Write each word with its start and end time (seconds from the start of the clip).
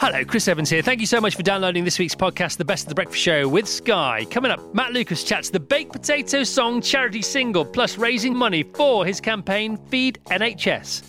Hello, 0.00 0.24
Chris 0.24 0.48
Evans 0.48 0.70
here. 0.70 0.80
Thank 0.80 1.00
you 1.00 1.06
so 1.06 1.20
much 1.20 1.36
for 1.36 1.42
downloading 1.42 1.84
this 1.84 1.98
week's 1.98 2.14
podcast, 2.14 2.56
The 2.56 2.64
Best 2.64 2.84
of 2.84 2.88
the 2.88 2.94
Breakfast 2.94 3.20
Show 3.20 3.46
with 3.46 3.68
Sky. 3.68 4.24
Coming 4.30 4.50
up, 4.50 4.74
Matt 4.74 4.94
Lucas 4.94 5.22
chats 5.22 5.50
the 5.50 5.60
Baked 5.60 5.92
Potato 5.92 6.42
Song 6.42 6.80
charity 6.80 7.20
single, 7.20 7.66
plus 7.66 7.98
raising 7.98 8.34
money 8.34 8.62
for 8.62 9.04
his 9.04 9.20
campaign 9.20 9.76
Feed 9.76 10.18
NHS. 10.30 11.02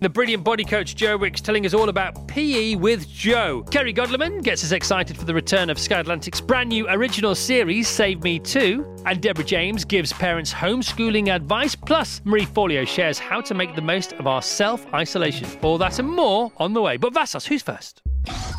The 0.00 0.08
brilliant 0.08 0.44
body 0.44 0.64
coach 0.64 0.96
Joe 0.96 1.18
Wicks 1.18 1.42
telling 1.42 1.66
us 1.66 1.74
all 1.74 1.90
about 1.90 2.26
PE 2.26 2.76
with 2.76 3.06
Joe. 3.06 3.66
Kerry 3.70 3.92
Godliman 3.92 4.42
gets 4.42 4.64
us 4.64 4.72
excited 4.72 5.18
for 5.18 5.26
the 5.26 5.34
return 5.34 5.68
of 5.68 5.78
Sky 5.78 6.00
Atlantic's 6.00 6.40
brand 6.40 6.70
new 6.70 6.88
original 6.88 7.34
series, 7.34 7.86
Save 7.86 8.22
Me 8.22 8.38
Too. 8.38 8.96
And 9.04 9.20
Deborah 9.20 9.44
James 9.44 9.84
gives 9.84 10.10
parents 10.14 10.54
homeschooling 10.54 11.28
advice. 11.28 11.74
Plus, 11.74 12.22
Marie 12.24 12.46
Forleo 12.46 12.88
shares 12.88 13.18
how 13.18 13.42
to 13.42 13.52
make 13.52 13.74
the 13.74 13.82
most 13.82 14.14
of 14.14 14.26
our 14.26 14.40
self 14.40 14.86
isolation. 14.94 15.46
All 15.60 15.76
that 15.76 15.98
and 15.98 16.08
more 16.08 16.50
on 16.56 16.72
the 16.72 16.80
way. 16.80 16.96
But 16.96 17.12
Vassos, 17.12 17.44
who's 17.44 17.62
first? 17.62 18.00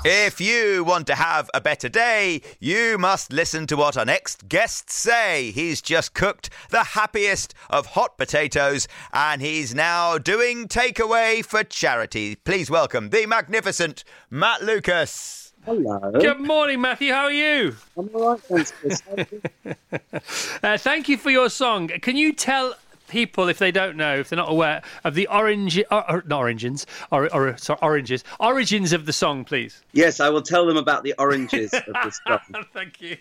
If 0.05 0.39
you 0.39 0.83
want 0.83 1.07
to 1.07 1.15
have 1.15 1.49
a 1.53 1.59
better 1.59 1.89
day, 1.89 2.41
you 2.59 2.97
must 2.97 3.33
listen 3.33 3.67
to 3.67 3.75
what 3.75 3.97
our 3.97 4.05
next 4.05 4.47
guests 4.47 4.95
say. 4.95 5.51
He's 5.51 5.81
just 5.81 6.13
cooked 6.13 6.49
the 6.69 6.83
happiest 6.83 7.53
of 7.69 7.87
hot 7.87 8.17
potatoes 8.17 8.87
and 9.11 9.41
he's 9.41 9.75
now 9.75 10.17
doing 10.17 10.67
takeaway 10.67 11.43
for 11.43 11.63
charity. 11.63 12.35
Please 12.35 12.69
welcome 12.69 13.09
the 13.09 13.25
magnificent 13.25 14.03
Matt 14.29 14.61
Lucas. 14.63 15.53
Hello. 15.65 16.11
Good 16.13 16.39
morning, 16.39 16.79
Matthew. 16.79 17.11
How 17.11 17.25
are 17.25 17.31
you? 17.31 17.75
I'm 17.97 18.09
all 18.13 18.31
right, 18.31 18.39
thanks, 18.39 18.71
Chris. 18.71 19.01
How 19.01 19.15
are 19.15 19.27
you? 19.31 19.41
Uh, 20.63 20.77
thank 20.77 21.07
you 21.07 21.17
for 21.17 21.29
your 21.29 21.49
song. 21.49 21.87
Can 21.87 22.17
you 22.17 22.33
tell 22.33 22.73
people, 23.09 23.49
if 23.49 23.57
they 23.57 23.71
don't 23.71 23.97
know, 23.97 24.15
if 24.15 24.29
they're 24.29 24.37
not 24.37 24.49
aware 24.51 24.81
of 25.03 25.15
the 25.15 25.27
orange, 25.27 25.77
or, 25.91 26.09
or, 26.11 26.23
not 26.25 26.39
origins, 26.39 26.85
or, 27.11 27.33
or 27.33 27.57
sorry, 27.57 27.79
oranges, 27.81 28.23
origins 28.39 28.93
of 28.93 29.05
the 29.05 29.13
song, 29.13 29.43
please? 29.43 29.81
yes, 29.91 30.19
I 30.19 30.29
will 30.29 30.41
tell 30.41 30.65
them 30.65 30.77
about 30.77 31.03
the 31.03 31.13
oranges 31.19 31.73
of 31.73 31.93
this 32.05 32.19
song. 32.27 32.39
Thank 32.73 33.01
you. 33.01 33.17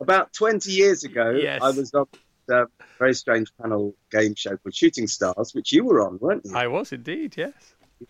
About 0.00 0.32
20 0.32 0.72
years 0.72 1.04
ago, 1.04 1.30
Yes. 1.30 1.60
I 1.62 1.70
was 1.70 1.92
on 1.94 2.06
a 2.50 2.64
very 2.98 3.14
strange 3.14 3.52
panel 3.60 3.94
game 4.10 4.34
show 4.34 4.56
called 4.56 4.74
Shooting 4.74 5.06
Stars, 5.06 5.54
which 5.54 5.72
you 5.72 5.84
were 5.84 6.00
on, 6.04 6.18
weren't 6.18 6.44
you? 6.46 6.56
I 6.56 6.66
was 6.66 6.92
indeed, 6.92 7.34
yes. 7.36 7.52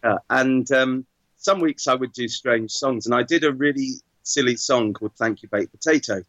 Yeah. 0.05 0.19
And 0.31 0.70
um, 0.73 1.07
some 1.39 1.61
weeks 1.61 1.89
I 1.89 1.95
would 1.95 2.13
do 2.13 2.29
strange 2.29 2.70
songs, 2.70 3.07
and 3.07 3.15
I 3.15 3.23
did 3.23 3.42
a 3.45 3.53
really 3.53 3.95
silly 4.23 4.57
song 4.57 4.92
called 4.92 5.13
"Thank 5.17 5.42
You 5.42 5.48
Baked 5.48 5.73
Potato," 5.73 6.23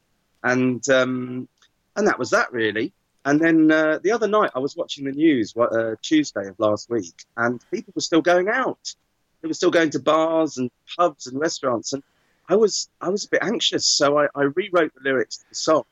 and 0.43 0.87
um, 0.89 1.47
and 1.95 2.07
that 2.07 2.17
was 2.17 2.29
that 2.29 2.51
really. 2.53 2.93
And 3.25 3.39
then 3.39 3.71
uh, 3.71 3.99
the 4.01 4.11
other 4.11 4.27
night 4.27 4.51
I 4.55 4.59
was 4.59 4.75
watching 4.75 5.05
the 5.05 5.11
news, 5.11 5.53
uh, 5.57 5.95
Tuesday 6.01 6.47
of 6.47 6.59
last 6.59 6.89
week, 6.89 7.13
and 7.35 7.63
people 7.69 7.93
were 7.95 8.01
still 8.01 8.21
going 8.21 8.47
out. 8.47 8.95
They 9.41 9.47
were 9.47 9.53
still 9.53 9.71
going 9.71 9.89
to 9.91 9.99
bars 9.99 10.57
and 10.57 10.71
pubs 10.97 11.27
and 11.27 11.39
restaurants, 11.39 11.93
and 11.93 12.03
I 12.47 12.55
was 12.55 12.89
I 12.99 13.09
was 13.09 13.25
a 13.25 13.29
bit 13.29 13.43
anxious, 13.43 13.85
so 13.85 14.19
I, 14.19 14.27
I 14.35 14.43
rewrote 14.43 14.93
the 14.95 15.01
lyrics 15.03 15.37
to 15.37 15.45
the 15.49 15.55
song 15.55 15.83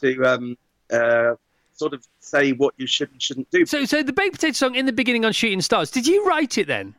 to 0.00 0.24
um, 0.24 0.58
uh, 0.92 1.34
sort 1.72 1.94
of 1.94 2.06
say 2.20 2.52
what 2.52 2.74
you 2.76 2.86
should 2.86 3.10
and 3.10 3.22
shouldn't 3.22 3.50
do. 3.50 3.64
So, 3.66 3.84
so 3.84 4.02
the 4.02 4.12
baked 4.12 4.34
potato 4.34 4.52
song 4.52 4.74
in 4.74 4.86
the 4.86 4.92
beginning 4.92 5.24
on 5.24 5.32
Shooting 5.32 5.60
Stars, 5.60 5.90
did 5.90 6.06
you 6.06 6.26
write 6.26 6.58
it 6.58 6.66
then? 6.66 6.94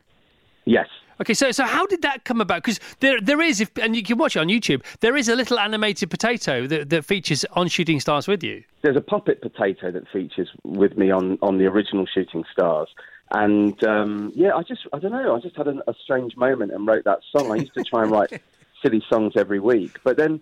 Yes. 0.64 0.88
Okay, 1.20 1.34
so 1.34 1.50
so 1.50 1.64
how 1.64 1.86
did 1.86 2.02
that 2.02 2.24
come 2.24 2.40
about? 2.40 2.62
Because 2.62 2.78
there 3.00 3.20
there 3.20 3.40
is, 3.40 3.60
if, 3.60 3.70
and 3.78 3.96
you 3.96 4.02
can 4.02 4.18
watch 4.18 4.36
it 4.36 4.40
on 4.40 4.48
YouTube. 4.48 4.84
There 5.00 5.16
is 5.16 5.28
a 5.28 5.34
little 5.34 5.58
animated 5.58 6.10
potato 6.10 6.66
that, 6.66 6.90
that 6.90 7.04
features 7.04 7.44
on 7.52 7.68
Shooting 7.68 8.00
Stars 8.00 8.28
with 8.28 8.42
you. 8.44 8.62
there's 8.82 8.96
a 8.96 9.00
puppet 9.00 9.42
potato 9.42 9.90
that 9.90 10.08
features 10.12 10.48
with 10.64 10.96
me 10.96 11.10
on, 11.10 11.38
on 11.42 11.58
the 11.58 11.66
original 11.66 12.06
Shooting 12.06 12.44
Stars. 12.52 12.88
And 13.30 13.82
um, 13.84 14.32
yeah, 14.34 14.54
I 14.54 14.62
just, 14.62 14.82
I 14.92 14.98
don't 14.98 15.12
know, 15.12 15.36
I 15.36 15.40
just 15.40 15.56
had 15.56 15.68
a, 15.68 15.76
a 15.86 15.94
strange 16.02 16.36
moment 16.36 16.72
and 16.72 16.86
wrote 16.86 17.04
that 17.04 17.20
song. 17.36 17.50
I 17.52 17.56
used 17.56 17.74
to 17.74 17.84
try 17.84 18.02
and 18.02 18.10
write 18.10 18.40
silly 18.82 19.02
songs 19.10 19.34
every 19.36 19.60
week. 19.60 19.98
But 20.02 20.16
then, 20.16 20.40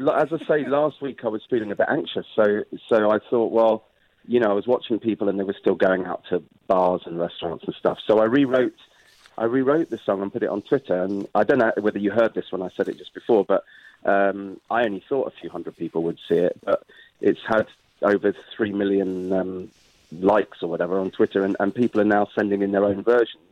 as 0.00 0.28
I 0.32 0.38
say, 0.46 0.66
last 0.66 1.00
week 1.00 1.20
I 1.22 1.28
was 1.28 1.42
feeling 1.48 1.70
a 1.70 1.76
bit 1.76 1.86
anxious. 1.88 2.26
So, 2.34 2.64
so 2.88 3.10
I 3.10 3.18
thought, 3.30 3.52
well, 3.52 3.84
you 4.26 4.40
know, 4.40 4.50
I 4.50 4.54
was 4.54 4.66
watching 4.66 4.98
people 4.98 5.28
and 5.28 5.38
they 5.38 5.44
were 5.44 5.56
still 5.60 5.74
going 5.74 6.06
out 6.06 6.22
to 6.30 6.42
bars 6.66 7.02
and 7.06 7.18
restaurants 7.18 7.64
and 7.66 7.74
stuff. 7.78 7.98
So 8.06 8.18
I 8.18 8.24
rewrote 8.24 8.72
I 9.36 9.44
rewrote 9.44 9.90
the 9.90 9.98
song 9.98 10.22
and 10.22 10.32
put 10.32 10.42
it 10.42 10.48
on 10.48 10.62
Twitter. 10.62 11.02
And 11.02 11.26
I 11.34 11.44
don't 11.44 11.58
know 11.58 11.72
whether 11.80 11.98
you 11.98 12.10
heard 12.10 12.34
this 12.34 12.50
when 12.50 12.62
I 12.62 12.68
said 12.76 12.88
it 12.88 12.98
just 12.98 13.14
before, 13.14 13.44
but 13.44 13.64
um, 14.04 14.60
I 14.70 14.84
only 14.84 15.04
thought 15.08 15.28
a 15.28 15.40
few 15.40 15.50
hundred 15.50 15.76
people 15.76 16.02
would 16.04 16.18
see 16.28 16.36
it. 16.36 16.58
But 16.62 16.84
it's 17.20 17.40
had 17.46 17.66
over 18.02 18.34
three 18.54 18.72
million 18.72 19.32
um, 19.32 19.70
likes 20.12 20.62
or 20.62 20.68
whatever 20.68 20.98
on 20.98 21.10
Twitter, 21.10 21.44
and, 21.44 21.56
and 21.58 21.74
people 21.74 22.00
are 22.00 22.04
now 22.04 22.28
sending 22.34 22.62
in 22.62 22.72
their 22.72 22.84
own 22.84 23.02
versions. 23.02 23.42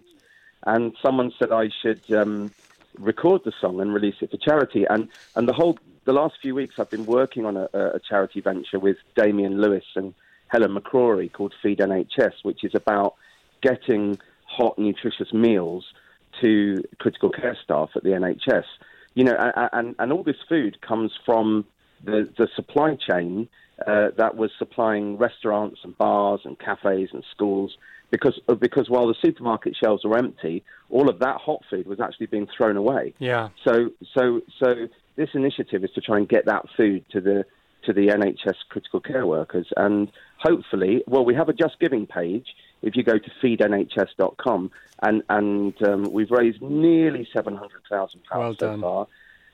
And 0.64 0.94
someone 1.02 1.32
said 1.38 1.50
I 1.50 1.70
should 1.82 2.12
um, 2.12 2.52
record 2.98 3.42
the 3.44 3.52
song 3.60 3.80
and 3.80 3.92
release 3.92 4.16
it 4.20 4.30
for 4.30 4.36
charity. 4.36 4.84
And 4.88 5.08
and 5.34 5.48
the 5.48 5.52
whole 5.52 5.78
the 6.04 6.12
last 6.12 6.36
few 6.40 6.54
weeks 6.54 6.78
I've 6.78 6.90
been 6.90 7.06
working 7.06 7.46
on 7.46 7.56
a, 7.56 7.68
a 7.72 8.00
charity 8.00 8.40
venture 8.40 8.78
with 8.78 8.98
Damian 9.16 9.60
Lewis 9.60 9.84
and 9.96 10.14
Helen 10.48 10.74
McCrory 10.74 11.32
called 11.32 11.54
Feed 11.62 11.78
NHS, 11.78 12.34
which 12.42 12.62
is 12.62 12.74
about 12.74 13.14
getting 13.62 14.18
hot, 14.56 14.78
nutritious 14.78 15.32
meals 15.32 15.84
to 16.40 16.82
critical 16.98 17.30
care 17.30 17.56
staff 17.62 17.90
at 17.96 18.02
the 18.02 18.10
NHS. 18.10 18.64
You 19.14 19.24
know, 19.24 19.36
and, 19.72 19.94
and, 19.98 20.12
all 20.12 20.22
this 20.22 20.36
food 20.48 20.80
comes 20.80 21.12
from 21.26 21.66
the, 22.02 22.30
the 22.38 22.48
supply 22.56 22.96
chain 22.96 23.48
uh, 23.86 24.08
that 24.16 24.36
was 24.36 24.50
supplying 24.58 25.18
restaurants 25.18 25.80
and 25.84 25.96
bars 25.98 26.40
and 26.44 26.58
cafes 26.58 27.10
and 27.12 27.22
schools. 27.30 27.76
Because, 28.10 28.38
because 28.60 28.88
while 28.88 29.06
the 29.06 29.14
supermarket 29.22 29.74
shelves 29.82 30.04
were 30.04 30.16
empty, 30.16 30.64
all 30.90 31.08
of 31.08 31.18
that 31.20 31.38
hot 31.38 31.62
food 31.70 31.86
was 31.86 32.00
actually 32.00 32.26
being 32.26 32.46
thrown 32.56 32.76
away. 32.76 33.14
Yeah. 33.18 33.48
So, 33.64 33.90
so, 34.14 34.40
so 34.58 34.88
this 35.16 35.30
initiative 35.34 35.84
is 35.84 35.90
to 35.94 36.00
try 36.00 36.18
and 36.18 36.28
get 36.28 36.46
that 36.46 36.66
food 36.76 37.04
to 37.12 37.20
the 37.20 37.44
to 37.84 37.92
the 37.92 38.08
NHS 38.08 38.54
critical 38.68 39.00
care 39.00 39.26
workers, 39.26 39.66
and 39.76 40.08
hopefully, 40.38 41.02
well, 41.06 41.24
we 41.24 41.34
have 41.34 41.48
a 41.48 41.52
Just 41.52 41.80
Giving 41.80 42.06
page. 42.06 42.46
If 42.82 42.96
you 42.96 43.02
go 43.02 43.18
to 43.18 43.30
feednhs.com, 43.42 44.70
and 45.02 45.22
and 45.28 45.82
um, 45.82 46.12
we've 46.12 46.30
raised 46.30 46.60
nearly 46.62 47.28
seven 47.32 47.56
hundred 47.56 47.82
thousand 47.88 48.22
Well 48.30 48.42
pounds 48.42 48.58
so 48.58 48.78
far, 48.80 49.06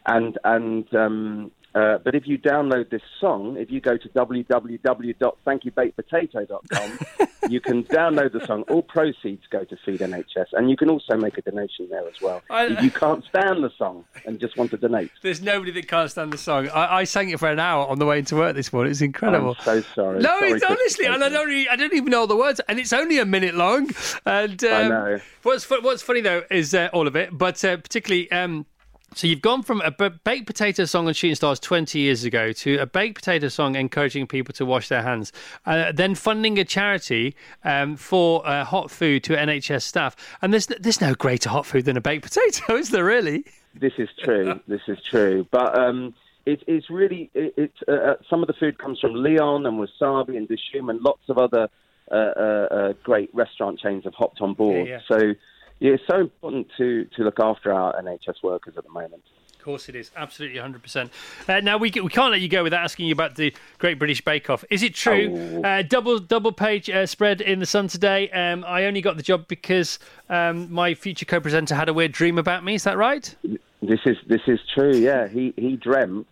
and 0.06 0.38
and 0.44 0.94
um, 0.94 1.50
uh, 1.74 1.98
but 1.98 2.14
if 2.14 2.26
you 2.26 2.38
download 2.38 2.90
this 2.90 3.02
song, 3.20 3.56
if 3.58 3.70
you 3.70 3.80
go 3.80 3.96
to 3.96 4.08
www.thankyoubakedpotato.com, 4.08 6.98
you 7.50 7.60
can 7.60 7.84
download 7.84 8.32
the 8.32 8.44
song. 8.46 8.62
All 8.68 8.82
proceeds 8.82 9.42
go 9.50 9.64
to 9.64 9.76
Feed 9.84 10.00
NHS, 10.00 10.46
and 10.52 10.70
you 10.70 10.76
can 10.76 10.90
also 10.90 11.16
make 11.16 11.38
a 11.38 11.42
donation 11.42 11.88
there 11.90 12.06
as 12.08 12.20
well. 12.20 12.42
I- 12.50 12.66
if 12.66 12.82
you 12.82 12.90
can't 12.90 13.24
stand 13.24 13.62
the 13.62 13.70
song 13.76 14.04
and 14.26 14.38
just 14.40 14.56
want 14.56 14.70
to 14.72 14.76
donate. 14.76 15.10
There's 15.22 15.40
nobody 15.42 15.70
that 15.72 15.88
can't 15.88 16.10
stand 16.10 16.32
the 16.32 16.38
song. 16.38 16.68
I, 16.68 16.98
I 16.98 17.04
sang 17.04 17.30
it 17.30 17.38
for 17.38 17.48
an 17.48 17.60
hour 17.60 17.86
on 17.86 17.98
the 17.98 18.06
way 18.06 18.18
into 18.18 18.36
work 18.36 18.54
this 18.56 18.72
morning. 18.72 18.90
It's 18.90 19.00
incredible. 19.00 19.56
I'm 19.58 19.64
so 19.64 19.80
sorry. 19.94 20.20
No, 20.20 20.38
Sorry, 20.38 20.52
it's 20.52 20.64
honestly, 20.64 21.06
and 21.06 21.22
I 21.22 21.28
don't, 21.28 21.50
e- 21.50 21.68
I 21.70 21.76
don't 21.76 21.94
even 21.94 22.10
know 22.10 22.20
all 22.20 22.26
the 22.26 22.36
words, 22.36 22.60
and 22.68 22.78
it's 22.78 22.92
only 22.92 23.18
a 23.18 23.24
minute 23.26 23.54
long. 23.54 23.90
And 24.26 24.62
um, 24.64 24.72
I 24.72 24.88
know. 24.88 25.20
What's 25.42 25.68
what's 25.70 26.02
funny 26.02 26.20
though 26.20 26.42
is 26.50 26.74
uh, 26.74 26.88
all 26.92 27.06
of 27.06 27.16
it, 27.16 27.36
but 27.36 27.62
uh, 27.64 27.76
particularly. 27.78 28.30
Um, 28.32 28.66
so 29.14 29.26
you've 29.26 29.42
gone 29.42 29.62
from 29.62 29.80
a 29.80 29.90
baked 29.90 30.46
potato 30.46 30.84
song 30.84 31.08
on 31.08 31.14
Shooting 31.14 31.34
Stars 31.34 31.58
20 31.60 31.98
years 31.98 32.24
ago 32.24 32.52
to 32.52 32.78
a 32.78 32.86
baked 32.86 33.16
potato 33.16 33.48
song 33.48 33.74
encouraging 33.74 34.26
people 34.26 34.52
to 34.54 34.66
wash 34.66 34.88
their 34.88 35.02
hands, 35.02 35.32
uh, 35.66 35.92
then 35.92 36.14
funding 36.14 36.58
a 36.58 36.64
charity 36.64 37.34
um, 37.64 37.96
for 37.96 38.46
uh, 38.46 38.64
hot 38.64 38.90
food 38.90 39.24
to 39.24 39.34
NHS 39.34 39.82
staff. 39.82 40.14
And 40.42 40.52
there's 40.52 40.66
there's 40.66 41.00
no 41.00 41.14
greater 41.14 41.48
hot 41.48 41.66
food 41.66 41.84
than 41.84 41.96
a 41.96 42.00
baked 42.00 42.24
potato, 42.32 42.76
is 42.76 42.90
there 42.90 43.04
really? 43.04 43.44
This 43.74 43.94
is 43.98 44.08
true. 44.22 44.60
this 44.68 44.82
is 44.88 44.98
true. 45.08 45.46
But 45.50 45.78
um, 45.78 46.14
it, 46.46 46.62
it's 46.66 46.90
really 46.90 47.30
it, 47.34 47.54
it's 47.56 47.78
uh, 47.88 47.92
uh, 47.92 48.14
some 48.28 48.42
of 48.42 48.46
the 48.46 48.54
food 48.54 48.78
comes 48.78 49.00
from 49.00 49.14
Leon 49.14 49.66
and 49.66 49.78
Wasabi 49.78 50.36
and 50.36 50.48
Dishoom 50.48 50.90
and 50.90 51.00
lots 51.00 51.22
of 51.28 51.38
other 51.38 51.68
uh, 52.10 52.14
uh, 52.14 52.92
great 53.02 53.30
restaurant 53.34 53.78
chains 53.78 54.04
have 54.04 54.14
hopped 54.14 54.40
on 54.40 54.54
board. 54.54 54.86
Yeah, 54.88 55.00
yeah. 55.10 55.16
So 55.16 55.34
yeah, 55.80 55.92
it's 55.92 56.02
so 56.08 56.20
important 56.20 56.68
to 56.78 57.04
to 57.16 57.22
look 57.22 57.40
after 57.40 57.72
our 57.72 58.00
NHS 58.00 58.42
workers 58.42 58.74
at 58.76 58.84
the 58.84 58.90
moment. 58.90 59.22
Of 59.58 59.64
course 59.64 59.88
it 59.88 59.96
is. 59.96 60.10
Absolutely 60.16 60.60
100%. 60.60 61.10
Uh, 61.46 61.60
now, 61.60 61.76
we, 61.76 61.90
we 61.90 62.08
can't 62.08 62.30
let 62.30 62.40
you 62.40 62.48
go 62.48 62.62
without 62.62 62.84
asking 62.84 63.06
you 63.06 63.12
about 63.12 63.34
the 63.34 63.52
Great 63.78 63.98
British 63.98 64.24
Bake 64.24 64.48
Off. 64.48 64.64
Is 64.70 64.82
it 64.84 64.94
true? 64.94 65.62
Uh, 65.62 65.82
double 65.82 66.20
double 66.20 66.52
page 66.52 66.88
uh, 66.88 67.04
spread 67.06 67.40
in 67.40 67.58
The 67.58 67.66
Sun 67.66 67.88
today. 67.88 68.30
Um, 68.30 68.64
I 68.64 68.84
only 68.84 69.00
got 69.02 69.16
the 69.16 69.22
job 69.22 69.46
because 69.48 69.98
um, 70.30 70.72
my 70.72 70.94
future 70.94 71.26
co 71.26 71.40
presenter 71.40 71.74
had 71.74 71.88
a 71.88 71.92
weird 71.92 72.12
dream 72.12 72.38
about 72.38 72.64
me. 72.64 72.74
Is 72.76 72.84
that 72.84 72.96
right? 72.96 73.34
This 73.82 74.00
is 74.06 74.16
this 74.26 74.42
is 74.46 74.60
true. 74.74 74.94
Yeah, 74.94 75.26
he 75.26 75.52
he 75.56 75.76
dreamt. 75.76 76.28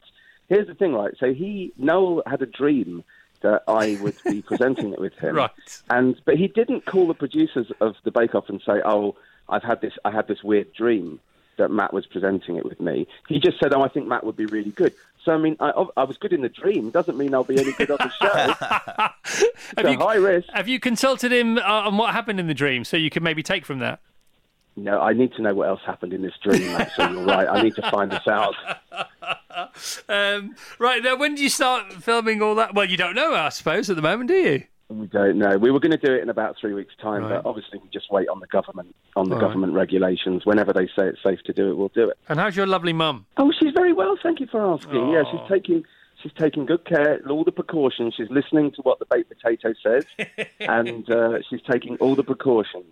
Here's 0.49 0.69
the 0.69 0.75
thing, 0.75 0.95
right? 0.95 1.13
So 1.19 1.35
he 1.35 1.73
Noel 1.77 2.23
had 2.27 2.41
a 2.43 2.47
dream 2.47 3.03
that 3.43 3.65
I 3.69 3.99
would 4.01 4.17
be 4.25 4.41
presenting 4.47 4.93
it 4.93 5.01
with 5.01 5.15
him, 5.15 5.35
Right. 5.35 5.51
And 5.91 6.19
but 6.25 6.37
he 6.37 6.49
didn't 6.49 6.87
call 6.87 7.07
the 7.07 7.15
producers 7.15 7.71
of 7.81 7.97
the 8.05 8.13
Bake 8.13 8.35
Off 8.35 8.49
and 8.49 8.63
say, 8.65 8.81
"Oh, 8.85 9.17
I've 9.49 9.63
had 9.63 9.81
this. 9.81 9.95
I 10.05 10.11
had 10.11 10.29
this 10.29 10.43
weird 10.43 10.73
dream 10.73 11.21
that 11.57 11.71
Matt 11.71 11.93
was 11.93 12.07
presenting 12.07 12.57
it 12.57 12.65
with 12.65 12.81
me." 12.81 13.07
He 13.29 13.39
just 13.39 13.59
said, 13.59 13.73
"Oh, 13.73 13.83
I 13.83 13.89
think 13.89 14.07
Matt 14.07 14.25
would 14.25 14.37
be 14.37 14.47
really 14.47 14.71
good." 14.71 14.95
So 15.25 15.33
I 15.33 15.39
mean, 15.39 15.57
I, 15.59 15.71
I 15.97 16.05
was 16.05 16.17
good 16.19 16.33
in 16.33 16.43
the 16.43 16.49
dream. 16.49 16.91
Doesn't 16.91 17.19
mean 17.19 17.35
I'll 17.35 17.43
be 17.43 17.59
any 17.59 17.73
good 17.73 17.91
on 17.91 17.99
the 17.99 18.11
show. 18.11 18.55
Have 19.77 19.85
so 19.85 19.91
you, 19.91 19.99
high 19.99 20.15
risk. 20.15 20.49
have 20.53 20.69
you 20.69 20.79
consulted 20.79 21.33
him 21.33 21.59
uh, 21.59 21.63
on 21.63 21.97
what 21.97 22.13
happened 22.15 22.39
in 22.39 22.47
the 22.47 22.55
dream 22.55 22.85
so 22.85 22.97
you 22.97 23.11
can 23.11 23.25
maybe 23.25 23.43
take 23.43 23.67
from 23.67 23.81
that? 23.81 24.01
No, 24.77 25.01
I 25.01 25.15
need 25.15 25.33
to 25.35 25.43
know 25.43 25.55
what 25.55 25.69
else 25.69 25.81
happened 25.85 26.13
in 26.13 26.23
this 26.23 26.35
dream. 26.43 26.65
Matt, 26.73 26.93
so 26.95 27.11
you're 27.11 27.25
right. 27.25 27.49
I 27.49 27.63
need 27.63 27.75
to 27.77 27.91
find 27.91 28.11
this 28.11 28.27
out. 28.29 28.55
Um, 30.09 30.55
right, 30.79 31.03
now, 31.03 31.17
when 31.17 31.35
do 31.35 31.43
you 31.43 31.49
start 31.49 31.91
filming 31.95 32.43
all 32.43 32.55
that? 32.57 32.75
Well, 32.75 32.85
you 32.85 32.99
don't 32.99 33.15
know, 33.15 33.35
I 33.35 33.49
suppose, 33.49 33.89
at 33.89 33.97
the 33.97 34.03
moment, 34.03 34.29
do 34.29 34.35
you? 34.35 34.65
We 34.89 35.07
don't 35.09 35.39
know. 35.39 35.59
We 35.59 35.73
were 35.73 35.81
going 35.81 35.91
to 35.93 35.97
do 35.99 36.13
it 36.15 36.23
in 36.23 36.29
about 36.29 36.57
three 36.61 36.73
weeks' 36.73 36.95
time, 37.03 37.23
Right. 37.25 37.43
but 37.43 37.49
obviously 37.49 37.81
we 37.83 37.89
just 37.93 38.07
wait 38.11 38.29
on 38.29 38.39
the 38.39 38.47
government 38.47 38.95
on 39.17 39.29
the 39.29 39.35
right. 39.35 39.41
government 39.41 39.73
regulations. 39.73 40.47
Whenever 40.47 40.73
they 40.73 40.87
say 40.87 41.09
it's 41.09 41.23
safe 41.25 41.41
to 41.47 41.53
do 41.53 41.71
it, 41.71 41.77
we'll 41.77 41.89
do 41.89 42.09
it. 42.09 42.17
And 42.29 42.39
how's 42.39 42.57
your 42.57 42.67
lovely 42.67 42.93
mum? 42.93 43.27
Oh, 43.37 43.51
she's 43.61 43.73
very 43.75 43.93
well. 43.93 44.17
Thank 44.23 44.39
you 44.39 44.47
for 44.47 44.61
asking. 44.75 45.11
Yeah, 45.11 45.25
she's 45.31 45.41
taking 45.51 45.85
she's 46.27 46.37
taking 46.39 46.67
good 46.67 46.85
care, 46.85 47.21
all 47.29 47.45
the 47.45 47.53
precautions. 47.53 48.15
She's 48.17 48.31
listening 48.31 48.73
to 48.73 48.83
what 48.83 48.99
the 48.99 49.07
baked 49.07 49.31
potato 49.31 49.73
says, 49.83 50.05
and 50.61 51.09
uh, 51.11 51.39
she's 51.49 51.61
taking 51.71 51.97
all 51.99 52.15
the 52.15 52.25
precautions. 52.25 52.85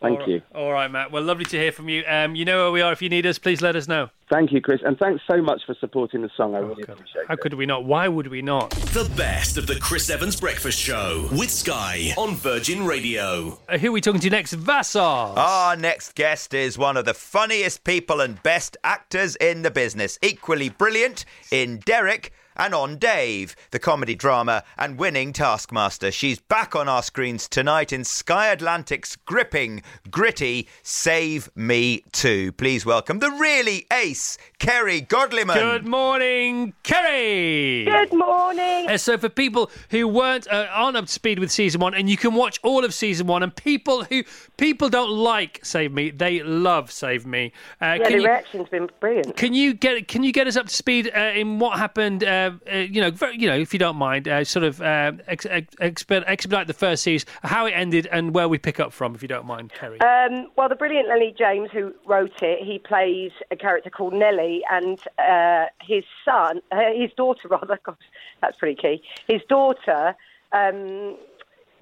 Thank 0.00 0.20
All 0.20 0.28
you. 0.28 0.34
right- 0.34 0.44
All 0.62 0.72
right, 0.72 0.88
Matt. 0.88 1.10
Well, 1.10 1.24
lovely 1.24 1.44
to 1.46 1.58
hear 1.58 1.72
from 1.72 1.88
you. 1.88 2.04
Um, 2.06 2.36
you 2.36 2.44
know 2.44 2.62
where 2.64 2.70
we 2.72 2.80
are. 2.82 2.92
If 2.92 3.02
you 3.02 3.08
need 3.08 3.26
us, 3.26 3.36
please 3.40 3.60
let 3.60 3.74
us 3.74 3.88
know. 3.88 4.10
Thank 4.30 4.52
you, 4.52 4.60
Chris, 4.60 4.80
and 4.84 4.96
thanks 4.96 5.22
so 5.28 5.42
much 5.42 5.62
for 5.66 5.74
supporting 5.80 6.22
the 6.22 6.30
song. 6.36 6.54
I 6.54 6.58
really 6.58 6.82
appreciate 6.84 7.26
How 7.26 7.34
it. 7.34 7.40
could 7.40 7.54
we 7.54 7.66
not? 7.66 7.84
Why 7.84 8.06
would 8.06 8.28
we 8.28 8.40
not? 8.40 8.70
The 8.70 9.10
best 9.16 9.58
of 9.58 9.66
the 9.66 9.74
Chris 9.80 10.08
Evans 10.08 10.38
Breakfast 10.38 10.78
Show 10.78 11.28
with 11.32 11.50
Sky 11.50 12.12
on 12.16 12.36
Virgin 12.36 12.84
Radio. 12.86 13.58
Uh, 13.68 13.78
who 13.78 13.88
are 13.88 13.92
we 13.92 14.00
talking 14.00 14.20
to 14.20 14.30
next? 14.30 14.52
Vassos. 14.52 15.00
Our 15.36 15.74
next 15.76 16.14
guest 16.14 16.54
is 16.54 16.78
one 16.78 16.96
of 16.96 17.04
the 17.04 17.14
funniest 17.14 17.82
people 17.82 18.20
and 18.20 18.40
best 18.44 18.76
actors 18.84 19.34
in 19.36 19.62
the 19.62 19.70
business. 19.72 20.16
Equally 20.22 20.68
brilliant 20.68 21.24
in 21.50 21.78
Derek 21.78 22.32
and 22.58 22.74
on 22.74 22.96
Dave, 22.96 23.54
the 23.70 23.78
comedy 23.78 24.14
drama 24.14 24.64
and 24.76 24.98
winning 24.98 25.32
Taskmaster. 25.32 26.10
She's 26.10 26.40
back 26.40 26.74
on 26.74 26.88
our 26.88 27.02
screens 27.02 27.48
tonight 27.48 27.92
in 27.92 28.04
Sky 28.04 28.48
Atlantic's 28.48 29.16
gripping, 29.16 29.82
gritty 30.10 30.68
Save 30.82 31.48
Me 31.54 32.02
Too. 32.12 32.52
Please 32.52 32.84
welcome 32.84 33.20
the 33.20 33.30
really 33.30 33.86
ace, 33.92 34.36
Kerry 34.58 35.02
Godliman. 35.02 35.54
Good 35.54 35.86
morning, 35.86 36.74
Kerry. 36.82 37.84
Good 37.84 38.12
morning. 38.12 38.88
Uh, 38.88 38.96
so, 38.96 39.16
for 39.16 39.28
people 39.28 39.70
who 39.90 40.08
weren't 40.08 40.48
uh, 40.48 40.66
aren't 40.70 40.96
up 40.96 41.06
to 41.06 41.12
speed 41.12 41.38
with 41.38 41.52
season 41.52 41.80
one, 41.80 41.94
and 41.94 42.10
you 42.10 42.16
can 42.16 42.34
watch 42.34 42.58
all 42.64 42.84
of 42.84 42.92
season 42.92 43.28
one, 43.28 43.44
and 43.44 43.54
people 43.54 44.02
who 44.04 44.24
people 44.56 44.88
don't 44.88 45.10
like 45.10 45.60
Save 45.62 45.92
Me, 45.92 46.10
they 46.10 46.42
love 46.42 46.90
Save 46.90 47.24
Me. 47.24 47.52
Uh, 47.80 47.98
Yeah, 48.00 48.08
the 48.08 48.10
you, 48.14 48.24
reaction's 48.24 48.68
been 48.68 48.90
brilliant. 48.98 49.36
Can 49.36 49.54
you 49.54 49.74
get 49.74 50.08
Can 50.08 50.24
you 50.24 50.32
get 50.32 50.48
us 50.48 50.56
up 50.56 50.66
to 50.66 50.74
speed 50.74 51.08
uh, 51.14 51.20
in 51.36 51.60
what 51.60 51.78
happened? 51.78 52.24
Uh, 52.24 52.50
uh, 52.70 52.78
you 52.78 53.00
know, 53.00 53.12
very, 53.12 53.38
you 53.38 53.46
know, 53.46 53.56
if 53.56 53.72
you 53.72 53.78
don't 53.78 53.96
mind, 53.96 54.26
uh, 54.26 54.42
sort 54.42 54.64
of 54.64 54.82
uh, 54.82 55.12
ex- 55.28 55.46
ex- 55.46 55.74
expedite, 55.80 56.28
expedite 56.28 56.66
the 56.66 56.74
first 56.74 57.04
season, 57.04 57.28
how 57.44 57.66
it 57.66 57.72
ended, 57.72 58.08
and 58.10 58.34
where 58.34 58.48
we 58.48 58.58
pick 58.58 58.80
up 58.80 58.92
from, 58.92 59.14
if 59.14 59.22
you 59.22 59.28
don't 59.28 59.46
mind, 59.46 59.72
Kerry. 59.72 60.00
Um, 60.00 60.48
well, 60.56 60.68
the 60.68 60.74
brilliant 60.74 61.06
Lenny 61.08 61.32
James, 61.38 61.70
who 61.72 61.94
wrote 62.06 62.42
it, 62.42 62.66
he 62.66 62.80
plays 62.80 63.30
a 63.52 63.56
character 63.56 63.88
called 63.90 64.14
Nelly, 64.14 64.47
and 64.70 64.98
uh, 65.18 65.66
his 65.82 66.04
son, 66.24 66.60
uh, 66.72 66.92
his 66.94 67.10
daughter, 67.16 67.48
rather, 67.56 67.78
gosh, 67.84 67.96
that's 68.40 68.56
pretty 68.56 68.80
key. 68.80 69.02
His 69.26 69.42
daughter 69.48 70.14
um, 70.52 71.16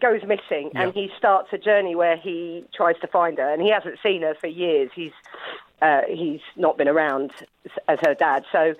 goes 0.00 0.22
missing, 0.22 0.70
and 0.74 0.92
he 0.94 1.10
starts 1.16 1.48
a 1.52 1.58
journey 1.58 1.94
where 1.94 2.16
he 2.16 2.64
tries 2.74 2.98
to 3.00 3.06
find 3.06 3.38
her, 3.38 3.52
and 3.52 3.62
he 3.62 3.70
hasn't 3.70 3.98
seen 4.02 4.22
her 4.22 4.34
for 4.40 4.48
years. 4.48 4.90
He's 4.94 5.12
uh, 5.82 6.02
he's 6.08 6.40
not 6.56 6.78
been 6.78 6.88
around 6.88 7.32
as- 7.66 7.78
as 7.88 7.98
her 8.06 8.14
dad, 8.14 8.44
so 8.50 8.74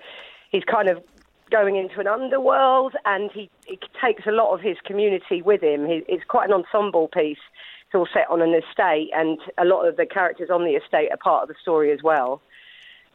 he's 0.51 0.63
kind 0.63 0.89
of 0.89 1.03
going 1.49 1.75
into 1.75 1.99
an 1.99 2.07
underworld, 2.07 2.93
and 3.05 3.31
he, 3.31 3.49
he 3.65 3.79
takes 4.03 4.25
a 4.27 4.31
lot 4.31 4.53
of 4.53 4.61
his 4.61 4.77
community 4.83 5.41
with 5.41 5.61
him. 5.61 5.85
He, 5.85 6.03
it's 6.07 6.23
quite 6.25 6.49
an 6.49 6.53
ensemble 6.53 7.07
piece. 7.07 7.37
It's 7.85 7.95
all 7.95 8.07
set 8.13 8.29
on 8.29 8.41
an 8.41 8.53
estate, 8.53 9.11
and 9.13 9.39
a 9.57 9.63
lot 9.63 9.87
of 9.87 9.95
the 9.95 10.05
characters 10.05 10.49
on 10.49 10.65
the 10.65 10.71
estate 10.71 11.09
are 11.11 11.17
part 11.17 11.43
of 11.43 11.49
the 11.49 11.55
story 11.61 11.91
as 11.91 12.03
well. 12.03 12.41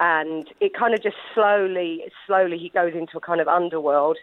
And 0.03 0.49
it 0.59 0.75
kind 0.75 0.95
of 0.95 1.01
just 1.01 1.15
slowly, 1.33 2.03
slowly, 2.27 2.59
he 2.59 2.71
goes 2.71 2.93
into 2.93 3.17
a 3.17 3.21
kind 3.21 3.41
of 3.41 3.47
underworld. 3.47 4.19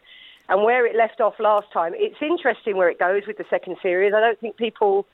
And 0.50 0.64
where 0.64 0.86
it 0.86 0.94
left 0.94 1.22
off 1.22 1.40
last 1.40 1.72
time, 1.72 1.94
it's 1.96 2.22
interesting 2.22 2.76
where 2.76 2.90
it 2.90 3.00
goes 3.00 3.22
with 3.26 3.38
the 3.38 3.46
second 3.50 3.78
series. 3.82 4.14
I 4.14 4.20
don't 4.20 4.38
think 4.38 4.58
people 4.58 5.08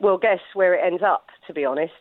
will 0.00 0.18
guess 0.18 0.40
where 0.54 0.74
it 0.74 0.80
ends 0.84 1.04
up, 1.04 1.28
to 1.46 1.54
be 1.54 1.64
honest. 1.64 1.92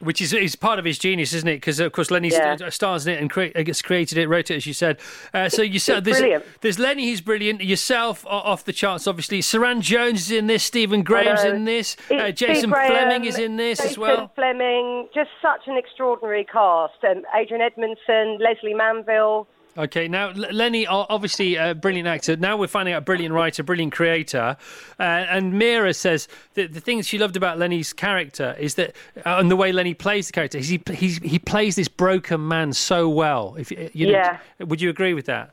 Which 0.00 0.20
is 0.20 0.32
is 0.34 0.56
part 0.56 0.78
of 0.78 0.84
his 0.84 0.98
genius, 0.98 1.32
isn't 1.32 1.48
it? 1.48 1.56
Because 1.56 1.80
of 1.80 1.90
course 1.92 2.10
Lenny 2.10 2.28
Yeah. 2.28 2.56
stars 2.68 3.06
in 3.06 3.14
it 3.14 3.20
and 3.20 3.30
cre- 3.30 3.46
uh, 3.54 3.62
gets 3.62 3.80
created 3.80 4.18
it, 4.18 4.28
wrote 4.28 4.50
it, 4.50 4.56
as 4.56 4.66
you 4.66 4.74
said. 4.74 4.98
Uh, 5.32 5.48
so 5.48 5.62
you 5.62 5.78
said 5.78 6.04
there's, 6.04 6.18
brilliant. 6.18 6.44
there's 6.60 6.78
Lenny, 6.78 7.08
who's 7.08 7.22
brilliant. 7.22 7.62
Yourself 7.64 8.24
off 8.26 8.64
the 8.64 8.74
charts, 8.74 9.06
obviously. 9.06 9.40
Suranne 9.40 9.80
Jones 9.80 10.22
is 10.22 10.30
in 10.32 10.48
this. 10.48 10.64
Stephen 10.64 11.02
Graham's 11.02 11.44
in 11.44 11.64
this. 11.64 11.96
Uh, 12.10 12.30
Jason 12.30 12.70
Graham, 12.70 12.92
Flemyng 12.92 13.24
is 13.26 13.38
in 13.38 13.56
this 13.56 13.80
as 13.80 13.96
well. 13.96 14.10
Jason 14.10 14.30
well. 14.36 14.54
Flemyng, 14.54 15.14
just 15.14 15.30
such 15.40 15.62
an 15.66 15.76
extraordinary 15.78 16.44
cast. 16.44 17.02
Um, 17.02 17.22
Adrian 17.34 17.62
Edmondson, 17.62 18.38
Lesley 18.38 18.74
Manville. 18.74 19.48
Okay, 19.78 20.08
now 20.08 20.30
Lenny, 20.32 20.86
obviously 20.86 21.56
a 21.56 21.74
brilliant 21.74 22.08
actor. 22.08 22.34
Now 22.36 22.56
we're 22.56 22.66
finding 22.66 22.94
out 22.94 22.98
a 22.98 23.02
brilliant 23.02 23.34
writer, 23.34 23.62
brilliant 23.62 23.92
creator. 23.92 24.56
Uh, 24.98 25.02
and 25.02 25.58
Mira 25.58 25.92
says 25.92 26.28
that 26.54 26.72
the 26.72 26.80
things 26.80 27.06
she 27.06 27.18
loved 27.18 27.36
about 27.36 27.58
Lenny's 27.58 27.92
character 27.92 28.56
is 28.58 28.76
that, 28.76 28.94
uh, 29.18 29.36
and 29.38 29.50
the 29.50 29.56
way 29.56 29.72
Lenny 29.72 29.92
plays 29.92 30.28
the 30.28 30.32
character, 30.32 30.58
he 30.58 30.80
he's, 30.94 31.18
he 31.18 31.38
plays 31.38 31.76
this 31.76 31.88
broken 31.88 32.48
man 32.48 32.72
so 32.72 33.08
well. 33.08 33.54
If 33.58 33.70
you, 33.70 33.90
you 33.92 34.06
know- 34.06 34.12
Yeah. 34.12 34.38
would 34.60 34.80
you 34.80 34.88
agree 34.88 35.12
with 35.12 35.26
that? 35.26 35.50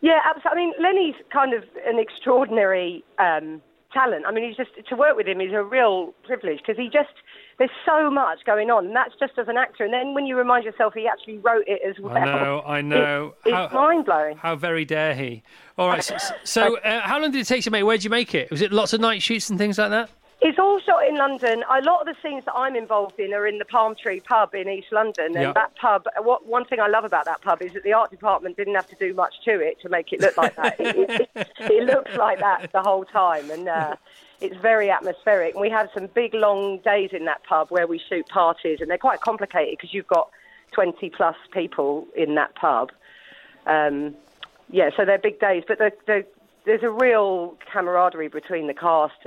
Yeah, 0.00 0.20
absolutely. 0.24 0.50
I 0.50 0.64
mean, 0.64 0.72
Lenny's 0.80 1.14
kind 1.30 1.52
of 1.52 1.64
an 1.86 1.98
extraordinary 1.98 3.04
um, 3.18 3.60
talent. 3.92 4.24
I 4.26 4.32
mean, 4.32 4.46
he's 4.48 4.56
just 4.56 4.70
to 4.88 4.96
work 4.96 5.16
with 5.16 5.26
him 5.26 5.40
is 5.40 5.52
a 5.52 5.62
real 5.62 6.12
privilege 6.24 6.58
because 6.58 6.76
he 6.76 6.88
just 6.88 7.10
there's 7.58 7.70
so 7.86 8.10
much 8.10 8.40
going 8.44 8.70
on, 8.70 8.86
and 8.86 8.96
that's 8.96 9.14
just 9.18 9.32
as 9.38 9.48
an 9.48 9.56
actor. 9.56 9.84
And 9.84 9.92
then 9.92 10.12
when 10.14 10.26
you 10.26 10.36
remind 10.36 10.64
yourself 10.64 10.92
he 10.94 11.06
actually 11.08 11.38
wrote 11.38 11.64
it 11.66 11.80
as 11.88 11.98
well, 11.98 12.16
I 12.16 12.24
know, 12.24 12.62
I 12.66 12.80
know. 12.82 13.34
It, 13.44 13.52
How- 13.54 13.64
it's 13.64 13.74
mind 13.74 14.04
blowing. 14.04 14.36
How 14.36 14.56
very 14.56 14.84
dare 14.84 15.14
he? 15.14 15.42
All 15.78 15.88
right. 15.88 16.04
So, 16.04 16.16
so 16.44 16.78
uh, 16.78 17.00
how 17.00 17.20
long 17.20 17.30
did 17.30 17.40
it 17.40 17.46
take 17.46 17.64
to 17.64 17.70
make? 17.70 17.84
Where 17.84 17.96
did 17.96 18.04
you 18.04 18.10
make 18.10 18.34
it? 18.34 18.50
Was 18.50 18.60
it 18.62 18.72
lots 18.72 18.92
of 18.92 19.00
night 19.00 19.22
shoots 19.22 19.48
and 19.50 19.58
things 19.58 19.78
like 19.78 19.90
that? 19.90 20.10
It's 20.46 20.60
all 20.60 20.78
shot 20.78 21.04
in 21.04 21.16
London. 21.16 21.64
A 21.68 21.82
lot 21.82 22.02
of 22.02 22.06
the 22.06 22.14
scenes 22.22 22.44
that 22.44 22.54
I'm 22.54 22.76
involved 22.76 23.18
in 23.18 23.34
are 23.34 23.48
in 23.48 23.58
the 23.58 23.64
Palm 23.64 23.96
Tree 24.00 24.20
pub 24.20 24.54
in 24.54 24.68
East 24.68 24.92
London. 24.92 25.34
And 25.34 25.42
Yeah. 25.42 25.52
that 25.54 25.74
pub, 25.74 26.04
what, 26.18 26.46
one 26.46 26.64
thing 26.64 26.78
I 26.78 26.86
love 26.86 27.02
about 27.02 27.24
that 27.24 27.42
pub 27.42 27.62
is 27.62 27.72
that 27.72 27.82
the 27.82 27.92
art 27.92 28.12
department 28.12 28.56
didn't 28.56 28.76
have 28.76 28.86
to 28.90 28.94
do 28.94 29.12
much 29.12 29.34
to 29.44 29.58
it 29.58 29.80
to 29.80 29.88
make 29.88 30.12
it 30.12 30.20
look 30.20 30.36
like 30.36 30.54
that. 30.54 30.78
it, 30.78 31.28
it, 31.34 31.48
it 31.58 31.82
looks 31.92 32.12
like 32.16 32.38
that 32.38 32.70
the 32.72 32.80
whole 32.80 33.04
time. 33.04 33.50
And 33.50 33.68
uh, 33.68 33.96
it's 34.40 34.54
very 34.62 34.88
atmospheric. 34.88 35.54
And 35.54 35.60
we 35.60 35.68
have 35.70 35.88
some 35.92 36.06
big, 36.14 36.32
long 36.32 36.78
days 36.84 37.10
in 37.12 37.24
that 37.24 37.42
pub 37.42 37.72
where 37.72 37.88
we 37.88 37.98
shoot 38.08 38.28
parties. 38.28 38.78
And 38.80 38.88
they're 38.88 38.98
quite 38.98 39.22
complicated 39.22 39.76
because 39.76 39.92
you've 39.92 40.06
got 40.06 40.30
20 40.74 41.10
plus 41.10 41.34
people 41.52 42.06
in 42.14 42.36
that 42.36 42.54
pub. 42.54 42.92
Um, 43.66 44.14
yeah, 44.70 44.90
so 44.96 45.04
they're 45.04 45.18
big 45.18 45.40
days. 45.40 45.64
But 45.66 45.78
the, 45.78 45.90
the, 46.06 46.24
there's 46.66 46.84
a 46.84 46.90
real 46.90 47.56
camaraderie 47.72 48.28
between 48.28 48.68
the 48.68 48.74
cast. 48.74 49.26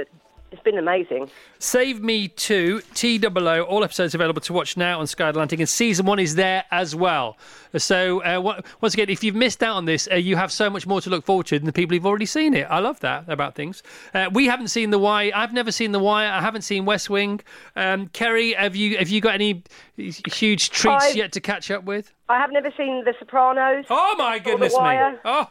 It's 0.52 0.62
been 0.64 0.78
amazing. 0.80 1.30
Save 1.60 2.02
Me 2.02 2.28
2, 2.28 2.82
T-O-O, 2.96 3.62
all 3.64 3.84
episodes 3.84 4.16
available 4.16 4.42
to 4.42 4.54
watch 4.54 4.78
now 4.78 5.00
on 5.00 5.06
Sky 5.06 5.30
Atlantic, 5.30 5.60
and 5.60 5.70
season 5.70 6.06
one 6.08 6.18
is 6.18 6.36
there 6.36 6.64
as 6.72 6.96
well. 6.96 7.38
So, 7.78 8.24
uh, 8.24 8.62
once 8.82 8.94
again, 8.96 9.10
if 9.10 9.24
you've 9.24 9.36
missed 9.36 9.62
out 9.62 9.76
on 9.76 9.86
this, 9.86 10.08
uh, 10.12 10.16
you 10.16 10.36
have 10.38 10.52
so 10.52 10.70
much 10.70 10.88
more 10.88 11.02
to 11.02 11.10
look 11.12 11.24
forward 11.24 11.46
to 11.48 11.60
than 11.60 11.68
the 11.68 11.74
people 11.74 11.96
who've 11.96 12.06
already 12.06 12.26
seen 12.26 12.56
it. 12.56 12.66
I 12.68 12.80
love 12.80 13.00
that 13.02 13.26
about 13.28 13.54
things. 13.54 13.84
Uh, 14.14 14.30
we 14.34 14.48
haven't 14.48 14.70
seen 14.70 14.90
The 14.90 14.98
Wire. 14.98 15.32
I've 15.36 15.54
never 15.54 15.72
seen 15.72 15.92
The 15.92 16.00
Wire. 16.00 16.32
I 16.32 16.42
haven't 16.42 16.64
seen 16.64 16.84
West 16.86 17.12
Wing. 17.12 17.42
Um, 17.76 18.08
Kerry, 18.08 18.54
have 18.54 18.76
you 18.76 18.98
have 18.98 19.10
you 19.10 19.22
got 19.22 19.36
any 19.36 19.64
huge 19.98 20.72
treats 20.72 21.06
I've- 21.10 21.18
yet 21.20 21.32
to 21.34 21.42
catch 21.42 21.70
up 21.70 21.84
with? 21.84 22.12
I 22.28 22.40
have 22.40 22.52
never 22.52 22.72
seen 22.78 23.04
The 23.06 23.14
Sopranos. 23.20 23.86
Oh, 23.90 24.16
my 24.18 24.40
goodness 24.40 24.74
me. 24.74 24.80
Oh, 25.26 25.48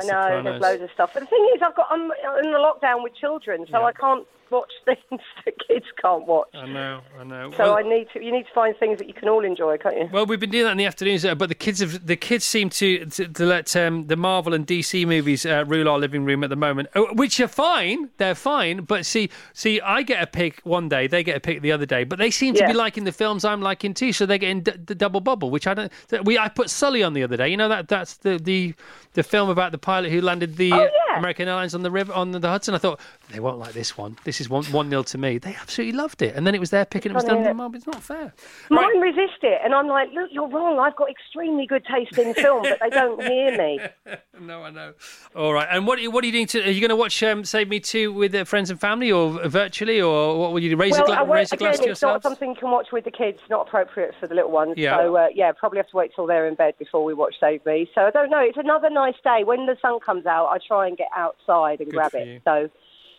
I 0.00 0.04
know 0.04 0.22
Sopranos. 0.22 0.44
there's 0.44 0.60
loads 0.62 0.82
of 0.82 0.90
stuff. 0.92 1.10
But 1.14 1.20
the 1.20 1.26
thing 1.26 1.50
is, 1.54 1.62
I've 1.62 1.74
got 1.74 1.86
I'm 1.90 2.10
in 2.44 2.52
the 2.52 2.58
lockdown 2.58 3.02
with 3.02 3.14
children, 3.14 3.66
so 3.70 3.84
I 3.84 3.92
can't 3.92 4.26
watch 4.50 4.70
things 4.84 5.20
that 5.44 5.54
kids 5.66 5.86
can't 6.00 6.26
watch. 6.26 6.48
I 6.54 6.66
know, 6.66 7.00
I 7.18 7.24
know. 7.24 7.50
So 7.52 7.58
Well- 7.64 7.74
I 7.78 7.82
need 7.82 8.08
to. 8.14 8.22
You 8.24 8.32
need 8.32 8.46
to 8.46 8.52
find 8.54 8.76
things 8.76 8.98
that 8.98 9.06
you 9.08 9.14
can 9.14 9.28
all 9.28 9.44
enjoy, 9.44 9.76
can't 9.78 9.96
you? 9.96 10.08
Well, 10.12 10.26
we've 10.26 10.40
been 10.40 10.50
doing 10.50 10.64
that 10.64 10.72
in 10.72 10.78
the 10.78 10.86
afternoons, 10.86 11.24
uh, 11.24 11.34
but 11.34 11.48
the 11.48 11.54
kids 11.54 11.80
have 11.80 12.06
the 12.06 12.16
kids 12.16 12.44
seem 12.44 12.70
to 12.70 13.04
to, 13.06 13.28
to 13.28 13.44
let 13.44 13.74
um, 13.76 14.06
the 14.06 14.16
Marvel 14.16 14.54
and 14.54 14.66
DC 14.66 15.06
movies 15.06 15.44
uh, 15.46 15.64
rule 15.66 15.88
our 15.88 15.98
living 15.98 16.24
room 16.24 16.42
at 16.44 16.50
the 16.50 16.56
moment, 16.56 16.88
uh, 16.94 17.02
which 17.14 17.40
are 17.40 17.48
fine. 17.48 18.10
They're 18.18 18.34
fine, 18.34 18.82
but 18.82 19.06
see, 19.06 19.30
see, 19.52 19.80
I 19.80 20.02
get 20.02 20.22
a 20.22 20.26
pick 20.26 20.60
one 20.64 20.88
day, 20.88 21.06
they 21.06 21.22
get 21.22 21.36
a 21.36 21.40
pick 21.40 21.62
the 21.62 21.72
other 21.72 21.86
day, 21.86 22.04
but 22.04 22.18
they 22.18 22.30
seem 22.30 22.54
to 22.54 22.60
Yeah. 22.60 22.68
be 22.68 22.74
liking 22.74 23.04
the 23.04 23.12
films 23.12 23.44
I'm 23.44 23.60
liking 23.62 23.94
too, 23.94 24.12
so 24.12 24.26
they're 24.26 24.38
getting 24.38 24.62
d- 24.62 24.72
the 24.86 24.94
double 24.94 25.20
bubble, 25.20 25.50
which 25.50 25.66
I 25.66 25.74
don't. 25.74 25.92
We 26.24 26.38
I 26.38 26.48
put 26.48 26.70
Sully 26.70 27.02
on 27.02 27.12
the 27.14 27.22
other 27.22 27.36
day. 27.36 27.48
You 27.48 27.56
know 27.56 27.68
that 27.68 27.88
that's 27.88 28.16
the 28.18 28.38
the, 28.38 28.74
the 29.14 29.22
film 29.22 29.48
about 29.50 29.72
the 29.72 29.78
pilot 29.78 30.10
who 30.10 30.20
landed 30.20 30.56
the 30.56 30.72
Oh, 30.72 30.78
yeah. 31.10 31.18
American 31.18 31.48
Airlines 31.48 31.74
on 31.74 31.82
the 31.82 31.90
river 31.90 32.12
on 32.12 32.32
the, 32.32 32.48
Hudson. 32.48 32.74
I 32.74 32.78
thought 32.78 33.00
they 33.30 33.40
won't 33.40 33.58
like 33.58 33.72
this 33.72 33.96
one. 33.98 34.16
This 34.24 34.40
is 34.40 34.48
one 34.48 34.64
one 34.66 34.88
nil 34.88 35.04
to 35.04 35.18
me. 35.18 35.38
They 35.38 35.54
absolutely 35.54 35.96
loved 35.96 36.22
it, 36.22 36.34
and 36.34 36.46
then 36.46 36.54
it 36.54 36.60
was 36.60 36.70
their 36.70 36.84
pick, 36.84 37.04
and 37.04 37.12
it 37.12 37.14
was 37.14 37.24
done. 37.24 37.38
it? 37.44 37.74
It's 37.76 37.86
not 37.86 38.02
fair. 38.02 38.32
Mine 38.70 39.00
resist 39.00 39.42
it, 39.42 39.60
and 39.64 39.74
I'm 39.74 39.86
like, 39.86 40.10
look, 40.12 40.30
you're 40.32 40.48
wrong. 40.48 40.78
I've 40.78 40.96
got 40.96 41.10
extremely 41.10 41.66
good 41.66 41.84
taste 41.84 42.16
in 42.18 42.32
film, 42.34 42.62
but 42.62 42.78
they 42.80 42.90
don't 42.90 43.22
hear 43.22 43.56
me. 43.56 43.80
No, 44.40 44.62
I 44.62 44.70
know. 44.70 44.92
All 45.34 45.52
right. 45.52 45.66
And 45.68 45.84
what 45.84 45.98
what 46.12 46.22
are 46.22 46.26
you 46.26 46.32
doing? 46.32 46.46
To, 46.46 46.62
are 46.62 46.70
you 46.70 46.80
going 46.80 46.90
to 46.90 46.96
watch 46.96 47.20
um, 47.24 47.44
Save 47.44 47.68
Me 47.68 47.80
Too 47.80 48.12
with 48.12 48.32
uh, 48.36 48.44
friends 48.44 48.70
and 48.70 48.80
family, 48.80 49.10
or 49.10 49.46
virtually, 49.48 50.00
or 50.00 50.38
what 50.38 50.52
will 50.52 50.60
you 50.60 50.70
do? 50.70 50.76
Raise 50.76 50.96
a, 50.96 51.00
well, 51.00 51.06
gla- 51.06 51.16
I 51.16 51.22
won't- 51.22 51.32
raise 51.34 51.52
a 51.52 51.56
glass 51.56 51.80
to 51.80 51.90
it's 51.90 52.02
not 52.02 52.22
something 52.22 52.50
you 52.50 52.54
can 52.56 52.70
watch 52.70 52.92
with 52.92 53.04
the 53.04 53.10
kids. 53.10 53.40
Not 53.50 53.66
appropriate 53.66 54.14
for 54.20 54.28
the 54.28 54.36
little 54.36 54.52
ones. 54.52 54.74
Yeah. 54.76 54.96
So 54.96 55.16
uh, 55.16 55.26
yeah, 55.34 55.50
probably 55.50 55.78
have 55.78 55.88
to 55.88 55.96
wait 55.96 56.12
till 56.14 56.26
they're 56.26 56.46
in 56.46 56.54
bed 56.54 56.74
before 56.78 57.02
we 57.04 57.14
watch 57.14 57.34
Save 57.40 57.66
Me. 57.66 57.90
So 57.96 58.02
I 58.02 58.10
don't 58.12 58.30
know. 58.30 58.38
It's 58.38 58.56
another 58.56 58.90
nice 58.90 59.16
day. 59.24 59.42
When 59.44 59.66
the 59.66 59.76
sun 59.82 59.98
comes 59.98 60.24
out, 60.24 60.46
I 60.52 60.58
try 60.64 60.86
and 60.86 60.96
get 60.96 61.08
outside 61.16 61.80
and 61.80 61.90
Good 61.90 61.96
grab 61.96 62.14
it. 62.14 62.28
you. 62.28 62.40
So 62.44 62.70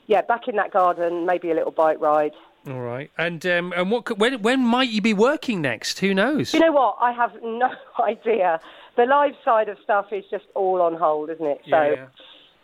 yeah, 0.10 0.22
back 0.24 0.48
in 0.48 0.56
that 0.58 0.72
garden, 0.74 1.26
maybe 1.26 1.52
a 1.52 1.54
little 1.54 1.72
bike 1.72 2.02
ride. 2.02 2.34
All 2.68 2.82
right. 2.82 3.10
And 3.18 3.46
um, 3.46 3.74
and 3.78 3.90
what 3.92 4.04
could- 4.06 4.20
when 4.20 4.42
when 4.42 4.60
might 4.60 4.90
you 4.90 5.02
be 5.02 5.14
working 5.14 5.62
next? 5.62 6.00
Who 6.00 6.14
knows? 6.14 6.54
You 6.54 6.60
know 6.60 6.74
what? 6.74 6.98
I 7.00 7.12
have 7.14 7.32
no 7.42 7.70
idea. 8.04 8.60
The 8.98 9.06
live 9.06 9.36
side 9.46 9.70
of 9.70 9.78
stuff 9.84 10.08
is 10.12 10.26
just 10.30 10.46
all 10.56 10.82
on 10.82 10.96
hold, 10.96 11.30
isn't 11.30 11.46
it? 11.46 11.62
Yeah, 11.66 11.76
so 11.96 12.08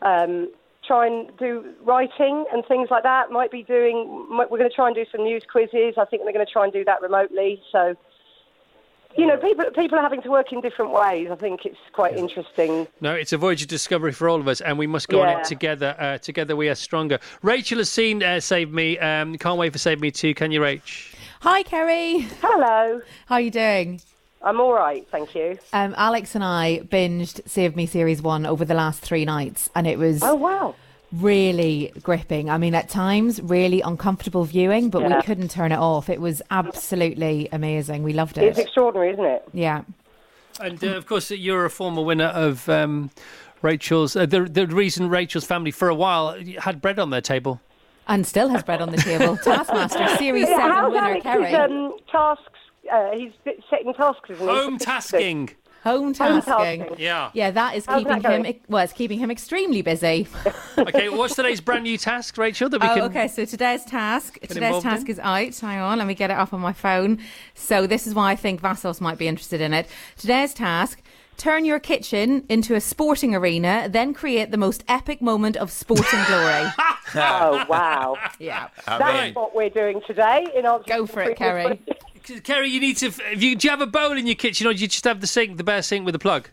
yeah. 0.02 0.22
um, 0.24 0.52
try 0.86 1.08
and 1.08 1.32
do 1.38 1.74
writing 1.84 2.44
and 2.52 2.66
things 2.68 2.90
like 2.92 3.04
that. 3.04 3.32
Might 3.32 3.52
be 3.52 3.64
doing. 3.64 4.26
might- 4.30 4.50
We're 4.52 4.58
going 4.58 4.70
to 4.70 4.76
try 4.76 4.88
and 4.88 4.96
do 4.96 5.06
some 5.12 5.24
news 5.24 5.44
quizzes. 5.50 5.94
I 5.98 6.06
think 6.06 6.24
they're 6.24 6.34
going 6.34 6.46
to 6.46 6.52
try 6.52 6.64
and 6.66 6.74
do 6.74 6.84
that 6.86 7.02
remotely. 7.02 7.62
So. 7.72 7.96
You 9.18 9.26
know, 9.26 9.38
people 9.38 9.66
people 9.76 9.98
are 9.98 10.02
having 10.02 10.22
to 10.24 10.30
work 10.30 10.52
in 10.52 10.60
different 10.62 10.92
ways. 10.92 11.30
I 11.32 11.36
think 11.36 11.66
it's 11.66 11.78
quite 11.94 12.18
interesting. 12.18 12.88
No, 13.00 13.14
it's 13.14 13.32
a 13.32 13.38
voyage 13.38 13.62
of 13.62 13.70
discovery 13.70 14.12
for 14.12 14.28
all 14.28 14.40
of 14.40 14.48
us, 14.48 14.60
and 14.60 14.78
we 14.78 14.88
must 14.88 15.08
go 15.08 15.22
on 15.22 15.40
it 15.40 15.46
together. 15.46 15.96
Uh, 15.98 16.18
together, 16.18 16.56
we 16.56 16.68
are 16.68 16.76
stronger. 16.76 17.20
Rachel 17.42 17.78
has 17.78 17.90
seen 17.90 18.22
uh, 18.22 18.40
Save 18.42 18.72
Me. 18.72 18.98
Um, 19.00 19.38
can't 19.38 19.58
wait 19.58 19.72
for 19.72 19.80
Save 19.80 20.02
Me 20.02 20.12
Too. 20.12 20.34
Can 20.34 20.52
you, 20.52 20.60
Rach? 20.60 21.16
Hi, 21.42 21.64
Kerry. 21.64 22.22
Hello, 22.42 23.02
How 23.28 23.36
are 23.36 23.42
you 23.42 23.52
doing? 23.52 24.02
I'm 24.42 24.60
all 24.60 24.74
right, 24.74 25.08
thank 25.10 25.34
you. 25.34 25.58
Um, 25.74 25.96
Alex 25.98 26.36
and 26.36 26.44
I 26.44 26.82
binged 26.84 27.42
Save 27.48 27.76
Me 27.76 27.86
Series 27.88 28.22
1 28.22 28.46
over 28.46 28.64
the 28.64 28.76
last 28.76 29.02
three 29.02 29.26
nights, 29.26 29.70
and 29.76 29.88
it 29.88 29.98
was 29.98 30.22
Oh 30.22 30.36
wow! 30.36 30.76
Really 31.12 31.92
gripping. 32.02 32.50
I 32.50 32.58
mean, 32.58 32.76
at 32.76 32.90
times, 32.90 33.42
really 33.42 33.82
uncomfortable 33.82 34.44
viewing, 34.46 34.90
but 34.90 35.02
Yeah. 35.02 35.18
we 35.18 35.22
couldn't 35.24 35.50
turn 35.52 35.72
it 35.72 35.80
off. 35.80 36.10
It 36.10 36.20
was 36.22 36.42
absolutely 36.52 37.48
amazing. 37.52 38.04
We 38.04 38.14
loved 38.14 38.38
it. 38.38 38.44
It's 38.44 38.60
extraordinary, 38.60 39.12
isn't 39.14 39.26
it? 39.26 39.44
Yeah. 39.54 39.82
And 40.60 40.84
uh, 40.84 40.88
of 40.96 41.06
course, 41.06 41.32
you're 41.32 41.66
a 41.66 41.70
former 41.70 42.02
winner 42.02 42.26
of 42.28 42.68
um, 42.70 43.12
Rachel's. 43.62 44.16
Uh, 44.16 44.26
the 44.26 44.42
the 44.46 44.68
reason 44.68 45.10
Rachel's 45.10 45.46
family 45.46 45.72
for 45.72 45.90
a 45.90 45.96
while 45.96 46.38
had 46.60 46.82
bread 46.82 46.98
on 47.00 47.10
their 47.10 47.22
table. 47.22 47.60
And 48.08 48.26
still 48.26 48.50
has 48.50 48.62
bread 48.64 48.82
on 48.82 48.92
the 48.92 48.98
table. 48.98 49.36
Taskmaster 49.44 50.08
Series 50.18 50.48
Yeah, 50.48 50.58
7 50.58 50.72
how's 50.72 50.92
winner, 50.94 51.04
Alex's, 51.08 51.24
Kerry. 51.24 51.56
um, 51.56 51.94
tasks? 52.12 52.44
Uh, 52.94 53.12
he's 53.18 53.32
setting 53.70 53.94
tasks, 53.96 54.30
isn't 54.30 54.48
he? 54.48 55.56
Home 55.86 56.14
tasking. 56.14 56.26
Home 56.26 56.42
Home 56.42 56.42
tasking. 56.42 56.80
tasking. 56.82 57.00
Yeah. 57.06 57.30
Yeah, 57.34 57.52
that 57.52 57.76
is 57.76 57.86
How's 57.86 58.00
keeping 58.00 58.22
that 58.22 58.32
him. 58.34 58.42
going? 58.44 58.60
Well, 58.68 58.84
it's 58.84 58.94
keeping 58.94 59.20
him 59.20 59.32
extremely 59.32 59.82
busy. 59.82 60.28
Okay. 60.78 61.08
What's 61.08 61.36
today's 61.36 61.62
brand 61.62 61.84
new 61.84 61.98
task, 61.98 62.38
Rachel? 62.38 62.68
That 62.68 62.82
we 62.82 62.88
Oh, 62.90 62.94
can. 62.96 63.04
okay. 63.04 63.28
So 63.30 63.46
today's 63.46 63.86
task, 63.86 64.38
today's 64.42 64.84
task 64.84 65.06
in? 65.08 65.12
is 65.14 65.20
out. 65.20 65.56
Hang 65.58 65.80
on, 65.80 65.98
let 66.00 66.06
me 66.08 66.14
get 66.14 66.30
it 66.32 66.34
up 66.38 66.54
on 66.54 66.60
my 66.60 66.74
phone. 66.74 67.20
So 67.54 67.88
this 67.88 68.06
is 68.06 68.14
why 68.14 68.32
I 68.32 68.36
think 68.36 68.60
Vassos 68.60 69.00
might 69.00 69.18
be 69.18 69.26
interested 69.30 69.62
in 69.62 69.74
it. 69.74 69.88
Today's 70.18 70.54
task: 70.54 71.02
turn 71.38 71.64
your 71.64 71.80
kitchen 71.80 72.44
into 72.50 72.76
a 72.76 72.82
sporting 72.82 73.34
arena, 73.34 73.88
then 73.90 74.14
create 74.14 74.52
the 74.52 74.58
most 74.58 74.84
epic 74.90 75.22
moment 75.22 75.56
of 75.56 75.72
sporting 75.72 76.20
glory. 76.28 76.66
Oh 77.16 77.66
wow! 77.70 78.18
yeah, 78.38 78.68
That's 78.86 79.34
what 79.34 79.56
we're 79.56 79.70
doing 79.70 80.02
today. 80.06 80.46
In 80.56 80.66
answer 80.66 80.84
go 80.88 81.06
for 81.06 81.22
it, 81.22 81.38
Kerry. 81.38 81.80
Questions. 82.26 82.42
Kerry, 82.46 82.70
you 82.70 82.80
need 82.80 82.98
to. 82.98 83.08
If 83.08 83.44
you, 83.44 83.56
do 83.56 83.68
you 83.68 83.72
have 83.72 83.82
a 83.82 83.88
bowl 83.88 84.12
in 84.14 84.26
your 84.26 84.36
kitchen, 84.36 84.68
or 84.68 84.74
do 84.74 84.80
you 84.80 84.88
just 84.88 85.04
have 85.06 85.22
the 85.22 85.28
sink, 85.28 85.58
the 85.58 85.64
bare 85.64 85.82
sink 85.82 86.06
with 86.06 86.16
a 86.16 86.20
plug? 86.20 86.50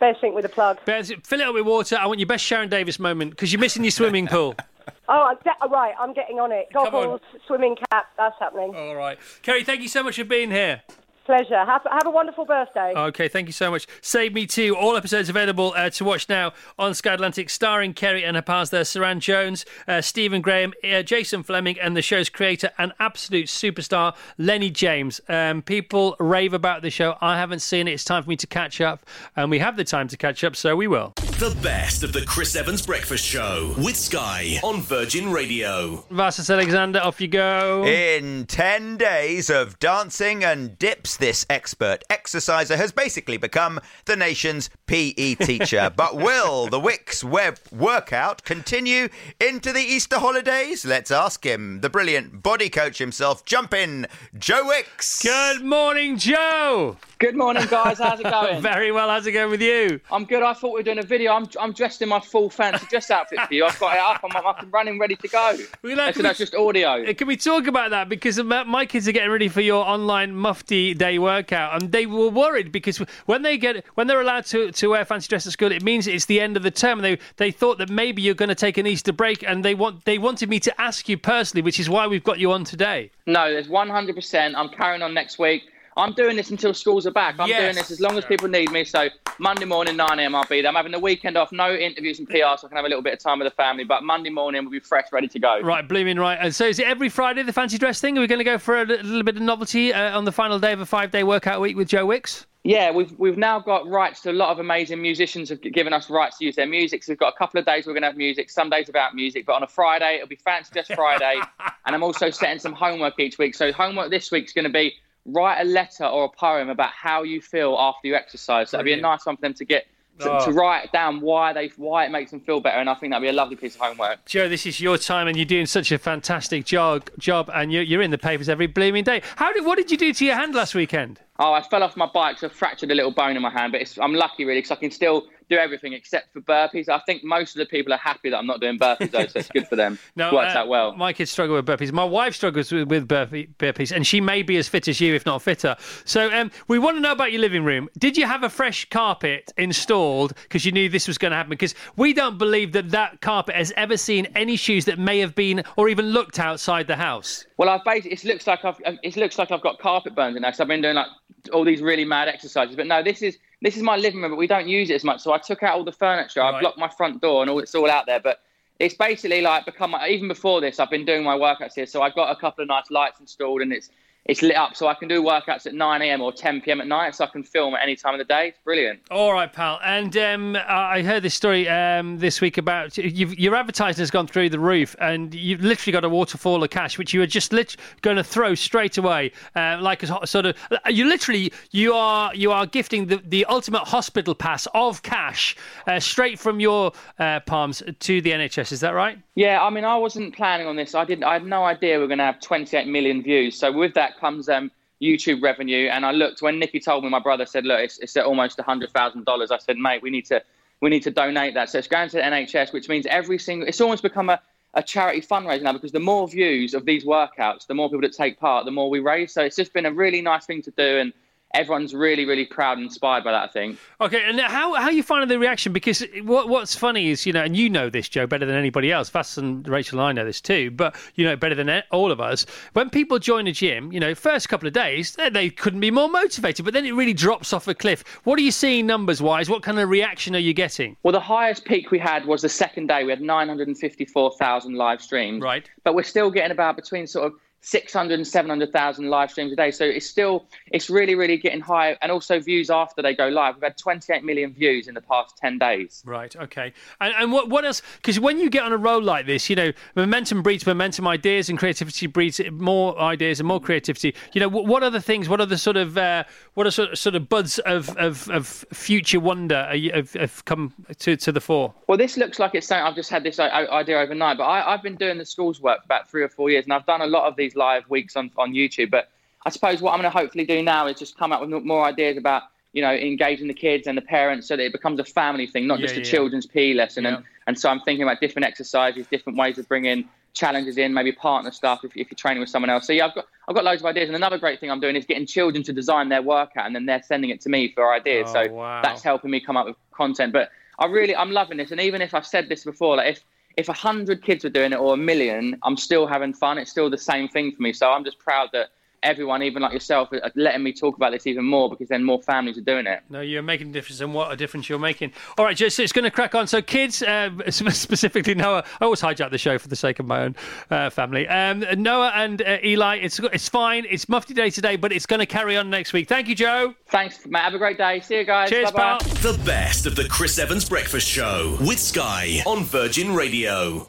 Bare 0.00 0.16
sink 0.20 0.34
with 0.34 0.44
a 0.44 0.48
plug. 0.48 0.78
Bare, 0.84 1.02
fill 1.04 1.40
it 1.40 1.46
up 1.46 1.54
with 1.54 1.66
water. 1.66 1.96
I 1.98 2.06
want 2.06 2.20
your 2.20 2.26
best 2.26 2.44
Sharon 2.44 2.68
Davies 2.68 2.98
moment 2.98 3.30
because 3.30 3.52
you're 3.52 3.60
missing 3.60 3.84
your 3.84 3.90
swimming 3.90 4.26
pool. 4.26 4.54
Oh, 5.08 5.26
I'm 5.30 5.36
de- 5.44 5.50
oh, 5.62 5.68
right. 5.68 5.94
I'm 6.00 6.12
getting 6.14 6.38
on 6.38 6.52
it. 6.52 6.66
on. 6.74 6.84
Goggles, 6.84 7.20
swimming 7.46 7.76
cap. 7.90 8.06
That's 8.16 8.34
happening. 8.40 8.74
All 8.74 8.94
right, 8.94 9.18
Kerry. 9.42 9.64
Thank 9.64 9.80
you 9.82 9.88
so 9.88 10.02
much 10.02 10.16
for 10.16 10.24
being 10.24 10.50
here. 10.50 10.82
Pleasure. 11.26 11.64
Have, 11.64 11.82
have 11.90 12.06
a 12.06 12.10
wonderful 12.10 12.44
birthday. 12.44 12.92
Okay, 12.96 13.26
thank 13.26 13.48
you 13.48 13.52
so 13.52 13.68
much. 13.68 13.88
Save 14.00 14.32
Me 14.32 14.46
Too. 14.46 14.76
All 14.76 14.96
episodes 14.96 15.28
available 15.28 15.74
uh, 15.76 15.90
to 15.90 16.04
watch 16.04 16.28
now 16.28 16.52
on 16.78 16.94
Sky 16.94 17.14
Atlantic, 17.14 17.50
starring 17.50 17.94
Kerry 17.94 18.24
and 18.24 18.36
her 18.36 18.42
pals 18.42 18.70
there, 18.70 18.84
Suranne 18.84 19.18
Jones, 19.18 19.64
uh, 19.88 20.00
Stephen 20.00 20.40
Graham, 20.40 20.72
uh, 20.84 21.02
Jason 21.02 21.42
Flemyng, 21.42 21.78
and 21.82 21.96
the 21.96 22.02
show's 22.02 22.28
creator 22.28 22.70
and 22.78 22.92
absolute 23.00 23.46
superstar, 23.46 24.14
Lenny 24.38 24.70
James. 24.70 25.20
Um, 25.28 25.62
people 25.62 26.14
rave 26.20 26.54
about 26.54 26.82
the 26.82 26.90
show. 26.90 27.16
I 27.20 27.36
haven't 27.38 27.60
seen 27.60 27.88
it. 27.88 27.92
It's 27.92 28.04
time 28.04 28.22
for 28.22 28.30
me 28.30 28.36
to 28.36 28.46
catch 28.46 28.80
up, 28.80 29.04
and 29.34 29.50
we 29.50 29.58
have 29.58 29.76
the 29.76 29.84
time 29.84 30.06
to 30.08 30.16
catch 30.16 30.44
up, 30.44 30.54
so 30.54 30.76
we 30.76 30.86
will. 30.86 31.12
The 31.38 31.54
best 31.62 32.02
of 32.02 32.14
the 32.14 32.22
Chris 32.22 32.56
Evans 32.56 32.80
Breakfast 32.86 33.22
Show 33.22 33.74
with 33.76 33.94
Sky 33.94 34.58
on 34.62 34.80
Virgin 34.80 35.30
Radio. 35.30 36.02
Vassos 36.10 36.48
Alexander, 36.48 36.98
off 37.00 37.20
you 37.20 37.28
go. 37.28 37.84
In 37.84 38.46
10 38.46 38.96
days 38.96 39.50
of 39.50 39.78
dancing 39.78 40.42
and 40.44 40.78
dips, 40.78 41.18
this 41.18 41.44
expert 41.50 42.04
exerciser 42.08 42.78
has 42.78 42.90
basically 42.90 43.36
become 43.36 43.80
the 44.06 44.16
nation's 44.16 44.70
PE 44.86 45.34
teacher. 45.34 45.92
but 45.96 46.16
will 46.16 46.68
the 46.68 46.80
Wix 46.80 47.22
Web 47.22 47.58
workout 47.70 48.42
continue 48.44 49.10
into 49.38 49.74
the 49.74 49.80
Easter 49.82 50.18
holidays? 50.18 50.86
Let's 50.86 51.10
ask 51.10 51.44
him. 51.44 51.82
The 51.82 51.90
brilliant 51.90 52.42
body 52.42 52.70
coach 52.70 52.96
himself, 52.96 53.44
jump 53.44 53.74
in, 53.74 54.06
Joe 54.38 54.68
Wicks. 54.68 55.22
Good 55.22 55.62
morning, 55.62 56.16
Joe. 56.16 56.96
Good 57.18 57.36
morning, 57.36 57.66
guys. 57.68 57.98
How's 57.98 58.20
it 58.20 58.24
going? 58.30 58.62
Very 58.62 58.90
well. 58.90 59.10
How's 59.10 59.26
it 59.26 59.32
going 59.32 59.50
with 59.50 59.60
you? 59.62 60.00
I'm 60.10 60.24
good. 60.24 60.42
I 60.42 60.54
thought 60.54 60.68
we 60.72 60.80
were 60.80 60.82
doing 60.82 60.98
a 60.98 61.02
video. 61.02 61.25
I'm, 61.28 61.48
I'm 61.60 61.72
dressed 61.72 62.02
in 62.02 62.08
my 62.08 62.20
full 62.20 62.50
fancy 62.50 62.86
dress 62.88 63.10
outfit 63.10 63.40
for 63.40 63.54
you. 63.54 63.64
I've 63.64 63.78
got 63.78 63.94
it 63.94 64.00
up. 64.00 64.20
I'm, 64.24 64.36
I'm 64.36 64.46
up 64.46 64.62
and 64.62 64.72
running, 64.72 64.98
ready 64.98 65.16
to 65.16 65.28
go. 65.28 65.56
We'll 65.82 65.98
have 65.98 66.14
So 66.14 66.22
that's 66.22 66.38
just 66.38 66.54
audio. 66.54 67.04
Uh, 67.04 67.14
Can 67.14 67.26
we 67.26 67.36
talk 67.36 67.66
about 67.66 67.90
that? 67.90 68.08
Because 68.08 68.42
my 68.42 68.86
kids 68.86 69.08
are 69.08 69.12
getting 69.12 69.30
ready 69.30 69.48
for 69.48 69.60
your 69.60 69.84
online 69.84 70.34
Mufti 70.34 70.94
Day 70.94 71.18
workout, 71.18 71.80
and 71.80 71.92
they 71.92 72.06
were 72.06 72.28
worried 72.28 72.72
because 72.72 72.98
when 73.26 73.42
they 73.42 73.58
get 73.58 73.84
when 73.94 74.06
they're 74.06 74.20
allowed 74.20 74.46
to, 74.46 74.70
to 74.72 74.88
wear 74.88 75.04
fancy 75.04 75.28
dress 75.28 75.46
at 75.46 75.52
school, 75.52 75.72
it 75.72 75.82
means 75.82 76.06
it's 76.06 76.26
the 76.26 76.40
end 76.40 76.56
of 76.56 76.62
the 76.62 76.70
term. 76.70 77.00
They 77.00 77.18
they 77.36 77.50
thought 77.50 77.78
that 77.78 77.90
maybe 77.90 78.22
you're 78.22 78.34
going 78.34 78.48
to 78.48 78.54
take 78.54 78.78
an 78.78 78.86
Easter 78.86 79.12
break, 79.12 79.42
and 79.42 79.64
they 79.64 79.74
want 79.74 80.04
they 80.04 80.18
wanted 80.18 80.48
me 80.48 80.60
to 80.60 80.80
ask 80.80 81.08
you 81.08 81.18
personally, 81.18 81.62
which 81.62 81.80
is 81.80 81.88
why 81.88 82.06
we've 82.06 82.24
got 82.24 82.38
you 82.38 82.52
on 82.52 82.64
today. 82.64 83.10
No, 83.26 83.50
there's 83.50 83.68
100%. 83.68 84.54
I'm 84.54 84.68
carrying 84.68 85.02
on 85.02 85.14
next 85.14 85.38
week. 85.38 85.64
I'm 85.98 86.12
doing 86.12 86.36
this 86.36 86.50
until 86.50 86.74
schools 86.74 87.06
are 87.06 87.10
back. 87.10 87.36
I'm 87.38 87.48
Yes. 87.48 87.60
doing 87.60 87.74
this 87.74 87.90
as 87.90 88.00
long 88.00 88.18
as 88.18 88.24
people 88.26 88.48
need 88.48 88.70
me. 88.70 88.84
So 88.84 89.08
Monday 89.38 89.64
morning, 89.64 89.96
9 89.96 90.18
a.m. 90.18 90.34
I'll 90.34 90.44
be 90.44 90.60
there. 90.60 90.68
I'm 90.68 90.74
having 90.74 90.92
the 90.92 90.98
weekend 90.98 91.38
off, 91.38 91.52
no 91.52 91.74
interviews 91.74 92.18
and 92.18 92.28
PR, 92.28 92.56
so 92.58 92.66
I 92.66 92.68
can 92.68 92.76
have 92.76 92.84
a 92.84 92.88
little 92.88 93.02
bit 93.02 93.14
of 93.14 93.18
time 93.18 93.38
with 93.38 93.46
the 93.46 93.54
family. 93.54 93.84
But 93.84 94.02
Monday 94.02 94.28
morning, 94.30 94.62
we'll 94.62 94.70
be 94.72 94.80
fresh, 94.80 95.06
ready 95.10 95.28
to 95.28 95.38
go. 95.38 95.60
Right, 95.62 95.86
blooming 95.88 96.18
right. 96.18 96.38
And 96.40 96.54
so 96.54 96.66
is 96.66 96.78
it 96.78 96.86
every 96.86 97.08
Friday 97.08 97.42
the 97.44 97.52
fancy 97.52 97.78
dress 97.78 97.98
thing? 98.00 98.18
Are 98.18 98.20
we 98.20 98.26
going 98.26 98.38
to 98.40 98.44
go 98.44 98.58
for 98.58 98.82
a 98.82 98.84
little 98.84 99.22
bit 99.22 99.36
of 99.36 99.42
novelty 99.42 99.94
uh, 99.94 100.16
on 100.16 100.26
the 100.26 100.32
final 100.32 100.58
day 100.58 100.72
of 100.72 100.80
a 100.80 100.86
five 100.86 101.10
day 101.10 101.24
workout 101.24 101.60
week 101.62 101.76
with 101.76 101.88
Joe 101.88 102.04
Wicks? 102.04 102.46
Yeah, 102.62 102.90
we've 102.90 103.16
we've 103.16 103.38
now 103.38 103.60
got 103.60 103.88
rights 103.88 104.20
to 104.22 104.32
a 104.32 104.32
lot 104.32 104.50
of 104.50 104.58
amazing 104.58 105.00
musicians 105.00 105.48
have 105.50 105.60
given 105.60 105.92
us 105.92 106.10
rights 106.10 106.38
to 106.38 106.44
use 106.44 106.56
their 106.56 106.66
music. 106.66 107.04
So 107.04 107.12
we've 107.12 107.18
got 107.18 107.32
a 107.32 107.36
couple 107.38 107.60
of 107.60 107.64
days 107.64 107.86
we're 107.86 107.92
going 107.92 108.02
to 108.02 108.08
have 108.08 108.16
music, 108.16 108.50
some 108.50 108.68
days 108.70 108.88
without 108.88 109.14
music, 109.14 109.46
but 109.46 109.52
on 109.54 109.62
a 109.62 109.68
Friday 109.68 110.16
it'll 110.16 110.26
be 110.28 110.34
Fancy 110.36 110.70
Dress 110.72 110.88
Friday, 110.94 111.40
and 111.86 111.94
I'm 111.94 112.02
also 112.02 112.28
setting 112.28 112.58
some 112.58 112.72
homework 112.72 113.18
each 113.20 113.38
week. 113.38 113.54
So 113.54 113.72
homework 113.72 114.10
this 114.10 114.32
week's 114.32 114.52
going 114.52 114.64
to 114.64 114.70
be 114.70 114.94
write 115.26 115.60
a 115.60 115.64
letter 115.64 116.04
or 116.04 116.24
a 116.24 116.28
poem 116.28 116.68
about 116.68 116.90
how 116.90 117.22
you 117.22 117.40
feel 117.40 117.76
after 117.78 118.08
you 118.08 118.14
exercise. 118.14 118.70
So 118.70 118.76
that'd 118.76 118.84
be 118.84 118.92
a 118.92 119.00
nice 119.00 119.26
one 119.26 119.36
for 119.36 119.42
them 119.42 119.54
to 119.54 119.64
get 119.64 119.86
to, 120.20 120.30
Oh. 120.30 120.44
to 120.46 120.50
ah. 120.50 120.54
write 120.54 120.92
down 120.92 121.20
why 121.20 121.52
they 121.52 121.68
why 121.76 122.04
it 122.04 122.10
makes 122.10 122.30
them 122.30 122.40
feel 122.40 122.60
better, 122.60 122.78
and 122.78 122.88
I 122.88 122.94
think 122.94 123.12
that'd 123.12 123.22
be 123.22 123.28
a 123.28 123.32
lovely 123.32 123.56
piece 123.56 123.74
of 123.74 123.82
homework. 123.82 124.24
Joe, 124.24 124.48
this 124.48 124.64
is 124.64 124.80
your 124.80 124.96
time, 124.96 125.28
and 125.28 125.36
you're 125.36 125.44
doing 125.44 125.66
such 125.66 125.92
a 125.92 125.98
fantastic 125.98 126.64
job. 126.64 127.10
Job, 127.18 127.50
and 127.52 127.72
you're, 127.72 127.82
you're 127.82 128.02
in 128.02 128.10
the 128.10 128.18
papers 128.18 128.48
every 128.48 128.66
blooming 128.66 129.04
day. 129.04 129.22
How 129.36 129.52
did? 129.52 129.64
What 129.66 129.76
did 129.76 129.90
you 129.90 129.98
do 129.98 130.12
to 130.12 130.24
your 130.24 130.36
hand 130.36 130.54
last 130.54 130.74
weekend? 130.74 131.20
Oh, 131.38 131.52
I 131.52 131.60
fell 131.62 131.82
off 131.82 131.96
my 131.96 132.06
bike, 132.06 132.38
so 132.38 132.46
I 132.46 132.50
fractured 132.50 132.90
a 132.90 132.94
little 132.94 133.10
bone 133.10 133.36
in 133.36 133.42
my 133.42 133.50
hand, 133.50 133.72
but 133.72 133.82
it's, 133.82 133.98
I'm 133.98 134.14
lucky 134.14 134.46
really 134.46 134.60
because 134.60 134.70
I 134.70 134.76
can 134.76 134.90
still 134.90 135.26
do 135.48 135.56
everything 135.56 135.92
except 135.92 136.32
for 136.32 136.40
burpees. 136.40 136.88
I 136.88 136.98
think 137.06 137.22
most 137.22 137.54
of 137.54 137.60
the 137.60 137.66
people 137.66 137.92
are 137.92 137.98
happy 137.98 138.30
that 138.30 138.36
I'm 138.36 138.46
not 138.46 138.60
doing 138.60 138.78
burpees 138.78 139.10
though, 139.10 139.26
so 139.26 139.38
it's 139.38 139.48
good 139.48 139.66
for 139.68 139.76
them. 139.76 139.98
No, 140.16 140.28
it 140.28 140.34
works 140.34 140.54
uh, 140.54 140.60
out 140.60 140.68
well. 140.68 140.94
My 140.94 141.12
kids 141.12 141.30
struggle 141.30 141.56
with 141.56 141.66
burpees. 141.66 141.92
My 141.92 142.04
wife 142.04 142.34
struggles 142.34 142.72
with, 142.72 142.88
with 142.88 143.06
burpee, 143.06 143.48
burpees, 143.58 143.94
and 143.94 144.06
she 144.06 144.20
may 144.20 144.42
be 144.42 144.56
as 144.56 144.66
fit 144.66 144.88
as 144.88 144.98
you, 145.00 145.14
if 145.14 145.26
not 145.26 145.42
fitter. 145.42 145.76
So 146.04 146.32
um, 146.32 146.50
we 146.68 146.78
want 146.78 146.96
to 146.96 147.00
know 147.00 147.12
about 147.12 147.32
your 147.32 147.40
living 147.40 147.64
room. 147.64 147.90
Did 147.98 148.16
you 148.16 148.24
have 148.24 148.42
a 148.44 148.48
fresh 148.48 148.88
carpet 148.88 149.52
installed 149.58 150.32
because 150.44 150.64
you 150.64 150.72
knew 150.72 150.88
this 150.88 151.06
was 151.06 151.18
going 151.18 151.32
to 151.32 151.36
happen? 151.36 151.50
Because 151.50 151.74
we 151.96 152.14
don't 152.14 152.38
believe 152.38 152.72
that 152.72 152.90
that 152.90 153.20
carpet 153.20 153.56
has 153.56 153.72
ever 153.76 153.96
seen 153.96 154.26
any 154.34 154.56
shoes 154.56 154.86
that 154.86 154.98
may 154.98 155.18
have 155.18 155.34
been 155.34 155.62
or 155.76 155.88
even 155.88 156.06
looked 156.06 156.38
outside 156.38 156.86
the 156.86 156.96
house. 156.96 157.44
Well, 157.58 157.68
I've 157.68 157.84
basically 157.84 158.12
it 158.12 158.24
looks 158.24 158.46
like 158.46 158.64
I've 158.64 158.80
it 159.02 159.16
looks 159.16 159.38
like 159.38 159.50
I've 159.50 159.62
got 159.62 159.78
carpet 159.78 160.14
burns 160.14 160.36
in 160.36 160.42
there. 160.42 160.52
So 160.52 160.64
I've 160.64 160.68
been 160.68 160.82
doing 160.82 160.94
like 160.94 161.08
all 161.52 161.64
these 161.64 161.82
really 161.82 162.04
mad 162.04 162.28
exercises. 162.28 162.76
But 162.76 162.86
no, 162.86 163.02
this 163.02 163.22
is 163.22 163.38
this 163.62 163.76
is 163.76 163.82
my 163.82 163.96
living 163.96 164.20
room, 164.20 164.32
but 164.32 164.36
we 164.36 164.46
don't 164.46 164.68
use 164.68 164.90
it 164.90 164.94
as 164.94 165.04
much. 165.04 165.20
So 165.20 165.32
I 165.32 165.38
took 165.38 165.62
out 165.62 165.76
all 165.76 165.84
the 165.84 165.92
furniture. 165.92 166.42
I 166.42 166.60
blocked 166.60 166.78
my 166.78 166.88
front 166.88 167.22
door, 167.22 167.42
and 167.42 167.50
all 167.50 167.58
it's 167.58 167.74
all 167.74 167.90
out 167.90 168.06
there. 168.06 168.20
But 168.20 168.40
it's 168.78 168.94
basically 168.94 169.40
like 169.40 169.64
become 169.64 169.94
even 170.08 170.28
before 170.28 170.60
this. 170.60 170.78
I've 170.78 170.90
been 170.90 171.06
doing 171.06 171.24
my 171.24 171.36
workouts 171.36 171.74
here, 171.74 171.86
so 171.86 172.02
I've 172.02 172.14
got 172.14 172.30
a 172.30 172.40
couple 172.40 172.62
of 172.62 172.68
nice 172.68 172.90
lights 172.90 173.20
installed, 173.20 173.62
and 173.62 173.72
it's 173.72 173.90
it's 174.28 174.42
lit 174.42 174.56
up, 174.56 174.74
so 174.76 174.88
I 174.88 174.94
can 174.94 175.08
do 175.08 175.22
workouts 175.22 175.66
at 175.66 175.74
9 175.74 176.02
a.m. 176.02 176.20
or 176.20 176.32
10 176.32 176.60
p.m. 176.60 176.80
at 176.80 176.86
night, 176.86 177.14
so 177.14 177.24
I 177.24 177.28
can 177.28 177.44
film 177.44 177.74
at 177.74 177.82
any 177.82 177.94
time 177.94 178.14
of 178.14 178.18
the 178.18 178.24
day. 178.24 178.48
It's 178.48 178.58
brilliant. 178.64 179.00
All 179.10 179.32
right, 179.32 179.52
pal. 179.52 179.78
And 179.84 180.16
um, 180.16 180.56
I 180.66 181.02
heard 181.02 181.22
this 181.22 181.34
story 181.34 181.68
um, 181.68 182.18
this 182.18 182.40
week 182.40 182.58
about 182.58 182.96
you've, 182.98 183.38
your 183.38 183.54
advertising 183.54 184.02
has 184.02 184.10
gone 184.10 184.26
through 184.26 184.50
the 184.50 184.58
roof, 184.58 184.96
and 185.00 185.32
you've 185.34 185.62
literally 185.62 185.92
got 185.92 186.04
a 186.04 186.08
waterfall 186.08 186.62
of 186.62 186.70
cash, 186.70 186.98
which 186.98 187.14
you 187.14 187.22
are 187.22 187.26
just 187.26 187.52
lit- 187.52 187.76
going 188.02 188.16
to 188.16 188.24
throw 188.24 188.54
straight 188.54 188.98
away, 188.98 189.32
uh, 189.54 189.78
like 189.80 190.02
a 190.02 190.26
sort 190.26 190.46
of. 190.46 190.56
You 190.88 191.06
literally 191.06 191.52
you 191.70 191.92
are 191.92 192.34
you 192.34 192.50
are 192.50 192.66
gifting 192.66 193.06
the, 193.06 193.22
the 193.24 193.44
ultimate 193.46 193.84
hospital 193.84 194.34
pass 194.34 194.66
of 194.74 195.02
cash 195.02 195.56
uh, 195.86 196.00
straight 196.00 196.38
from 196.38 196.58
your 196.58 196.92
uh, 197.18 197.40
palms 197.40 197.82
to 198.00 198.20
the 198.20 198.30
NHS. 198.30 198.72
Is 198.72 198.80
that 198.80 198.90
right? 198.90 199.18
Yeah, 199.36 199.62
I 199.62 199.68
mean, 199.68 199.84
I 199.84 199.96
wasn't 199.96 200.34
planning 200.34 200.66
on 200.66 200.76
this. 200.76 200.94
I 200.94 201.04
didn't. 201.04 201.24
I 201.24 201.34
had 201.34 201.44
no 201.44 201.64
idea 201.64 201.98
we 201.98 202.04
are 202.04 202.08
going 202.08 202.18
to 202.18 202.24
have 202.24 202.40
28 202.40 202.88
million 202.88 203.22
views. 203.22 203.58
So 203.58 203.70
with 203.70 203.92
that 203.94 204.15
comes 204.18 204.48
um, 204.48 204.70
YouTube 205.00 205.42
revenue. 205.42 205.88
And 205.88 206.04
I 206.04 206.12
looked 206.12 206.42
when 206.42 206.58
Nikki 206.58 206.80
told 206.80 207.04
me. 207.04 207.10
My 207.10 207.18
brother 207.18 207.46
said, 207.46 207.64
"Look, 207.64 207.80
it's, 207.80 207.98
it's 207.98 208.16
at 208.16 208.24
almost 208.24 208.60
hundred 208.60 208.90
thousand 208.90 209.24
dollars." 209.24 209.50
I 209.50 209.58
said, 209.58 209.76
"Mate, 209.76 210.02
we 210.02 210.10
need 210.10 210.26
to 210.26 210.42
we 210.80 210.90
need 210.90 211.02
to 211.04 211.10
donate 211.10 211.54
that." 211.54 211.70
So 211.70 211.78
it's 211.78 211.88
going 211.88 212.08
to 212.10 212.16
the 212.16 212.22
NHS, 212.22 212.72
which 212.72 212.88
means 212.88 213.06
every 213.06 213.38
single. 213.38 213.68
It's 213.68 213.80
almost 213.80 214.02
become 214.02 214.30
a 214.30 214.40
a 214.74 214.82
charity 214.82 215.22
fundraiser 215.22 215.62
now 215.62 215.72
because 215.72 215.92
the 215.92 216.00
more 216.00 216.28
views 216.28 216.74
of 216.74 216.84
these 216.84 217.02
workouts, 217.04 217.66
the 217.66 217.74
more 217.74 217.88
people 217.88 218.02
that 218.02 218.12
take 218.12 218.38
part, 218.38 218.66
the 218.66 218.70
more 218.70 218.90
we 218.90 219.00
raise. 219.00 219.32
So 219.32 219.42
it's 219.42 219.56
just 219.56 219.72
been 219.72 219.86
a 219.86 219.92
really 219.92 220.20
nice 220.20 220.44
thing 220.44 220.60
to 220.62 220.70
do, 220.70 220.98
and 220.98 221.12
everyone's 221.54 221.94
really, 221.94 222.24
really 222.24 222.44
proud 222.44 222.78
and 222.78 222.84
inspired 222.84 223.24
by 223.24 223.32
that. 223.32 223.44
I 223.44 223.52
think. 223.52 223.78
Okay, 224.00 224.22
and 224.24 224.40
how 224.40 224.74
how 224.74 224.90
you 224.90 225.02
finding 225.02 225.28
the 225.28 225.38
reaction? 225.38 225.72
Because 225.72 226.04
what 226.22 226.48
what's 226.48 226.74
funny 226.74 227.10
is 227.10 227.26
you 227.26 227.32
know, 227.32 227.42
and 227.42 227.56
you 227.56 227.68
know 227.68 227.90
this, 227.90 228.08
Joe, 228.08 228.26
better 228.26 228.46
than 228.46 228.56
anybody 228.56 228.92
else. 228.92 229.08
Vass 229.10 229.36
and 229.36 229.66
Rachel 229.68 229.98
and 230.00 230.08
I 230.08 230.12
know 230.12 230.26
this 230.26 230.40
too, 230.40 230.70
but 230.70 230.94
you 231.14 231.24
know 231.24 231.36
better 231.36 231.54
than 231.54 231.82
all 231.90 232.12
of 232.12 232.20
us. 232.20 232.46
When 232.72 232.90
people 232.90 233.18
join 233.18 233.46
a 233.46 233.52
gym, 233.52 233.92
you 233.92 234.00
know, 234.00 234.14
first 234.14 234.48
couple 234.48 234.66
of 234.66 234.72
days 234.74 235.12
they, 235.12 235.30
they 235.30 235.50
couldn't 235.50 235.80
be 235.80 235.90
more 235.90 236.08
motivated, 236.08 236.64
but 236.64 236.74
then 236.74 236.84
it 236.84 236.92
really 236.92 237.14
drops 237.14 237.52
off 237.52 237.68
a 237.68 237.74
cliff. 237.74 238.04
What 238.24 238.38
are 238.38 238.42
you 238.42 238.52
seeing 238.52 238.86
numbers 238.86 239.22
wise? 239.22 239.48
What 239.48 239.62
kind 239.62 239.78
of 239.78 239.88
reaction 239.88 240.34
are 240.34 240.40
you 240.40 240.52
getting? 240.52 240.96
Well, 241.02 241.12
the 241.12 241.20
highest 241.20 241.64
peak 241.64 241.90
we 241.90 241.98
had 241.98 242.26
was 242.26 242.42
the 242.42 242.48
second 242.48 242.88
day. 242.88 243.04
We 243.04 243.10
had 243.10 243.20
954,000 243.20 244.74
live 244.74 245.02
streams. 245.02 245.42
Right. 245.42 245.68
But 245.84 245.94
we're 245.94 246.02
still 246.02 246.30
getting 246.30 246.52
about 246.52 246.76
between 246.76 247.06
sort 247.06 247.26
of 247.26 247.38
600 247.60 248.14
and 248.14 248.26
700,000 248.26 249.10
live 249.10 249.30
streams 249.30 249.52
a 249.52 249.56
day. 249.56 249.70
So 249.70 249.84
it's 249.84 250.06
still, 250.06 250.46
it's 250.70 250.88
really, 250.88 251.14
really 251.14 251.36
getting 251.36 251.60
high. 251.60 251.96
And 252.00 252.12
also 252.12 252.38
views 252.38 252.70
after 252.70 253.02
they 253.02 253.14
go 253.14 253.28
live. 253.28 253.56
We've 253.56 253.64
had 253.64 253.76
28 253.76 254.24
million 254.24 254.52
views 254.52 254.86
in 254.88 254.94
the 254.94 255.00
past 255.00 255.36
10 255.38 255.58
days. 255.58 256.02
Right. 256.06 256.34
Okay. 256.36 256.72
And, 257.00 257.14
and 257.18 257.32
what 257.32 257.48
what 257.48 257.64
else? 257.64 257.82
Because 257.96 258.20
when 258.20 258.38
you 258.38 258.50
get 258.50 258.62
on 258.62 258.72
a 258.72 258.76
roll 258.76 259.02
like 259.02 259.26
this, 259.26 259.50
you 259.50 259.56
know, 259.56 259.72
momentum 259.94 260.42
breeds 260.42 260.66
momentum. 260.66 261.06
Ideas 261.06 261.48
and 261.48 261.58
creativity 261.58 262.06
breeds 262.06 262.40
more 262.52 262.98
ideas 263.00 263.40
and 263.40 263.46
more 263.48 263.60
creativity. 263.60 264.14
You 264.32 264.40
know, 264.40 264.48
what, 264.48 264.66
what 264.66 264.82
other 264.82 265.00
things? 265.00 265.28
What 265.28 265.40
are 265.40 265.46
the 265.46 265.58
sort 265.58 265.76
of 265.76 265.98
uh, 265.98 266.24
what 266.54 266.66
are 266.66 266.70
sort 266.70 266.92
of, 266.92 266.98
sort 266.98 267.14
of 267.14 267.28
buds 267.28 267.58
of, 267.60 267.96
of, 267.96 268.28
of 268.30 268.46
future 268.46 269.20
wonder 269.20 269.56
are 269.56 269.74
you- 269.74 269.92
have, 269.92 270.12
have 270.14 270.44
come 270.44 270.72
to, 270.98 271.16
to 271.16 271.32
the 271.32 271.40
fore? 271.40 271.74
Well, 271.86 271.98
this 271.98 272.16
looks 272.16 272.38
like 272.38 272.54
it's 272.54 272.66
something 272.66 272.84
I've 272.84 272.94
just 272.94 273.10
had 273.10 273.22
this 273.22 273.38
idea 273.38 273.98
overnight, 273.98 274.38
but 274.38 274.44
I, 274.44 274.72
I've 274.72 274.82
been 274.82 274.96
doing 274.96 275.18
the 275.18 275.24
schools 275.24 275.60
work 275.60 275.80
for 275.80 275.84
about 275.84 276.08
three 276.08 276.22
or 276.22 276.28
four 276.28 276.50
years, 276.50 276.64
and 276.64 276.72
I've 276.72 276.86
done 276.86 277.02
a 277.02 277.06
lot 277.06 277.28
of 277.28 277.36
these 277.36 277.45
live 277.54 277.88
weeks 277.88 278.16
on, 278.16 278.30
on 278.36 278.52
YouTube. 278.52 278.90
But 278.90 279.10
I 279.44 279.50
suppose 279.50 279.80
what 279.80 279.92
I'm 279.92 280.00
going 280.00 280.10
to 280.10 280.18
hopefully 280.18 280.44
do 280.44 280.62
now 280.62 280.86
is 280.86 280.98
just 280.98 281.16
come 281.16 281.32
up 281.32 281.40
with 281.40 281.50
more 281.50 281.84
ideas 281.84 282.16
about, 282.16 282.44
you 282.72 282.82
know, 282.82 282.92
engaging 282.92 283.46
the 283.46 283.54
kids 283.54 283.86
and 283.86 283.96
the 283.96 284.02
parents 284.02 284.48
so 284.48 284.56
that 284.56 284.64
it 284.64 284.72
becomes 284.72 284.98
a 284.98 285.04
family 285.04 285.46
thing, 285.46 285.66
not 285.66 285.78
Yeah, 285.78 285.86
just 285.86 285.96
a 285.96 285.98
yeah. 285.98 286.04
children's 286.04 286.46
PE 286.46 286.72
lesson. 286.74 287.04
Yeah. 287.04 287.16
And, 287.16 287.24
and 287.46 287.58
so 287.58 287.68
I'm 287.68 287.80
thinking 287.80 288.02
about 288.02 288.20
different 288.20 288.46
exercises, 288.46 289.06
different 289.06 289.38
ways 289.38 289.58
of 289.58 289.68
bringing 289.68 290.08
challenges 290.36 290.76
in, 290.76 290.92
maybe 290.92 291.12
partner 291.12 291.50
stuff 291.50 291.84
if, 291.84 291.96
if 291.96 292.10
you're 292.10 292.16
training 292.16 292.40
with 292.40 292.48
someone 292.48 292.70
else. 292.70 292.86
So 292.86 292.92
yeah, 292.92 293.06
I've 293.06 293.14
got 293.14 293.26
I've 293.48 293.54
got 293.54 293.64
loads 293.64 293.82
of 293.82 293.86
ideas. 293.86 294.08
And 294.08 294.16
another 294.16 294.38
great 294.38 294.60
thing 294.60 294.70
I'm 294.70 294.80
doing 294.80 294.96
is 294.96 295.04
getting 295.04 295.26
children 295.26 295.64
to 295.64 295.72
design 295.72 296.08
their 296.08 296.22
workout, 296.22 296.66
and 296.66 296.74
then 296.74 296.86
they're 296.86 297.02
sending 297.02 297.30
it 297.30 297.40
to 297.42 297.48
me 297.48 297.72
for 297.72 297.92
ideas. 297.92 298.26
Oh, 298.30 298.44
so 298.44 298.52
wow. 298.52 298.82
that's 298.82 299.02
helping 299.02 299.30
me 299.30 299.40
come 299.40 299.56
up 299.56 299.66
with 299.66 299.76
content. 299.92 300.32
But 300.32 300.50
I 300.78 300.86
really 300.86 301.16
I'm 301.16 301.30
loving 301.32 301.56
this, 301.56 301.70
and 301.70 301.80
even 301.80 302.02
if 302.02 302.14
I've 302.14 302.26
said 302.26 302.48
this 302.48 302.64
before, 302.64 302.96
like 302.96 303.12
if 303.12 303.24
if 303.56 303.68
a 303.68 303.72
hundred 303.72 304.22
kids 304.22 304.44
were 304.44 304.50
doing 304.50 304.72
it 304.72 304.76
or 304.76 304.94
a 304.94 304.96
million, 304.96 305.58
I'm 305.62 305.76
still 305.76 306.06
having 306.06 306.34
fun. 306.34 306.58
It's 306.58 306.70
still 306.70 306.90
the 306.90 306.98
same 306.98 307.28
thing 307.28 307.52
for 307.52 307.62
me. 307.62 307.72
So 307.72 307.90
I'm 307.90 308.04
just 308.04 308.18
proud 308.18 308.50
that 308.52 308.68
everyone, 309.06 309.42
even 309.42 309.62
like 309.62 309.72
yourself, 309.72 310.12
are 310.12 310.32
letting 310.34 310.62
me 310.62 310.72
talk 310.72 310.96
about 310.96 311.12
this 311.12 311.26
even 311.26 311.44
more 311.44 311.70
because 311.70 311.88
then 311.88 312.04
more 312.04 312.20
families 312.20 312.58
are 312.58 312.62
doing 312.62 312.86
it. 312.86 313.02
No, 313.08 313.20
you're 313.20 313.42
making 313.42 313.70
a 313.70 313.72
difference, 313.72 314.00
and 314.00 314.12
what 314.12 314.32
a 314.32 314.36
difference 314.36 314.68
you're 314.68 314.78
making. 314.78 315.12
All 315.38 315.44
right, 315.44 315.56
just 315.56 315.78
it's 315.78 315.92
going 315.92 316.04
to 316.04 316.10
crack 316.10 316.34
on. 316.34 316.46
So, 316.46 316.60
kids, 316.60 317.02
uh, 317.02 317.30
specifically 317.50 318.34
Noah, 318.34 318.64
I 318.80 318.84
always 318.84 319.00
hijack 319.00 319.30
the 319.30 319.38
show 319.38 319.58
for 319.58 319.68
the 319.68 319.76
sake 319.76 319.98
of 320.00 320.06
my 320.06 320.22
own 320.22 320.36
uh, 320.70 320.90
family. 320.90 321.26
Um, 321.28 321.64
Noah 321.76 322.12
and 322.14 322.42
uh, 322.42 322.58
Eli, 322.64 322.96
it's 322.96 323.18
it's 323.18 323.48
fine. 323.48 323.86
It's 323.88 324.08
Mufti 324.08 324.34
Day 324.34 324.50
today, 324.50 324.76
but 324.76 324.92
it's 324.92 325.06
going 325.06 325.20
to 325.20 325.26
carry 325.26 325.56
on 325.56 325.70
next 325.70 325.92
week. 325.92 326.08
Thank 326.08 326.28
you, 326.28 326.34
Joe. 326.34 326.74
Thanks, 326.88 327.24
Matt. 327.26 327.44
Have 327.44 327.54
a 327.54 327.58
great 327.58 327.78
day. 327.78 328.00
See 328.00 328.16
you 328.16 328.24
guys. 328.24 328.50
Cheers, 328.50 328.72
Bye-bye. 328.72 328.98
pal. 328.98 329.32
The 329.32 329.40
best 329.44 329.86
of 329.86 329.96
the 329.96 330.08
Chris 330.08 330.38
Evans 330.38 330.68
Breakfast 330.68 331.06
Show 331.08 331.56
with 331.60 331.78
Sky 331.78 332.42
on 332.46 332.64
Virgin 332.64 333.14
Radio. 333.14 333.88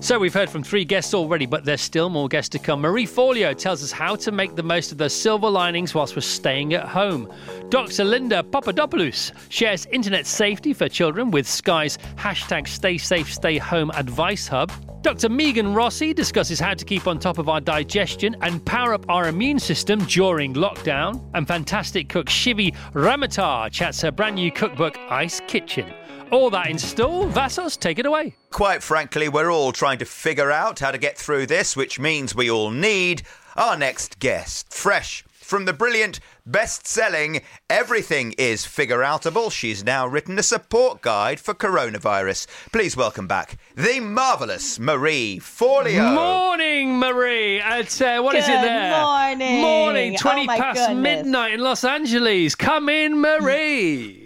So 0.00 0.18
we've 0.18 0.32
heard 0.32 0.48
from 0.48 0.62
three 0.62 0.86
guests 0.86 1.12
already, 1.12 1.44
but 1.44 1.66
there's 1.66 1.82
still 1.82 2.08
more 2.08 2.26
guests 2.26 2.48
to 2.50 2.58
come. 2.58 2.80
Marie 2.80 3.06
Forleo 3.06 3.54
tells 3.54 3.82
us 3.82 3.92
how 3.92 4.16
to 4.16 4.32
make 4.32 4.56
the 4.56 4.62
most 4.62 4.92
of 4.92 4.98
those 4.98 5.14
silver 5.14 5.50
linings 5.50 5.94
whilst 5.94 6.16
we're 6.16 6.22
staying 6.22 6.72
at 6.72 6.88
home. 6.88 7.30
Dr. 7.68 8.02
Linda 8.02 8.42
Papadopoulos 8.42 9.32
shares 9.50 9.84
internet 9.92 10.26
safety 10.26 10.72
for 10.72 10.88
children 10.88 11.30
with 11.30 11.46
Sky's 11.46 11.98
hashtag 12.16 12.66
Stay 12.66 12.96
Safe 12.96 13.30
Stay 13.30 13.58
Home 13.58 13.90
Advice 13.90 14.48
Hub. 14.48 14.72
Dr. 15.02 15.28
Megan 15.28 15.74
Rossi 15.74 16.14
discusses 16.14 16.58
how 16.58 16.72
to 16.72 16.84
keep 16.86 17.06
on 17.06 17.18
top 17.18 17.36
of 17.36 17.50
our 17.50 17.60
digestion 17.60 18.36
and 18.40 18.64
power 18.64 18.94
up 18.94 19.04
our 19.10 19.28
immune 19.28 19.58
system 19.58 19.98
during 20.06 20.54
lockdown. 20.54 21.22
And 21.34 21.46
fantastic 21.46 22.08
cook 22.08 22.28
Shivi 22.28 22.74
Ramoutar 22.94 23.70
chats 23.70 24.00
her 24.00 24.10
brand 24.10 24.36
new 24.36 24.50
cookbook, 24.50 24.96
Ice 25.10 25.42
Kitchen. 25.46 25.92
All 26.34 26.50
that 26.50 26.68
in 26.68 26.78
store. 26.78 27.28
Vassos, 27.28 27.76
take 27.76 28.00
it 28.00 28.06
away. 28.06 28.34
Quite 28.50 28.82
frankly, 28.82 29.28
we're 29.28 29.52
all 29.52 29.70
trying 29.70 29.98
to 29.98 30.04
figure 30.04 30.50
out 30.50 30.80
how 30.80 30.90
to 30.90 30.98
get 30.98 31.16
through 31.16 31.46
this, 31.46 31.76
which 31.76 32.00
means 32.00 32.34
we 32.34 32.50
all 32.50 32.72
need 32.72 33.22
our 33.56 33.76
next 33.76 34.18
guest. 34.18 34.72
Fresh 34.72 35.22
from 35.30 35.64
the 35.64 35.72
brilliant, 35.72 36.18
best 36.44 36.88
selling 36.88 37.40
Everything 37.70 38.34
is 38.36 38.64
Figure 38.64 38.98
Outable, 39.00 39.52
she's 39.52 39.84
now 39.84 40.08
written 40.08 40.36
a 40.36 40.42
support 40.42 41.02
guide 41.02 41.38
for 41.38 41.54
coronavirus. 41.54 42.48
Please 42.72 42.96
welcome 42.96 43.28
back 43.28 43.56
the 43.76 44.00
marvellous 44.00 44.80
Marie 44.80 45.38
Forleo. 45.40 46.14
Morning, 46.14 46.98
Marie. 46.98 47.60
At 47.60 48.02
uh, 48.02 48.20
what 48.22 48.34
is 48.34 48.48
it 48.48 48.52
Good 48.52 48.62
there? 48.64 49.00
morning. 49.00 49.60
Morning. 49.60 50.14
Oh, 50.14 50.18
Twenty 50.18 50.46
my 50.46 50.58
past 50.58 50.80
goodness. 50.80 51.00
midnight 51.00 51.54
in 51.54 51.60
Los 51.60 51.84
Angeles. 51.84 52.56
Come 52.56 52.88
in, 52.88 53.20
Marie. 53.20 54.23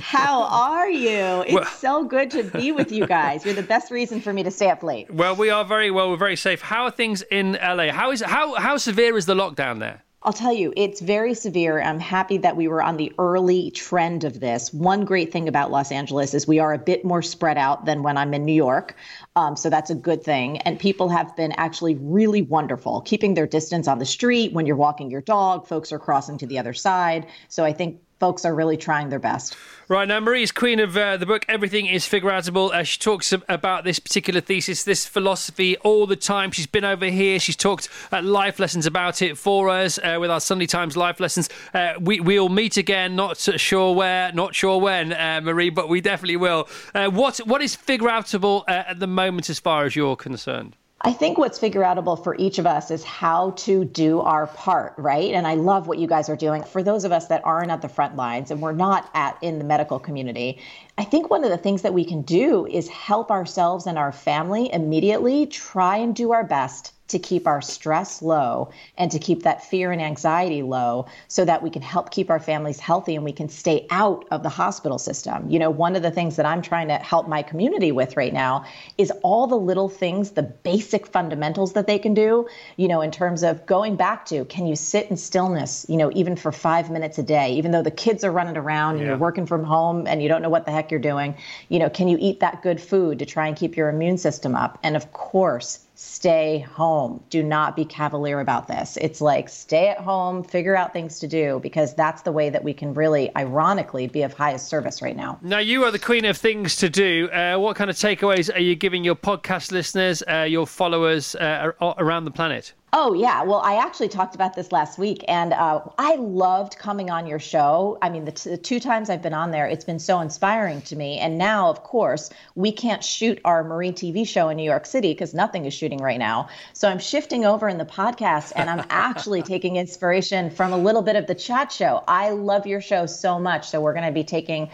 How 0.00 0.42
are 0.42 0.88
you? 0.88 1.42
It's 1.42 1.52
Well- 1.52 1.64
so 1.64 2.04
good 2.04 2.30
to 2.32 2.44
be 2.44 2.72
with 2.72 2.92
you 2.92 3.06
guys. 3.06 3.44
You're 3.44 3.54
the 3.54 3.62
best 3.62 3.90
reason 3.90 4.20
for 4.20 4.32
me 4.32 4.42
to 4.42 4.50
stay 4.50 4.70
up 4.70 4.82
late. 4.82 5.12
Well, 5.12 5.34
we 5.36 5.50
are 5.50 5.64
very 5.64 5.90
well. 5.90 6.10
We're 6.10 6.16
very 6.16 6.36
safe. 6.36 6.62
How 6.62 6.84
are 6.84 6.90
things 6.90 7.22
in 7.30 7.56
LA? 7.60 7.90
How 7.90 8.10
is 8.10 8.20
how 8.22 8.54
how 8.54 8.76
severe 8.76 9.16
is 9.16 9.26
the 9.26 9.34
lockdown 9.34 9.78
there? 9.80 10.04
I'll 10.22 10.34
tell 10.34 10.52
you, 10.52 10.70
it's 10.76 11.00
very 11.00 11.32
severe. 11.32 11.80
I'm 11.80 11.98
happy 11.98 12.36
that 12.38 12.54
we 12.54 12.68
were 12.68 12.82
on 12.82 12.98
the 12.98 13.10
early 13.18 13.70
trend 13.70 14.22
of 14.24 14.38
this. 14.38 14.70
One 14.70 15.06
great 15.06 15.32
thing 15.32 15.48
about 15.48 15.70
Los 15.70 15.90
Angeles 15.90 16.34
is 16.34 16.46
we 16.46 16.58
are 16.58 16.74
a 16.74 16.78
bit 16.78 17.06
more 17.06 17.22
spread 17.22 17.56
out 17.56 17.86
than 17.86 18.02
when 18.02 18.18
I'm 18.18 18.34
in 18.34 18.44
New 18.44 18.52
York. 18.52 18.94
Um, 19.34 19.56
so 19.56 19.70
that's 19.70 19.88
a 19.88 19.94
good 19.94 20.22
thing. 20.22 20.58
And 20.58 20.78
people 20.78 21.08
have 21.08 21.34
been 21.36 21.52
actually 21.52 21.94
really 21.94 22.42
wonderful, 22.42 23.00
keeping 23.00 23.32
their 23.32 23.46
distance 23.46 23.88
on 23.88 23.98
the 23.98 24.04
street 24.04 24.52
when 24.52 24.66
you're 24.66 24.76
walking 24.76 25.10
your 25.10 25.22
dog. 25.22 25.66
Folks 25.66 25.90
are 25.90 25.98
crossing 25.98 26.36
to 26.36 26.46
the 26.46 26.58
other 26.58 26.74
side. 26.74 27.26
So 27.48 27.64
I 27.64 27.72
think 27.72 27.98
folks 28.20 28.44
are 28.44 28.54
really 28.54 28.76
trying 28.76 29.08
their 29.08 29.18
best. 29.18 29.56
Right 29.88 30.06
now, 30.06 30.20
Marie's 30.20 30.52
queen 30.52 30.78
of 30.78 30.96
uh, 30.96 31.16
the 31.16 31.26
book. 31.26 31.44
Everything 31.48 31.86
is 31.86 32.06
figure. 32.06 32.30
Uh, 32.30 32.82
she 32.84 32.98
talks 33.00 33.32
about 33.32 33.82
this 33.82 33.98
particular 33.98 34.40
thesis, 34.40 34.84
this 34.84 35.04
philosophy, 35.04 35.76
all 35.78 36.06
the 36.06 36.14
time. 36.14 36.52
She's 36.52 36.68
been 36.68 36.84
over 36.84 37.06
here. 37.06 37.40
She's 37.40 37.56
talked 37.56 37.88
at 38.12 38.22
life 38.22 38.60
lessons 38.60 38.86
about 38.86 39.20
it 39.20 39.36
for 39.36 39.68
us 39.68 39.98
uh, 39.98 40.18
with 40.20 40.30
our 40.30 40.38
Sunday 40.38 40.66
Times 40.66 40.96
life 40.96 41.18
lessons. 41.18 41.48
Uh, 41.74 41.94
we 42.00 42.20
we'll 42.20 42.48
meet 42.48 42.76
again. 42.76 43.16
Not 43.16 43.36
sure 43.38 43.92
where, 43.92 44.30
not 44.32 44.54
sure 44.54 44.78
when, 44.78 45.12
uh, 45.12 45.40
Marie, 45.42 45.70
but 45.70 45.88
we 45.88 46.00
definitely 46.00 46.36
will. 46.36 46.68
Uh, 46.94 47.08
what 47.08 47.38
what 47.38 47.60
is 47.60 47.74
figure 47.74 48.10
at 48.10 49.00
the 49.00 49.06
moment, 49.08 49.50
as 49.50 49.58
far 49.58 49.86
as 49.86 49.96
you're 49.96 50.14
concerned? 50.14 50.76
I 51.02 51.14
think 51.14 51.38
what's 51.38 51.58
figure 51.58 51.80
outable 51.80 52.22
for 52.22 52.36
each 52.36 52.58
of 52.58 52.66
us 52.66 52.90
is 52.90 53.02
how 53.04 53.52
to 53.52 53.86
do 53.86 54.20
our 54.20 54.46
part, 54.48 54.92
right? 54.98 55.32
And 55.32 55.46
I 55.46 55.54
love 55.54 55.86
what 55.86 55.96
you 55.96 56.06
guys 56.06 56.28
are 56.28 56.36
doing. 56.36 56.62
For 56.62 56.82
those 56.82 57.04
of 57.04 57.12
us 57.12 57.28
that 57.28 57.40
aren't 57.42 57.70
at 57.70 57.80
the 57.80 57.88
front 57.88 58.16
lines 58.16 58.50
and 58.50 58.60
we're 58.60 58.72
not 58.72 59.08
at 59.14 59.38
in 59.40 59.58
the 59.58 59.64
medical 59.64 59.98
community, 59.98 60.58
I 60.98 61.04
think 61.04 61.30
one 61.30 61.42
of 61.42 61.48
the 61.48 61.56
things 61.56 61.80
that 61.82 61.94
we 61.94 62.04
can 62.04 62.20
do 62.20 62.66
is 62.66 62.86
help 62.88 63.30
ourselves 63.30 63.86
and 63.86 63.96
our 63.96 64.12
family 64.12 64.70
immediately 64.70 65.46
try 65.46 65.96
and 65.96 66.14
do 66.14 66.32
our 66.32 66.44
best 66.44 66.92
to 67.10 67.18
keep 67.18 67.46
our 67.46 67.60
stress 67.60 68.22
low 68.22 68.70
and 68.96 69.10
to 69.10 69.18
keep 69.18 69.42
that 69.42 69.64
fear 69.64 69.92
and 69.92 70.00
anxiety 70.00 70.62
low 70.62 71.06
so 71.28 71.44
that 71.44 71.62
we 71.62 71.70
can 71.70 71.82
help 71.82 72.10
keep 72.10 72.30
our 72.30 72.40
families 72.40 72.80
healthy 72.80 73.14
and 73.14 73.24
we 73.24 73.32
can 73.32 73.48
stay 73.48 73.86
out 73.90 74.24
of 74.30 74.42
the 74.42 74.48
hospital 74.48 74.98
system. 74.98 75.48
You 75.50 75.58
know, 75.58 75.70
one 75.70 75.96
of 75.96 76.02
the 76.02 76.10
things 76.10 76.36
that 76.36 76.46
I'm 76.46 76.62
trying 76.62 76.88
to 76.88 76.96
help 76.96 77.28
my 77.28 77.42
community 77.42 77.92
with 77.92 78.16
right 78.16 78.32
now 78.32 78.64
is 78.98 79.10
all 79.22 79.46
the 79.46 79.56
little 79.56 79.88
things, 79.88 80.32
the 80.32 80.42
basic 80.42 81.06
fundamentals 81.06 81.72
that 81.74 81.86
they 81.86 81.98
can 81.98 82.14
do, 82.14 82.46
you 82.76 82.88
know, 82.88 83.00
in 83.00 83.10
terms 83.10 83.42
of 83.42 83.64
going 83.66 83.96
back 83.96 84.24
to 84.26 84.44
can 84.46 84.66
you 84.66 84.76
sit 84.76 85.10
in 85.10 85.16
stillness, 85.16 85.86
you 85.88 85.96
know, 85.96 86.10
even 86.14 86.36
for 86.36 86.52
five 86.52 86.90
minutes 86.90 87.18
a 87.18 87.22
day, 87.22 87.52
even 87.52 87.70
though 87.70 87.82
the 87.82 87.90
kids 87.90 88.24
are 88.24 88.32
running 88.32 88.56
around 88.56 88.94
and 88.94 89.02
yeah. 89.02 89.08
you're 89.08 89.18
working 89.18 89.46
from 89.46 89.64
home 89.64 90.06
and 90.06 90.22
you 90.22 90.28
don't 90.28 90.42
know 90.42 90.48
what 90.48 90.66
the 90.66 90.72
heck 90.72 90.90
you're 90.90 91.00
doing, 91.00 91.34
you 91.68 91.78
know, 91.78 91.90
can 91.90 92.08
you 92.08 92.16
eat 92.20 92.40
that 92.40 92.62
good 92.62 92.80
food 92.80 93.18
to 93.18 93.26
try 93.26 93.46
and 93.46 93.56
keep 93.56 93.76
your 93.76 93.88
immune 93.88 94.18
system 94.18 94.54
up? 94.54 94.78
And 94.82 94.96
of 94.96 95.12
course, 95.12 95.86
stay 96.02 96.60
home. 96.60 97.22
Do 97.28 97.42
not 97.42 97.76
be 97.76 97.84
cavalier 97.84 98.40
about 98.40 98.68
this. 98.68 98.96
It's 99.02 99.20
like 99.20 99.50
stay 99.50 99.88
at 99.88 99.98
home, 99.98 100.42
figure 100.42 100.74
out 100.74 100.94
things 100.94 101.18
to 101.18 101.28
do 101.28 101.60
because 101.62 101.94
that's 101.94 102.22
the 102.22 102.32
way 102.32 102.48
that 102.48 102.64
we 102.64 102.72
can 102.72 102.94
really, 102.94 103.30
ironically, 103.36 104.06
be 104.06 104.22
of 104.22 104.32
highest 104.32 104.68
service 104.68 105.02
right 105.02 105.14
now. 105.14 105.38
Now, 105.42 105.58
you 105.58 105.84
are 105.84 105.90
the 105.90 105.98
queen 105.98 106.24
of 106.24 106.38
things 106.38 106.76
to 106.76 106.88
do. 106.88 107.28
Uh, 107.30 107.58
what 107.58 107.76
kind 107.76 107.90
of 107.90 107.96
takeaways 107.96 108.54
are 108.54 108.60
you 108.60 108.76
giving 108.76 109.04
your 109.04 109.14
podcast 109.14 109.72
listeners, 109.72 110.22
uh, 110.26 110.46
your 110.48 110.66
followers 110.66 111.34
uh, 111.34 111.72
around 111.98 112.24
the 112.24 112.30
planet? 112.30 112.72
Oh, 112.92 113.12
yeah. 113.14 113.44
Well, 113.44 113.60
I 113.60 113.76
actually 113.76 114.08
talked 114.08 114.34
about 114.34 114.54
this 114.54 114.72
last 114.72 114.98
week, 114.98 115.24
and 115.28 115.52
uh, 115.52 115.80
I 115.96 116.16
loved 116.16 116.76
coming 116.76 117.08
on 117.08 117.24
your 117.24 117.38
show. 117.38 117.98
I 118.02 118.10
mean, 118.10 118.24
the, 118.24 118.32
t- 118.32 118.50
the, 118.50 118.56
two 118.56 118.80
times 118.80 119.08
I've 119.08 119.22
been 119.22 119.32
on 119.32 119.52
there, 119.52 119.66
it's 119.66 119.84
been 119.84 120.00
so 120.00 120.18
inspiring 120.18 120.82
to 120.82 120.96
me. 120.96 121.18
And 121.18 121.38
now, 121.38 121.70
of 121.70 121.84
course, 121.84 122.30
we 122.56 122.72
can't 122.72 123.04
shoot 123.04 123.40
our 123.44 123.62
MarieTV 123.62 124.26
show 124.26 124.48
in 124.48 124.56
New 124.56 124.64
York 124.64 124.86
City 124.86 125.12
because 125.12 125.32
nothing 125.34 125.66
is 125.66 125.74
shooting 125.74 125.98
right 125.98 126.18
now. 126.18 126.48
So 126.72 126.88
I'm 126.88 126.98
shifting 126.98 127.44
over 127.44 127.68
in 127.68 127.78
the 127.78 127.84
podcast, 127.84 128.52
and 128.56 128.68
I'm 128.68 128.84
actually 128.90 129.42
taking 129.42 129.76
inspiration 129.76 130.50
from 130.50 130.72
a 130.72 130.78
little 130.78 131.02
bit 131.02 131.14
of 131.14 131.28
the 131.28 131.34
chat 131.36 131.70
show. 131.70 132.02
I 132.08 132.30
love 132.30 132.66
your 132.66 132.80
show 132.80 133.06
so 133.06 133.38
much. 133.38 133.68
So 133.68 133.80
we're 133.80 133.94
going 133.94 134.06
to 134.06 134.12
be 134.12 134.24
taking 134.24 134.68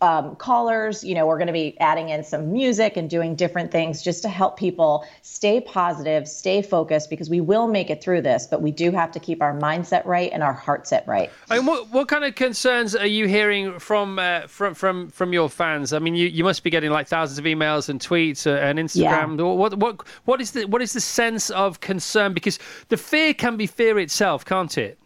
um, 0.00 0.36
callers. 0.36 1.04
You 1.04 1.14
know, 1.14 1.26
we're 1.26 1.38
going 1.38 1.46
to 1.46 1.52
be 1.52 1.78
adding 1.80 2.08
in 2.08 2.24
some 2.24 2.52
music 2.52 2.96
and 2.96 3.10
doing 3.10 3.34
different 3.34 3.70
things 3.70 4.02
just 4.02 4.22
to 4.22 4.28
help 4.28 4.56
people 4.56 5.04
stay 5.22 5.60
positive, 5.60 6.28
stay 6.28 6.62
focused, 6.62 7.10
because 7.10 7.28
we 7.28 7.40
will 7.40 7.68
make 7.68 7.90
it 7.90 8.02
through 8.02 8.22
this, 8.22 8.46
but 8.46 8.62
we 8.62 8.70
do 8.70 8.90
have 8.92 9.10
to 9.12 9.20
keep 9.20 9.42
our 9.42 9.58
mindset 9.58 10.04
right 10.04 10.30
and 10.32 10.42
our 10.42 10.52
heart 10.52 10.86
set 10.86 11.06
right. 11.06 11.30
And 11.50 11.66
what 11.66 11.90
what 11.90 12.08
kind 12.08 12.24
of 12.24 12.34
concerns 12.34 12.94
are 12.94 13.06
you 13.06 13.26
hearing 13.26 13.78
from 13.78 14.18
uh, 14.18 14.46
from 14.46 14.74
from 14.74 15.10
from 15.10 15.32
your 15.32 15.48
fans? 15.48 15.92
I 15.92 15.98
mean, 15.98 16.14
you, 16.14 16.28
you 16.28 16.44
must 16.44 16.62
be 16.62 16.70
getting 16.70 16.90
like 16.90 17.08
thousands 17.08 17.38
of 17.38 17.44
emails 17.44 17.88
and 17.88 18.00
tweets 18.00 18.46
uh, 18.46 18.60
and 18.60 18.78
Instagram. 18.78 19.38
Yeah. 19.38 19.44
What 19.44 19.78
what 19.78 20.06
what 20.24 20.40
is 20.40 20.52
the 20.52 20.66
what 20.66 20.82
is 20.82 20.92
the 20.92 21.00
sense 21.00 21.50
of 21.50 21.80
concern? 21.80 22.34
Because 22.34 22.58
the 22.88 22.96
fear 22.96 23.34
can 23.34 23.56
be 23.56 23.66
fear 23.66 23.98
itself, 23.98 24.44
can't 24.44 24.78
it? 24.78 24.99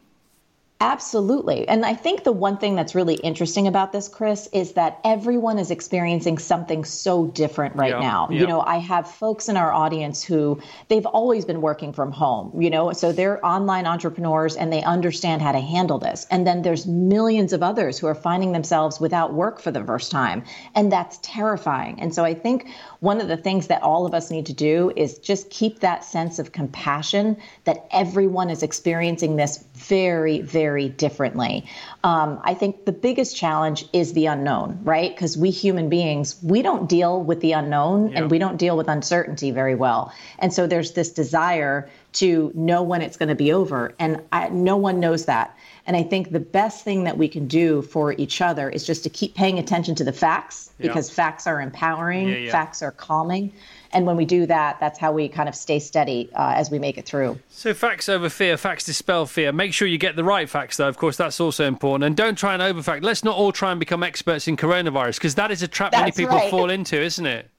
Absolutely. 0.85 1.67
And 1.67 1.87
I 1.87 1.95
think 1.95 2.25
the 2.25 2.33
one 2.33 2.59
thing 2.59 2.75
that's 2.75 2.95
really 2.95 3.15
interesting 3.15 3.67
about 3.67 3.93
this, 3.93 4.07
Chris, 4.07 4.51
is 4.53 4.73
that 4.73 5.01
everyone 5.03 5.59
is 5.59 5.71
experiencing 5.71 6.37
something 6.37 6.85
so 6.85 7.27
different 7.29 7.75
right 7.75 7.93
yeah, 7.93 8.01
now. 8.01 8.29
Yeah. 8.31 8.41
You 8.41 8.47
know, 8.47 8.61
I 8.61 8.77
have 8.77 9.11
folks 9.11 9.49
in 9.49 9.57
our 9.57 9.73
audience 9.73 10.23
who 10.23 10.61
they've 10.89 11.07
always 11.07 11.47
been 11.47 11.63
working 11.63 11.95
from 11.95 12.13
home, 12.13 12.61
you 12.61 12.69
know, 12.69 12.93
so 12.93 13.13
they're 13.13 13.45
online 13.45 13.87
entrepreneurs 13.87 14.57
and 14.57 14.71
they 14.71 14.83
understand 14.83 15.41
how 15.41 15.53
to 15.53 15.61
handle 15.61 15.99
this. 15.99 16.27
And 16.31 16.47
then 16.47 16.61
there's 16.61 16.87
millions 16.87 17.55
of 17.55 17.63
others 17.63 17.99
who 17.99 18.07
are 18.07 18.15
finding 18.15 18.53
themselves 18.53 19.01
without 19.01 19.33
work 19.33 19.63
for 19.63 19.71
the 19.71 19.83
first 19.83 20.11
time. 20.11 20.45
And 20.75 20.93
that's 20.93 21.19
terrifying. 21.23 21.99
And 21.99 22.15
so 22.15 22.27
I 22.27 22.35
think 22.35 22.69
one 23.01 23.23
of 23.23 23.29
the 23.29 23.39
things 23.39 23.69
that 23.69 23.83
all 23.83 24.05
of 24.05 24.13
us 24.13 24.31
need 24.31 24.45
to 24.47 24.53
do 24.53 24.93
is 24.97 25.17
just 25.19 25.49
keep 25.49 25.81
that 25.81 26.05
sense 26.05 26.39
of 26.39 26.53
compassion 26.53 27.39
that 27.65 27.87
everyone 27.91 28.51
is 28.51 28.63
experiencing 28.63 29.37
this 29.37 29.65
very, 29.73 30.43
very 30.43 30.74
differently. 30.83 31.65
Um, 32.03 32.41
I 32.45 32.55
think 32.55 32.85
the 32.85 32.93
biggest 32.93 33.37
challenge 33.37 33.87
is 33.93 34.13
the 34.13 34.27
unknown, 34.27 34.79
right? 34.83 35.15
Because 35.15 35.37
we 35.37 35.51
human 35.51 35.89
beings, 35.89 36.37
we 36.43 36.63
don't 36.63 36.89
deal 36.89 37.23
with 37.23 37.41
the 37.41 37.53
unknown 37.53 38.11
yeah. 38.11 38.19
and 38.19 38.31
we 38.31 38.39
don't 38.39 38.57
deal 38.57 38.77
with 38.77 38.89
uncertainty 38.89 39.51
very 39.51 39.75
well. 39.75 40.13
And 40.39 40.53
so 40.53 40.67
there's 40.67 40.93
this 40.93 41.11
desire 41.11 41.89
to 42.15 42.53
know 42.55 42.83
when 42.83 43.03
it's 43.03 43.17
going 43.17 43.29
to 43.29 43.35
be 43.35 43.53
over. 43.53 43.95
And 43.99 44.21
I, 44.33 44.49
no 44.51 44.77
one 44.77 45.01
knows 45.01 45.25
that. 45.25 45.57
And 45.87 45.97
I 45.97 46.03
think 46.03 46.31
the 46.31 46.41
best 46.41 46.85
thing 46.85 47.05
that 47.05 47.19
we 47.19 47.29
can 47.29 47.47
do 47.47 47.83
for 47.83 48.13
each 48.15 48.41
other 48.41 48.71
is 48.71 48.87
just 48.87 49.03
to 49.05 49.11
keep 49.11 49.35
paying 49.35 49.59
attention 49.59 49.95
to 49.97 50.05
the 50.05 50.13
facts 50.13 50.71
because 50.79 51.11
facts 51.11 51.47
are 51.47 51.61
empowering, 51.61 52.29
yeah, 52.29 52.51
facts 52.51 52.83
are 52.83 52.93
calming. 52.93 53.53
And 53.95 54.07
when 54.07 54.17
we 54.17 54.25
do 54.25 54.47
that, 54.47 54.81
that's 54.81 54.99
how 54.99 55.13
we 55.13 55.29
kind 55.29 55.49
of 55.49 55.55
stay 55.55 55.79
steady 55.79 56.31
uh, 56.35 56.55
as 56.57 56.71
we 56.71 56.79
make 56.79 56.99
it 56.99 57.07
through. 57.07 57.39
So, 57.49 57.73
facts 57.73 58.09
over 58.09 58.29
fear, 58.29 58.57
facts 58.57 58.85
dispel 58.85 59.27
fear. 59.27 59.53
Make 59.53 59.73
sure 59.73 59.87
you 59.87 59.99
get 59.99 60.17
the 60.17 60.25
right 60.25 60.49
facts, 60.49 60.77
though. 60.77 60.89
Of 60.89 60.97
course, 60.97 61.17
that's 61.17 61.41
also 61.41 61.67
important. 61.67 62.05
And 62.05 62.17
don't 62.17 62.37
try 62.37 62.55
and 62.55 62.63
overfact. 62.63 63.03
Let's 63.03 63.25
not 63.25 63.37
all 63.37 63.53
try 63.53 63.71
and 63.71 63.81
become 63.81 64.03
experts 64.03 64.49
in 64.49 64.57
coronavirus 64.57 65.17
because 65.17 65.37
that 65.37 65.51
is 65.51 65.63
a 65.63 65.69
trap 65.69 65.93
that's 65.93 66.01
many 66.01 66.13
people 66.13 66.37
right. 66.37 66.51
fall 66.51 66.71
into, 66.71 67.01
isn't 67.01 67.27
it? 67.27 67.51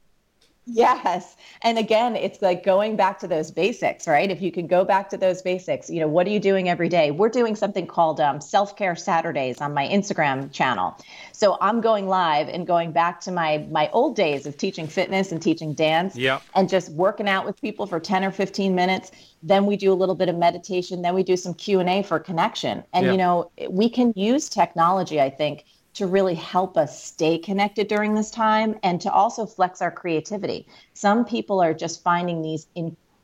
Yes. 0.68 1.36
And 1.62 1.78
again, 1.78 2.16
it's 2.16 2.42
like 2.42 2.64
going 2.64 2.96
back 2.96 3.20
to 3.20 3.28
those 3.28 3.52
basics, 3.52 4.08
right? 4.08 4.30
If 4.32 4.42
you 4.42 4.52
can 4.52 4.66
go 4.66 4.84
back 4.84 5.10
to 5.12 5.18
those 5.18 5.42
basics, 5.42 5.90
you 5.90 6.00
know, 6.00 6.08
what 6.08 6.26
are 6.26 6.32
you 6.32 6.40
doing 6.40 6.70
every 6.70 6.90
day? 6.90 7.12
We're 7.12 7.30
doing 7.30 7.56
something 7.56 7.86
called 7.86 8.20
um, 8.20 8.42
Self 8.42 8.76
Care 8.76 8.96
Saturdays 8.96 9.62
on 9.62 9.74
my 9.74 9.88
Instagram 9.88 10.52
channel. 10.52 10.98
So 11.34 11.58
I'm 11.62 11.82
going 11.82 12.08
live 12.08 12.50
and 12.50 12.66
going 12.66 12.92
back 12.92 13.22
to 13.22 13.32
my 13.32 13.66
my 13.70 13.90
old 13.92 14.16
days 14.16 14.46
of 14.48 14.58
teaching 14.58 14.88
fitness 14.88 15.32
and 15.32 15.42
teaching 15.42 15.74
dance 15.74 16.16
yep. 16.16 16.42
and 16.56 16.68
just 16.68 16.92
working 16.94 17.30
out 17.30 17.46
with 17.46 17.62
people 17.62 17.86
for 17.86 18.00
10 18.00 18.24
or 18.24 18.32
15 18.32 18.74
minutes. 18.74 19.12
Then 19.44 19.68
we 19.68 19.78
do 19.78 19.94
a 19.94 19.96
little 19.96 20.16
bit 20.16 20.30
of 20.30 20.36
meditation. 20.36 21.04
Then 21.04 21.14
we 21.14 21.22
do 21.22 21.38
some 21.38 21.54
Q&A 21.54 22.02
for 22.02 22.20
connection. 22.20 22.84
And, 22.94 23.06
yep. 23.06 23.12
you 23.12 23.18
know, 23.18 23.52
we 23.70 23.90
can 23.90 24.12
use 24.16 24.50
technology, 24.50 25.22
I 25.22 25.30
think, 25.30 25.66
to 25.96 26.08
really 26.08 26.36
help 26.36 26.78
us 26.78 27.04
stay 27.04 27.38
connected 27.38 27.88
during 27.88 28.14
this 28.14 28.30
time 28.30 28.78
and 28.84 29.02
to 29.02 29.12
also 29.12 29.46
flex 29.46 29.82
our 29.82 29.92
creativity. 29.92 30.68
Some 30.94 31.26
people 31.26 31.62
are 31.62 31.74
just 31.74 32.04
finding 32.04 32.42
these 32.42 32.68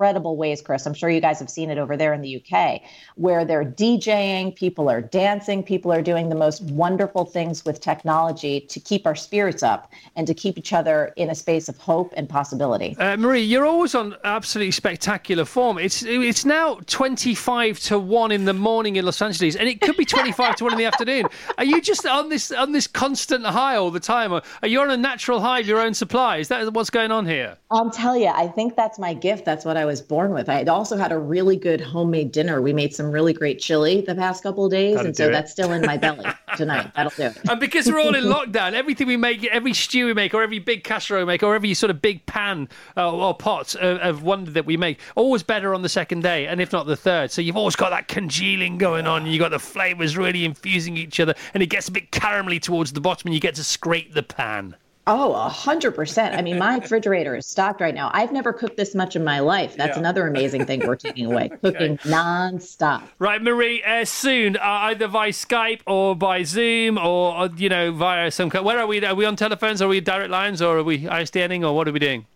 incredible 0.02 0.36
ways, 0.36 0.64
Chris. 0.64 0.88
I'm 0.88 0.96
sure 0.96 1.12
you 1.12 1.22
guys 1.22 1.38
have 1.38 1.50
seen 1.50 1.70
it 1.70 1.78
over 1.78 1.96
there 1.96 2.12
in 2.12 2.22
the 2.22 2.42
UK, 2.42 2.82
where 3.18 3.46
they're 3.46 3.64
DJing, 3.64 4.56
people 4.56 4.90
are 4.90 5.00
dancing, 5.00 5.62
people 5.62 5.94
are 5.94 6.02
doing 6.02 6.28
the 6.30 6.36
most 6.36 6.64
wonderful 6.72 7.24
things 7.24 7.64
with 7.64 7.80
technology 7.80 8.62
to 8.62 8.80
keep 8.80 9.06
our 9.06 9.14
spirits 9.14 9.62
up 9.62 9.92
and 10.16 10.26
to 10.26 10.34
keep 10.34 10.58
each 10.58 10.74
other 10.74 11.14
in 11.18 11.30
a 11.30 11.36
space 11.36 11.70
of 11.70 11.78
hope 11.78 12.12
and 12.18 12.28
possibility. 12.28 12.96
Uh, 12.98 13.16
Marie, 13.16 13.44
you're 13.44 13.68
always 13.68 13.94
on 13.94 14.16
absolutely 14.24 14.72
spectacular 14.72 15.46
form. 15.46 15.78
It's 15.78 16.02
it's 16.02 16.46
now 16.46 16.80
25 16.88 17.80
to 17.82 18.00
one 18.00 18.32
in 18.32 18.46
the 18.46 18.54
morning 18.54 18.96
in 18.96 19.06
Los 19.06 19.22
Angeles, 19.22 19.56
and 19.56 19.70
it 19.70 19.82
could 19.82 19.98
be 19.98 20.06
25 20.06 20.56
to 20.56 20.64
one 20.64 20.74
in 20.74 20.80
the 20.80 20.86
afternoon. 20.86 21.28
Are 21.60 21.64
you 21.64 21.80
just 21.80 22.08
on 22.08 22.30
this 22.30 22.52
on 22.52 22.72
this 22.72 22.88
constant 22.88 23.46
high 23.46 23.76
all 23.76 23.92
the 23.92 24.00
time, 24.00 24.34
or 24.34 24.42
are 24.64 24.68
you 24.68 24.82
on 24.82 24.90
a 24.90 24.98
natural 24.98 25.40
high 25.40 25.60
of 25.60 25.68
your 25.68 25.80
own 25.80 25.94
supply? 25.94 26.38
Is 26.38 26.48
that 26.48 26.74
what's 26.74 26.90
going 26.90 27.12
on 27.12 27.28
here? 27.28 27.56
I'll 27.70 27.92
tell 27.92 28.18
you, 28.18 28.30
I 28.30 28.48
think 28.48 28.76
that's 28.76 28.98
my 28.98 29.14
gift. 29.14 29.46
That's 29.46 29.64
what 29.64 29.78
I 29.78 29.86
was 29.86 29.91
born 30.00 30.32
with. 30.32 30.48
I 30.48 30.60
had 30.60 30.70
also 30.70 30.96
had 30.96 31.12
a 31.12 31.18
really 31.18 31.58
good 31.58 31.82
homemade 31.82 32.32
dinner. 32.32 32.62
We 32.62 32.72
made 32.72 32.94
some 32.94 33.12
really 33.12 33.34
great 33.34 33.60
chili 33.60 34.02
the 34.02 34.16
past 34.16 34.44
couple 34.44 34.66
of 34.66 34.72
days, 34.72 34.96
That'll 34.96 35.08
and 35.08 35.18
so 35.18 35.28
it. 35.28 35.32
that's 35.32 35.52
still 35.52 35.72
in 35.72 35.82
my 35.82 35.98
belly 35.98 36.26
tonight. 36.58 36.92
That'll 36.96 37.12
do 37.18 37.24
it. 37.24 37.50
And 37.50 37.60
because 37.60 37.88
we're 37.88 38.00
all 38.00 38.16
in 38.16 38.26
lockdown, 38.26 38.74
everything 38.74 39.08
we 39.08 39.18
make, 39.18 39.44
every 39.46 39.74
stew 39.74 40.06
we 40.06 40.14
make, 40.14 40.34
or 40.34 40.44
every 40.44 40.60
big 40.60 40.84
casserole 40.84 41.22
we 41.22 41.26
make, 41.26 41.42
or 41.42 41.56
every 41.56 41.74
sort 41.74 41.90
of 41.90 42.02
big 42.02 42.26
pan 42.28 42.70
uh, 42.96 43.12
or 43.12 43.34
pot 43.36 43.76
of, 43.76 43.98
of 43.98 44.24
wonder 44.24 44.52
that 44.52 44.66
we 44.66 44.78
make, 44.78 45.00
always 45.16 45.42
better 45.42 45.74
on 45.74 45.82
the 45.82 45.90
second 45.90 46.22
day, 46.22 46.46
and 46.46 46.62
if 46.62 46.72
not 46.72 46.86
the 46.86 46.96
third. 46.96 47.32
So 47.32 47.42
you've 47.42 47.58
always 47.58 47.76
got 47.76 47.90
that 47.90 48.08
congealing 48.08 48.78
going 48.78 49.08
on. 49.08 49.26
You've 49.26 49.40
got 49.40 49.50
the 49.50 49.60
flavors 49.60 50.16
really 50.16 50.46
infusing 50.46 50.96
each 50.98 51.20
other, 51.20 51.34
and 51.54 51.64
it 51.64 51.68
gets 51.68 51.88
a 51.88 51.92
bit 51.92 52.12
caramelly 52.12 52.62
towards 52.62 52.94
the 52.94 53.02
bottom, 53.02 53.28
and 53.28 53.34
you 53.34 53.42
get 53.42 53.56
to 53.56 53.64
scrape 53.64 54.14
the 54.14 54.24
pan. 54.24 54.76
Oh, 55.08 55.34
a 55.34 55.50
hundred 55.50 55.94
percent. 55.94 56.36
I 56.36 56.44
mean, 56.44 56.60
my 56.60 56.78
refrigerator 56.78 57.36
is 57.36 57.48
stocked 57.48 57.82
right 57.82 57.94
now. 57.94 58.12
I've 58.14 58.32
never 58.32 58.54
cooked 58.54 58.78
this 58.78 58.94
much 58.94 59.16
in 59.16 59.24
my 59.24 59.40
life. 59.40 59.76
That's 59.76 59.96
yeah. 59.96 60.00
another 60.00 60.28
amazing 60.28 60.66
thing 60.66 60.86
we're 60.86 60.96
taking 60.96 61.26
away. 61.26 61.50
Cooking 61.64 61.94
okay. 61.94 62.10
non-stop. 62.10 63.08
Right, 63.18 63.42
Marie. 63.42 63.84
Uh, 63.84 64.06
soon, 64.06 64.58
uh, 64.58 64.62
either 64.64 65.08
by 65.08 65.30
Skype 65.30 65.82
or 65.88 66.16
by 66.16 66.44
Zoom 66.44 67.00
or, 67.00 67.36
uh, 67.36 67.50
you 67.58 67.70
know 67.70 67.92
via 67.92 68.30
some. 68.30 68.52
Where 68.52 68.80
are 68.80 68.86
we? 68.86 69.04
Are 69.04 69.16
we 69.16 69.26
on 69.26 69.36
telephones? 69.36 69.82
Are 69.82 69.88
we 69.88 70.02
direct 70.02 70.30
lines 70.30 70.62
or 70.62 70.78
are 70.78 70.84
we 70.84 71.00
ISDNing 71.06 71.68
or 71.68 71.76
what 71.76 71.88
are 71.88 71.92
we 71.92 72.00
doing? 72.00 72.28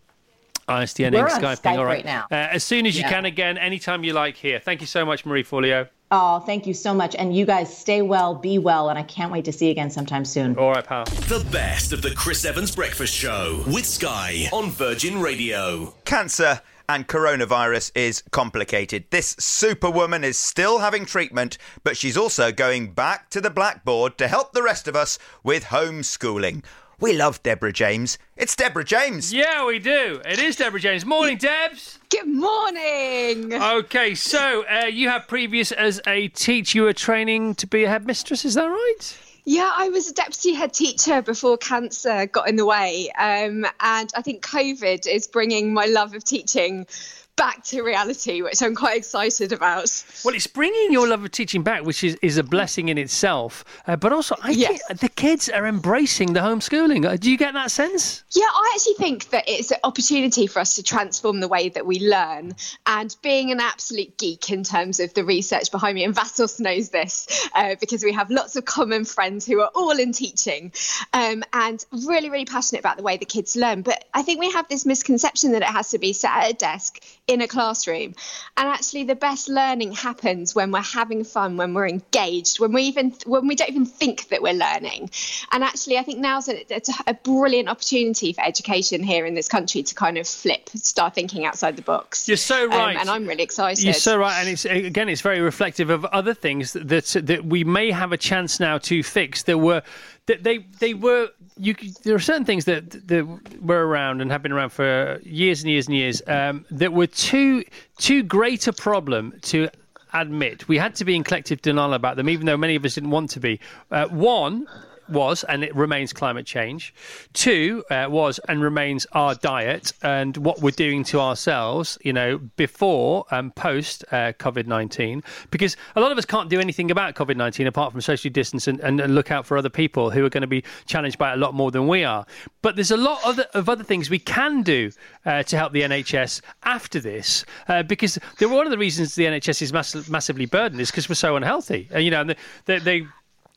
ISDNing, 0.67 1.13
We're 1.13 1.28
Skyping. 1.28 1.62
Skype 1.62 1.78
all 1.78 1.86
right, 1.86 1.97
right 1.97 2.06
now. 2.06 2.25
Uh, 2.32 2.36
as 2.36 2.63
soon 2.63 2.88
as 2.88 2.95
you 2.95 3.01
yeah. 3.01 3.12
can 3.12 3.25
again, 3.25 3.60
anytime 3.60 4.04
you 4.04 4.13
like 4.13 4.36
here. 4.36 4.60
Thank 4.60 4.82
you 4.82 4.88
so 4.88 5.06
much, 5.06 5.23
Marie 5.25 5.43
Forleo. 5.43 5.88
Oh, 6.17 6.39
thank 6.39 6.65
you 6.65 6.73
so 6.73 6.93
much. 6.93 7.13
And 7.13 7.36
you 7.36 7.45
guys 7.45 7.78
stay 7.78 8.01
well, 8.01 8.36
be 8.36 8.58
well, 8.58 8.88
and 8.88 8.97
I 8.97 9.04
can't 9.04 9.34
wait 9.34 9.43
to 9.45 9.51
see 9.51 9.65
you 9.65 9.71
again 9.71 9.91
sometime 9.91 10.23
soon. 10.23 10.58
All 10.58 10.71
right, 10.71 10.86
pal. 10.86 11.04
The 11.04 11.45
best 11.51 11.91
of 11.91 12.01
the 12.01 12.12
Chris 12.12 12.45
Evans 12.45 12.73
Breakfast 12.73 13.13
Show 13.13 13.62
with 13.67 13.86
Sky 13.86 14.47
on 14.54 14.71
Virgin 14.71 15.19
Radio. 15.19 15.93
Cancer 16.06 16.62
and 16.88 17.06
coronavirus 17.06 17.91
is 17.95 18.23
complicated. 18.32 19.04
This 19.10 19.36
superwoman 19.39 20.23
is 20.23 20.38
still 20.38 20.80
having 20.80 21.06
treatment, 21.06 21.58
but 21.84 21.97
she's 21.97 22.15
also 22.15 22.49
going 22.49 22.93
back 22.93 23.30
to 23.32 23.41
the 23.41 23.49
blackboard 23.49 24.17
to 24.19 24.30
help 24.30 24.54
the 24.54 24.63
rest 24.63 24.88
of 24.88 24.95
us 24.95 25.19
with 25.43 25.65
homeschooling. 25.65 26.63
We 26.99 27.12
love 27.12 27.43
Deborah 27.43 27.73
James. 27.73 28.17
It's 28.38 28.55
Deborah 28.55 28.86
James. 28.86 29.34
Yeah, 29.34 29.65
we 29.65 29.79
do. 29.79 30.21
It 30.25 30.39
is 30.39 30.55
Deborah 30.55 30.79
James. 30.79 31.05
Morning, 31.05 31.38
Debs. 31.38 31.99
Good 32.10 32.27
morning. 32.27 33.53
Okay, 33.53 34.15
so 34.15 34.63
uh, 34.67 34.86
you 34.86 35.10
have 35.10 35.27
previous 35.27 35.73
as 35.73 36.01
a 36.08 36.29
teacher. 36.29 36.77
You 36.77 36.84
were 36.84 36.93
training 36.93 37.55
to 37.55 37.67
be 37.67 37.84
a 37.84 37.89
headmistress. 37.89 38.45
Is 38.45 38.53
that 38.53 38.67
right? 38.67 39.17
Yeah, 39.43 39.71
I 39.75 39.89
was 39.89 40.10
a 40.10 40.13
deputy 40.13 40.53
head 40.53 40.73
teacher 40.73 41.21
before 41.21 41.58
cancer 41.58 42.27
got 42.27 42.47
in 42.47 42.55
the 42.55 42.65
way. 42.65 43.12
Um, 43.19 43.65
and 43.81 44.10
I 44.15 44.21
think 44.21 44.41
COVID 44.43 45.05
is 45.05 45.27
bringing 45.27 45.73
my 45.73 45.86
love 45.86 46.15
of 46.15 46.23
teaching 46.23 46.88
back 47.36 47.63
to 47.65 47.82
reality, 47.82 48.41
which 48.41 48.62
I'm 48.62 48.76
quite 48.76 48.98
excited 48.98 49.52
about. 49.52 50.04
Well, 50.24 50.36
it's 50.36 50.48
bringing 50.48 50.91
your 50.91 51.08
love 51.08 51.24
of 51.24 51.32
teaching 51.32 51.63
back, 51.63 51.84
which 51.84 52.04
is, 52.04 52.17
is 52.21 52.38
a 52.38 52.43
blessing 52.43 52.89
in 52.89 52.98
itself. 52.98 53.65
Uh, 53.88 53.95
but 53.95 54.13
also, 54.13 54.36
I 54.41 54.52
yes. 54.52 54.82
think 54.88 55.00
the 55.00 55.10
kids 55.10 55.50
are 55.50 55.65
embracing 55.65 56.34
the 56.34 56.39
homeschooling. 56.39 57.06
Uh, 57.06 57.17
do 57.17 57.30
you 57.30 57.38
get 57.38 57.54
that 57.54 57.71
sense? 57.71 58.24
Yeah, 58.34 58.45
I 58.45 58.71
actually 58.76 58.93
think 58.95 59.30
that 59.30 59.43
it's 59.48 59.71
an 59.71 59.78
opportunity 59.84 60.48
for 60.48 60.60
us 60.60 60.76
to 60.76 60.84
transform 60.84 61.39
the 61.39 61.48
way 61.48 61.69
that 61.69 61.86
we 61.86 62.00
learn. 62.00 62.56
And 62.86 63.15
being 63.21 63.52
an 63.52 63.60
absolute 63.60 64.17
geek 64.17 64.50
in 64.50 64.63
terms 64.63 65.00
of 65.00 65.13
the 65.13 65.24
research 65.24 65.71
behind 65.71 65.95
me, 65.95 66.04
and 66.04 66.15
Vassos 66.15 66.60
knows 66.60 66.89
this 66.89 67.50
uh, 67.54 67.76
because 67.80 68.04
we 68.04 68.13
have 68.13 68.30
lots 68.30 68.56
of 68.56 68.65
common 68.65 69.06
friends 69.06 69.45
who 69.45 69.62
are 69.62 69.71
all 69.76 69.98
in 70.00 70.12
teaching 70.12 70.71
um, 71.13 71.43
and 71.54 71.86
really, 72.06 72.30
really 72.30 72.45
passionate 72.45 72.80
about 72.80 72.98
the 72.98 73.04
way 73.04 73.17
the 73.17 73.26
kids 73.26 73.56
learn. 73.56 73.82
But 73.82 74.06
I 74.13 74.21
think 74.21 74.39
we 74.39 74.52
have 74.52 74.67
this 74.67 74.86
misconception 74.86 75.52
that 75.52 75.62
it 75.62 75.67
has 75.67 75.91
to 75.91 76.00
be 76.00 76.13
sat 76.13 76.45
at 76.45 76.52
a 76.52 76.54
desk 76.54 77.04
in 77.27 77.41
a 77.41 77.47
classroom. 77.47 78.13
And 78.55 78.69
actually, 78.69 79.03
the 79.03 79.15
best 79.15 79.49
learning 79.49 79.93
happens 79.93 80.53
when 80.53 80.71
we're 80.71 80.81
having 80.81 81.23
fun, 81.23 81.57
when 81.57 81.73
we're 81.73 81.88
engaged, 81.88 82.59
when 82.59 82.71
we 82.71 82.83
even 82.83 83.15
when 83.25 83.47
we 83.47 83.55
don't 83.55 83.69
even 83.69 83.85
think 83.85 84.29
that 84.29 84.41
we're 84.41 84.53
learning. 84.53 85.09
And 85.51 85.63
actually, 85.63 85.97
I 85.97 86.03
think 86.03 86.19
now's 86.19 86.47
a, 86.47 86.73
it's 86.73 86.89
a 87.07 87.13
brilliant 87.13 87.67
opportunity 87.67 88.33
for 88.33 88.45
education 88.45 89.03
here 89.03 89.25
in 89.25 89.33
this 89.33 89.47
country 89.47 89.81
to 89.83 89.95
kind 89.95 90.17
of 90.17 90.27
flip, 90.27 90.69
start 90.69 91.15
thinking 91.15 91.45
outside 91.45 91.75
the 91.75 91.81
box. 91.81 92.27
You're 92.27 92.38
so 92.38 92.65
um, 92.65 92.69
right, 92.69 92.95
um, 92.95 93.01
and 93.01 93.09
I'm 93.09 93.25
really 93.25 93.43
excited. 93.43 93.83
You're 93.83 93.93
so 93.93 94.17
right, 94.17 94.39
and 94.39 94.49
it's 94.49 94.65
again, 94.65 95.09
it's 95.09 95.21
very 95.21 95.41
reflective 95.41 95.89
of 95.89 96.05
other 96.05 96.33
things 96.33 96.73
that 96.73 97.05
that 97.23 97.45
we 97.45 97.63
may 97.63 97.91
have 97.91 98.11
a 98.11 98.17
chance 98.17 98.59
now 98.59 98.77
to 98.79 99.01
fix 99.01 99.43
that 99.43 99.57
were 99.57 99.81
that 100.27 100.43
they 100.43 100.59
they 100.79 100.93
were 100.93 101.29
you 101.57 101.75
there 102.03 102.15
are 102.15 102.19
certain 102.19 102.45
things 102.45 102.65
that 102.65 103.07
that 103.07 103.61
were 103.61 103.85
around 103.88 104.21
and 104.21 104.31
have 104.31 104.41
been 104.41 104.51
around 104.51 104.69
for 104.69 105.19
years 105.23 105.61
and 105.61 105.71
years 105.71 105.88
and 105.88 105.95
years 105.95 106.21
um, 106.27 106.65
that 106.71 106.93
were 106.93 107.07
too 107.07 107.63
too 107.97 108.23
great 108.23 108.67
a 108.67 108.73
problem 108.73 109.33
to 109.43 109.69
admit. 110.13 110.67
We 110.67 110.77
had 110.77 110.95
to 110.95 111.05
be 111.05 111.15
in 111.15 111.23
collective 111.23 111.61
denial 111.61 111.93
about 111.93 112.15
them, 112.15 112.29
even 112.29 112.45
though 112.45 112.57
many 112.57 112.75
of 112.75 112.85
us 112.85 112.95
didn't 112.95 113.11
want 113.11 113.29
to 113.31 113.39
be. 113.39 113.59
Uh, 113.91 114.07
one 114.07 114.67
was 115.09 115.43
and 115.45 115.63
it 115.63 115.75
remains 115.75 116.13
climate 116.13 116.45
change. 116.45 116.93
Two 117.33 117.83
uh, 117.89 118.07
was 118.09 118.39
and 118.47 118.61
remains 118.61 119.05
our 119.13 119.35
diet 119.35 119.93
and 120.01 120.37
what 120.37 120.61
we're 120.61 120.71
doing 120.71 121.03
to 121.05 121.19
ourselves, 121.19 121.97
you 122.03 122.13
know, 122.13 122.37
before 122.55 123.25
and 123.31 123.53
post 123.55 124.03
uh, 124.11 124.33
COVID 124.33 124.67
19. 124.67 125.23
Because 125.51 125.75
a 125.95 126.01
lot 126.01 126.11
of 126.11 126.17
us 126.17 126.25
can't 126.25 126.49
do 126.49 126.59
anything 126.59 126.91
about 126.91 127.15
COVID 127.15 127.35
19 127.35 127.67
apart 127.67 127.91
from 127.91 128.01
socially 128.01 128.29
distance 128.31 128.67
and, 128.67 128.79
and, 128.81 128.99
and, 128.99 129.15
look 129.15 129.31
out 129.31 129.45
for 129.45 129.57
other 129.57 129.69
people 129.69 130.09
who 130.09 130.25
are 130.25 130.29
going 130.29 130.41
to 130.41 130.47
be 130.47 130.63
challenged 130.85 131.17
by 131.17 131.31
it 131.31 131.35
a 131.35 131.37
lot 131.37 131.53
more 131.53 131.71
than 131.71 131.87
we 131.87 132.03
are. 132.03 132.25
But 132.61 132.75
there's 132.75 132.91
a 132.91 132.97
lot 132.97 133.19
of 133.19 133.25
other, 133.25 133.47
of 133.53 133.69
other 133.69 133.83
things 133.83 134.09
we 134.09 134.19
can 134.19 134.61
do 134.61 134.91
uh, 135.25 135.43
to 135.43 135.57
help 135.57 135.71
the 135.71 135.81
NHS 135.81 136.41
after 136.63 136.99
this 136.99 137.45
uh, 137.67 137.83
because 137.83 138.19
one 138.41 138.65
of 138.65 138.71
the 138.71 138.77
reasons 138.77 139.15
the 139.15 139.25
NHS 139.25 139.61
is 139.61 139.73
mass- 139.73 140.09
massively 140.09 140.45
burdened 140.45 140.81
is 140.81 140.91
because 140.91 141.07
we're 141.07 141.15
so 141.15 141.35
unhealthy. 141.35 141.87
You 141.95 142.11
know, 142.11 142.23
they, 142.23 142.35
they, 142.65 142.79
they 142.79 143.07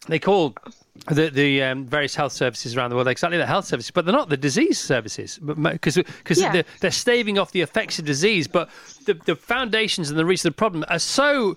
they 0.06 0.18
call 0.18 0.54
the 1.06 1.30
the 1.30 1.62
um, 1.62 1.86
various 1.86 2.14
health 2.14 2.32
services 2.32 2.76
around 2.76 2.90
the 2.90 2.96
world 2.96 3.08
exactly 3.08 3.38
the 3.38 3.46
health 3.46 3.66
services, 3.66 3.90
but 3.90 4.04
they're 4.04 4.14
not 4.14 4.28
the 4.28 4.36
disease 4.36 4.78
services 4.78 5.38
because 5.38 5.96
because 5.96 6.40
yeah. 6.40 6.52
they're, 6.52 6.64
they're 6.80 6.90
staving 6.90 7.38
off 7.38 7.52
the 7.52 7.60
effects 7.60 7.98
of 7.98 8.04
disease. 8.04 8.46
But 8.46 8.68
the 9.06 9.14
the 9.14 9.36
foundations 9.36 10.10
and 10.10 10.18
the 10.18 10.24
roots 10.24 10.44
of 10.44 10.52
the 10.52 10.56
problem 10.56 10.84
are 10.88 10.98
so 10.98 11.56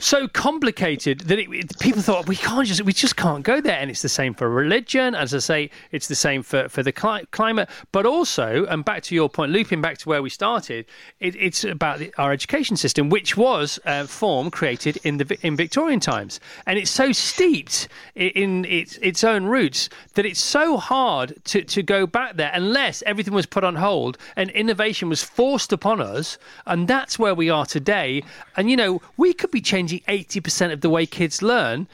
so 0.00 0.28
complicated 0.28 1.20
that 1.20 1.40
it, 1.40 1.50
it, 1.52 1.78
people 1.80 2.00
thought 2.00 2.28
we 2.28 2.36
can't 2.36 2.66
just 2.66 2.82
we 2.82 2.92
just 2.92 3.16
can't 3.16 3.42
go 3.42 3.60
there. 3.60 3.78
And 3.78 3.90
it's 3.90 4.02
the 4.02 4.08
same 4.08 4.32
for 4.32 4.48
religion, 4.48 5.14
as 5.14 5.34
I 5.34 5.38
say, 5.38 5.70
it's 5.90 6.06
the 6.06 6.14
same 6.14 6.42
for 6.42 6.68
for 6.68 6.82
the 6.84 6.92
cli- 6.92 7.26
climate, 7.32 7.68
but 7.90 8.06
also, 8.06 8.64
and 8.66 8.84
back 8.84 9.02
to 9.04 9.14
your 9.14 9.28
point, 9.28 9.50
looping 9.50 9.80
back 9.80 9.98
to 9.98 10.08
where 10.08 10.22
we 10.22 10.30
started, 10.30 10.86
it, 11.18 11.34
it's 11.34 11.64
about 11.64 11.98
the, 11.98 12.12
our 12.16 12.32
education 12.32 12.76
system, 12.76 13.08
which 13.08 13.36
was 13.36 13.80
uh, 13.86 14.06
formed, 14.06 14.52
created 14.52 14.98
in 15.02 15.16
the 15.16 15.38
in 15.42 15.56
Victorian 15.56 15.98
times, 15.98 16.38
and 16.66 16.78
it's 16.78 16.90
so 16.90 17.10
steeped 17.10 17.88
in, 18.14 18.28
in 18.30 18.64
its 18.66 18.98
its 18.98 19.24
own 19.24 19.46
roots 19.46 19.88
that 20.14 20.24
it's 20.24 20.40
so 20.40 20.76
hard 20.76 21.34
to 21.46 21.62
to 21.64 21.82
go 21.82 22.06
back 22.06 22.36
there 22.36 22.52
unless 22.54 23.02
everything 23.02 23.34
was 23.34 23.46
put 23.46 23.64
on 23.64 23.74
hold 23.74 24.16
and 24.36 24.50
innovation 24.50 25.08
was 25.08 25.24
forced 25.24 25.72
upon 25.72 26.00
us, 26.00 26.38
and 26.66 26.86
that's 26.86 27.18
where 27.18 27.34
we 27.34 27.50
are 27.50 27.66
today. 27.66 28.22
And 28.56 28.70
you 28.70 28.76
know, 28.76 29.02
we 29.16 29.32
could 29.32 29.50
be 29.50 29.60
changing 29.60 29.87
changing 29.88 30.42
80% 30.42 30.72
of 30.72 30.80
the 30.80 30.90
way 30.90 31.06
kids 31.06 31.42
learn 31.42 31.86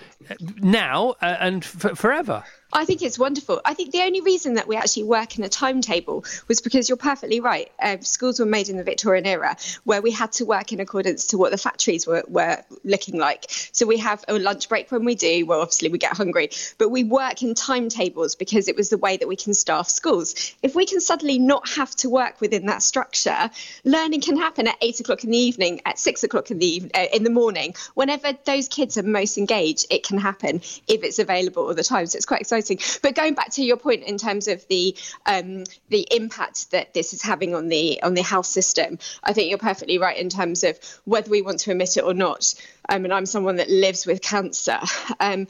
now 0.59 1.15
uh, 1.23 1.37
and 1.41 1.63
f- 1.63 1.97
forever. 1.99 2.45
I 2.77 2.85
think 2.85 3.03
it's 3.03 3.21
wonderful. 3.21 3.61
I 3.65 3.73
think 3.75 3.93
the 3.93 4.03
only 4.03 4.21
reason 4.21 4.55
that 4.55 4.67
we 4.67 4.75
actually 4.75 5.05
work 5.05 5.39
in 5.39 5.45
a 5.45 5.49
timetable 5.49 6.25
was 6.49 6.61
because 6.61 6.89
you're 6.89 6.97
perfectly 6.97 7.39
right. 7.39 7.71
Uh, 7.81 7.99
schools 8.01 8.41
were 8.41 8.47
made 8.47 8.69
in 8.69 8.77
the 8.77 8.83
Victorian 8.83 9.27
era 9.27 9.57
where 9.85 10.03
we 10.03 10.11
had 10.11 10.33
to 10.33 10.45
work 10.45 10.73
in 10.73 10.81
accordance 10.81 11.29
to 11.29 11.39
what 11.39 11.53
the 11.53 11.57
factories 11.57 12.05
were, 12.05 12.25
were 12.27 12.65
looking 12.83 13.17
like. 13.17 13.45
So 13.71 13.87
we 13.87 13.99
have 13.99 14.25
a 14.27 14.37
lunch 14.37 14.69
break 14.69 14.91
when 14.91 15.05
we 15.05 15.15
do. 15.15 15.47
Well, 15.47 15.61
obviously, 15.61 15.89
we 15.89 15.99
get 15.99 16.17
hungry, 16.17 16.51
but 16.77 16.89
we 16.89 17.05
work 17.05 17.45
in 17.45 17.55
timetables 17.55 18.35
because 18.35 18.67
it 18.67 18.75
was 18.75 18.89
the 18.89 18.99
way 18.99 19.19
that 19.19 19.29
we 19.29 19.37
can 19.37 19.55
staff 19.55 19.89
schools. 19.89 20.35
If 20.61 20.75
we 20.75 20.85
can 20.85 21.01
suddenly 21.01 21.39
not 21.39 21.69
have 21.69 21.95
to 21.97 22.11
work 22.11 22.41
within 22.41 22.67
that 22.67 22.83
structure, 22.83 23.51
learning 23.85 24.23
can 24.23 24.37
happen 24.37 24.67
at 24.67 24.77
eight 24.81 24.99
o'clock 24.99 25.23
in 25.23 25.31
the 25.31 25.39
evening, 25.39 25.81
at 25.87 26.01
six 26.01 26.25
o'clock 26.25 26.51
in 26.51 26.59
the, 26.59 26.91
uh, 26.93 27.07
in 27.13 27.23
the 27.23 27.31
morning. 27.31 27.77
Whenever 27.95 28.33
those 28.45 28.67
kids 28.67 28.99
are 28.99 29.05
most 29.05 29.39
engaged, 29.39 29.87
it 29.91 30.03
can 30.03 30.19
happen 30.19 30.57
if 30.89 31.05
it's 31.05 31.21
available 31.21 31.69
all 31.69 31.75
the 31.75 31.85
time. 31.85 32.07
So 32.07 32.17
it's 32.17 32.27
quite 32.27 32.41
exciting 32.41 32.64
exciting. 32.71 33.01
But 33.03 33.15
going 33.15 33.35
back 33.35 33.51
to 33.53 33.65
your 33.65 33.77
point 33.77 34.05
in 34.05 34.19
terms 34.19 34.49
of 34.49 34.67
the 34.69 34.97
um, 35.27 35.65
the 35.89 36.07
impact 36.11 36.71
that 36.71 36.95
this 36.95 37.13
is 37.13 37.23
having 37.23 37.55
on 37.55 37.69
the 37.69 38.03
on 38.03 38.15
the 38.15 38.23
health 38.23 38.47
system, 38.47 38.99
I 39.23 39.33
think 39.33 39.49
you're 39.49 39.59
perfectly 39.59 39.99
right 39.99 40.17
in 40.17 40.29
terms 40.29 40.65
of 40.65 40.79
whether 41.05 41.31
we 41.31 41.43
want 41.43 41.61
to 41.61 41.71
admit 41.71 41.97
it 41.97 42.05
or 42.05 42.15
not. 42.15 42.55
Um, 42.89 43.05
and 43.05 43.15
I'm 43.15 43.27
someone 43.27 43.57
that 43.57 43.71
lives 43.71 44.07
with 44.07 44.21
cancer. 44.21 44.79
Um, 45.21 45.47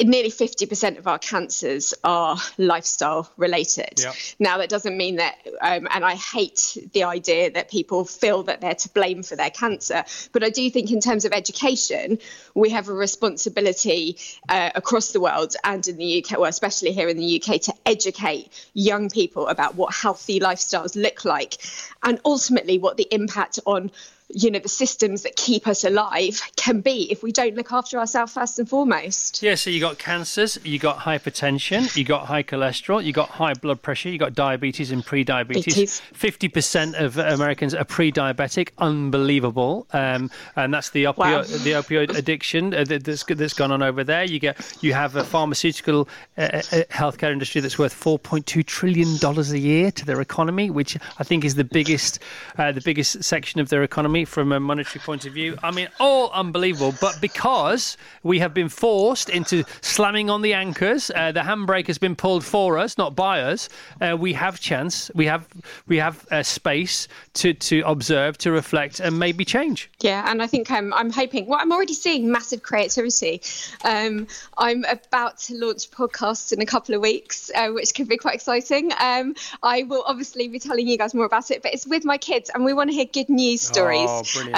nearly 0.00 0.30
50% 0.30 0.98
of 0.98 1.06
our 1.06 1.18
cancers 1.18 1.94
are 2.04 2.36
lifestyle 2.58 3.30
related. 3.36 3.98
Yep. 3.98 4.14
Now, 4.38 4.58
that 4.58 4.68
doesn't 4.68 4.96
mean 4.96 5.16
that, 5.16 5.36
um, 5.60 5.88
and 5.90 6.04
I 6.04 6.14
hate 6.14 6.78
the 6.92 7.04
idea 7.04 7.50
that 7.50 7.70
people 7.70 8.04
feel 8.04 8.42
that 8.44 8.60
they're 8.60 8.74
to 8.74 8.88
blame 8.90 9.22
for 9.22 9.36
their 9.36 9.50
cancer, 9.50 10.04
but 10.32 10.42
I 10.42 10.50
do 10.50 10.68
think 10.70 10.90
in 10.90 11.00
terms 11.00 11.24
of 11.24 11.32
education, 11.32 12.18
we 12.54 12.70
have 12.70 12.88
a 12.88 12.92
responsibility 12.92 14.18
uh, 14.48 14.70
across 14.74 15.12
the 15.12 15.20
world 15.20 15.54
and 15.64 15.86
in 15.86 15.96
the 15.96 16.24
UK, 16.24 16.38
well, 16.38 16.48
especially 16.48 16.92
here 16.92 17.08
in 17.08 17.16
the 17.16 17.42
UK, 17.42 17.60
to 17.62 17.74
educate 17.86 18.50
young 18.74 19.08
people 19.08 19.48
about 19.48 19.74
what 19.74 19.94
healthy 19.94 20.40
lifestyles 20.40 20.96
look 20.96 21.24
like 21.24 21.56
and 22.02 22.20
ultimately 22.24 22.78
what 22.78 22.96
the 22.96 23.08
impact 23.10 23.58
on 23.66 23.90
you 24.32 24.50
know 24.50 24.58
the 24.58 24.68
systems 24.68 25.22
that 25.22 25.36
keep 25.36 25.66
us 25.66 25.84
alive 25.84 26.40
can 26.56 26.80
be 26.80 27.10
if 27.10 27.22
we 27.22 27.32
don't 27.32 27.54
look 27.54 27.72
after 27.72 27.98
ourselves 27.98 28.32
first 28.32 28.58
and 28.58 28.68
foremost. 28.68 29.42
Yeah, 29.42 29.54
so 29.54 29.70
you 29.70 29.80
got 29.80 29.98
cancers, 29.98 30.58
you 30.64 30.78
got 30.78 30.98
hypertension, 30.98 31.94
you 31.96 32.04
got 32.04 32.26
high 32.26 32.42
cholesterol, 32.42 33.02
you 33.04 33.12
got 33.12 33.28
high 33.28 33.54
blood 33.54 33.82
pressure, 33.82 34.08
you 34.08 34.18
got 34.18 34.34
diabetes 34.34 34.90
and 34.90 35.04
pre-diabetes. 35.04 36.00
Fifty 36.12 36.48
percent 36.48 36.94
of 36.96 37.18
Americans 37.18 37.74
are 37.74 37.84
pre-diabetic. 37.84 38.70
Unbelievable, 38.78 39.86
um, 39.92 40.30
and 40.56 40.72
that's 40.72 40.90
the 40.90 41.04
opioid 41.04 41.16
Wow. 41.18 41.42
the 41.42 41.72
opioid 41.72 42.16
addiction 42.16 42.72
uh, 42.74 42.84
that- 42.84 43.04
that's 43.04 43.24
that's 43.24 43.52
gone 43.54 43.70
on 43.72 43.82
over 43.82 44.02
there. 44.04 44.24
You 44.24 44.38
get 44.38 44.56
you 44.80 44.94
have 44.94 45.16
a 45.16 45.24
pharmaceutical 45.24 46.08
uh, 46.38 46.40
uh, 46.42 46.60
healthcare 46.90 47.30
industry 47.32 47.60
that's 47.60 47.78
worth 47.78 47.92
four 47.92 48.18
point 48.18 48.46
two 48.46 48.62
trillion 48.62 49.16
dollars 49.18 49.50
a 49.52 49.58
year 49.58 49.90
to 49.92 50.06
their 50.06 50.20
economy, 50.20 50.70
which 50.70 50.96
I 51.18 51.24
think 51.24 51.44
is 51.44 51.54
the 51.56 51.64
biggest 51.64 52.18
uh, 52.58 52.72
the 52.72 52.80
biggest 52.80 53.22
section 53.22 53.60
of 53.60 53.68
their 53.68 53.82
economy 53.82 54.21
from 54.24 54.52
a 54.52 54.60
monetary 54.60 55.02
point 55.04 55.26
of 55.26 55.32
view. 55.32 55.58
I 55.62 55.70
mean, 55.70 55.88
all 56.00 56.30
unbelievable. 56.30 56.94
But 57.00 57.20
because 57.20 57.96
we 58.22 58.38
have 58.38 58.54
been 58.54 58.68
forced 58.68 59.28
into 59.28 59.64
slamming 59.80 60.30
on 60.30 60.42
the 60.42 60.54
anchors, 60.54 61.10
uh, 61.14 61.32
the 61.32 61.40
handbrake 61.40 61.86
has 61.86 61.98
been 61.98 62.16
pulled 62.16 62.44
for 62.44 62.78
us, 62.78 62.98
not 62.98 63.14
by 63.14 63.40
us. 63.40 63.68
Uh, 64.00 64.16
we 64.18 64.32
have 64.32 64.60
chance, 64.60 65.10
we 65.14 65.26
have 65.26 65.46
we 65.86 65.98
have 65.98 66.26
uh, 66.30 66.42
space 66.42 67.08
to 67.34 67.54
to 67.54 67.82
observe, 67.86 68.38
to 68.38 68.50
reflect, 68.50 69.00
and 69.00 69.18
maybe 69.18 69.44
change. 69.44 69.90
Yeah, 70.00 70.30
and 70.30 70.42
I 70.42 70.46
think 70.46 70.70
I'm, 70.70 70.92
I'm 70.94 71.10
hoping, 71.10 71.46
well, 71.46 71.58
I'm 71.60 71.72
already 71.72 71.94
seeing 71.94 72.30
massive 72.30 72.62
creativity. 72.62 73.40
Um, 73.84 74.26
I'm 74.58 74.84
about 74.84 75.38
to 75.38 75.54
launch 75.54 75.90
podcasts 75.90 76.52
in 76.52 76.60
a 76.60 76.66
couple 76.66 76.94
of 76.94 77.00
weeks, 77.00 77.50
uh, 77.54 77.68
which 77.70 77.94
could 77.94 78.08
be 78.08 78.16
quite 78.16 78.34
exciting. 78.34 78.92
Um, 79.00 79.34
I 79.62 79.84
will 79.84 80.04
obviously 80.06 80.48
be 80.48 80.58
telling 80.58 80.88
you 80.88 80.98
guys 80.98 81.14
more 81.14 81.26
about 81.26 81.50
it, 81.50 81.62
but 81.62 81.72
it's 81.74 81.86
with 81.86 82.04
my 82.04 82.18
kids, 82.18 82.50
and 82.54 82.64
we 82.64 82.72
want 82.72 82.90
to 82.90 82.94
hear 82.94 83.06
good 83.06 83.28
news 83.28 83.62
stories. 83.62 84.10
Oh, 84.12 84.22
brilliant. 84.34 84.56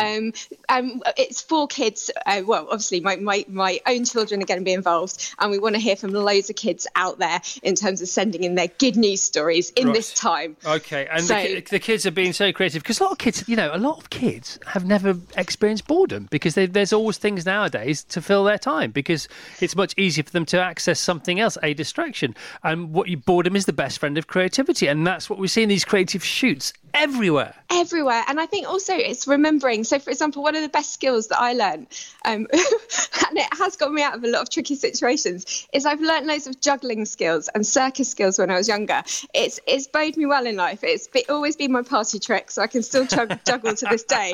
Um, 0.68 0.84
um, 0.94 1.02
it's 1.16 1.40
for 1.40 1.66
kids. 1.66 2.10
Uh, 2.26 2.42
well, 2.46 2.64
obviously, 2.70 3.00
my, 3.00 3.16
my, 3.16 3.44
my 3.48 3.80
own 3.86 4.04
children 4.04 4.42
are 4.42 4.46
going 4.46 4.60
to 4.60 4.64
be 4.64 4.72
involved, 4.72 5.34
and 5.38 5.50
we 5.50 5.58
want 5.58 5.74
to 5.74 5.80
hear 5.80 5.96
from 5.96 6.12
loads 6.12 6.50
of 6.50 6.56
kids 6.56 6.86
out 6.96 7.18
there 7.18 7.40
in 7.62 7.74
terms 7.74 8.00
of 8.02 8.08
sending 8.08 8.44
in 8.44 8.54
their 8.54 8.68
good 8.78 8.96
news 8.96 9.20
stories 9.22 9.70
in 9.70 9.86
Right. 9.88 9.94
this 9.94 10.12
time. 10.14 10.56
Okay, 10.64 11.06
and 11.10 11.24
So- 11.24 11.34
the, 11.42 11.60
the 11.60 11.78
kids 11.78 12.06
are 12.06 12.10
being 12.10 12.32
so 12.32 12.52
creative 12.52 12.82
because 12.82 13.00
a 13.00 13.04
lot 13.04 13.12
of 13.12 13.18
kids, 13.18 13.44
you 13.48 13.56
know, 13.56 13.70
a 13.72 13.78
lot 13.78 13.98
of 13.98 14.10
kids 14.10 14.58
have 14.66 14.84
never 14.86 15.16
experienced 15.36 15.86
boredom 15.86 16.28
because 16.30 16.54
they, 16.54 16.66
there's 16.66 16.92
always 16.92 17.18
things 17.18 17.44
nowadays 17.46 18.04
to 18.04 18.20
fill 18.22 18.44
their 18.44 18.58
time 18.58 18.90
because 18.90 19.28
it's 19.60 19.76
much 19.76 19.94
easier 19.96 20.24
for 20.24 20.30
them 20.30 20.44
to 20.46 20.60
access 20.60 20.98
something 21.00 21.40
else, 21.40 21.56
a 21.62 21.74
distraction. 21.74 22.34
And 22.62 22.92
what 22.92 23.08
you, 23.08 23.16
boredom 23.16 23.56
is 23.56 23.66
the 23.66 23.72
best 23.72 23.98
friend 23.98 24.16
of 24.18 24.26
creativity, 24.26 24.86
and 24.86 25.06
that's 25.06 25.28
what 25.30 25.38
we 25.38 25.48
see 25.48 25.62
in 25.62 25.68
these 25.68 25.84
creative 25.84 26.24
shoots 26.24 26.72
everywhere. 26.94 27.54
everywhere 27.70 28.22
and 28.28 28.38
i 28.40 28.46
think 28.46 28.68
also 28.68 28.94
it's 28.94 29.26
remembering 29.26 29.82
so 29.82 29.98
for 29.98 30.10
example 30.10 30.42
one 30.42 30.54
of 30.54 30.62
the 30.62 30.68
best 30.68 30.92
skills 30.92 31.26
that 31.28 31.40
i 31.40 31.52
learned 31.52 31.86
um, 32.24 32.46
and 32.52 33.38
it 33.38 33.48
has 33.58 33.76
got 33.76 33.92
me 33.92 34.00
out 34.02 34.14
of 34.14 34.22
a 34.22 34.28
lot 34.28 34.42
of 34.42 34.48
tricky 34.48 34.76
situations 34.76 35.66
is 35.72 35.84
i've 35.84 36.00
learned 36.00 36.26
loads 36.26 36.46
of 36.46 36.60
juggling 36.60 37.04
skills 37.04 37.48
and 37.54 37.66
circus 37.66 38.08
skills 38.08 38.38
when 38.38 38.48
i 38.50 38.54
was 38.54 38.68
younger 38.68 39.02
it's 39.34 39.58
it's 39.66 39.88
bode 39.88 40.16
me 40.16 40.24
well 40.24 40.46
in 40.46 40.54
life 40.56 40.84
it's 40.84 41.08
be, 41.08 41.24
always 41.28 41.56
been 41.56 41.72
my 41.72 41.82
party 41.82 42.18
trick 42.20 42.50
so 42.50 42.62
i 42.62 42.66
can 42.68 42.82
still 42.82 43.04
jug, 43.06 43.36
juggle 43.46 43.74
to 43.74 43.86
this 43.90 44.04
day 44.04 44.32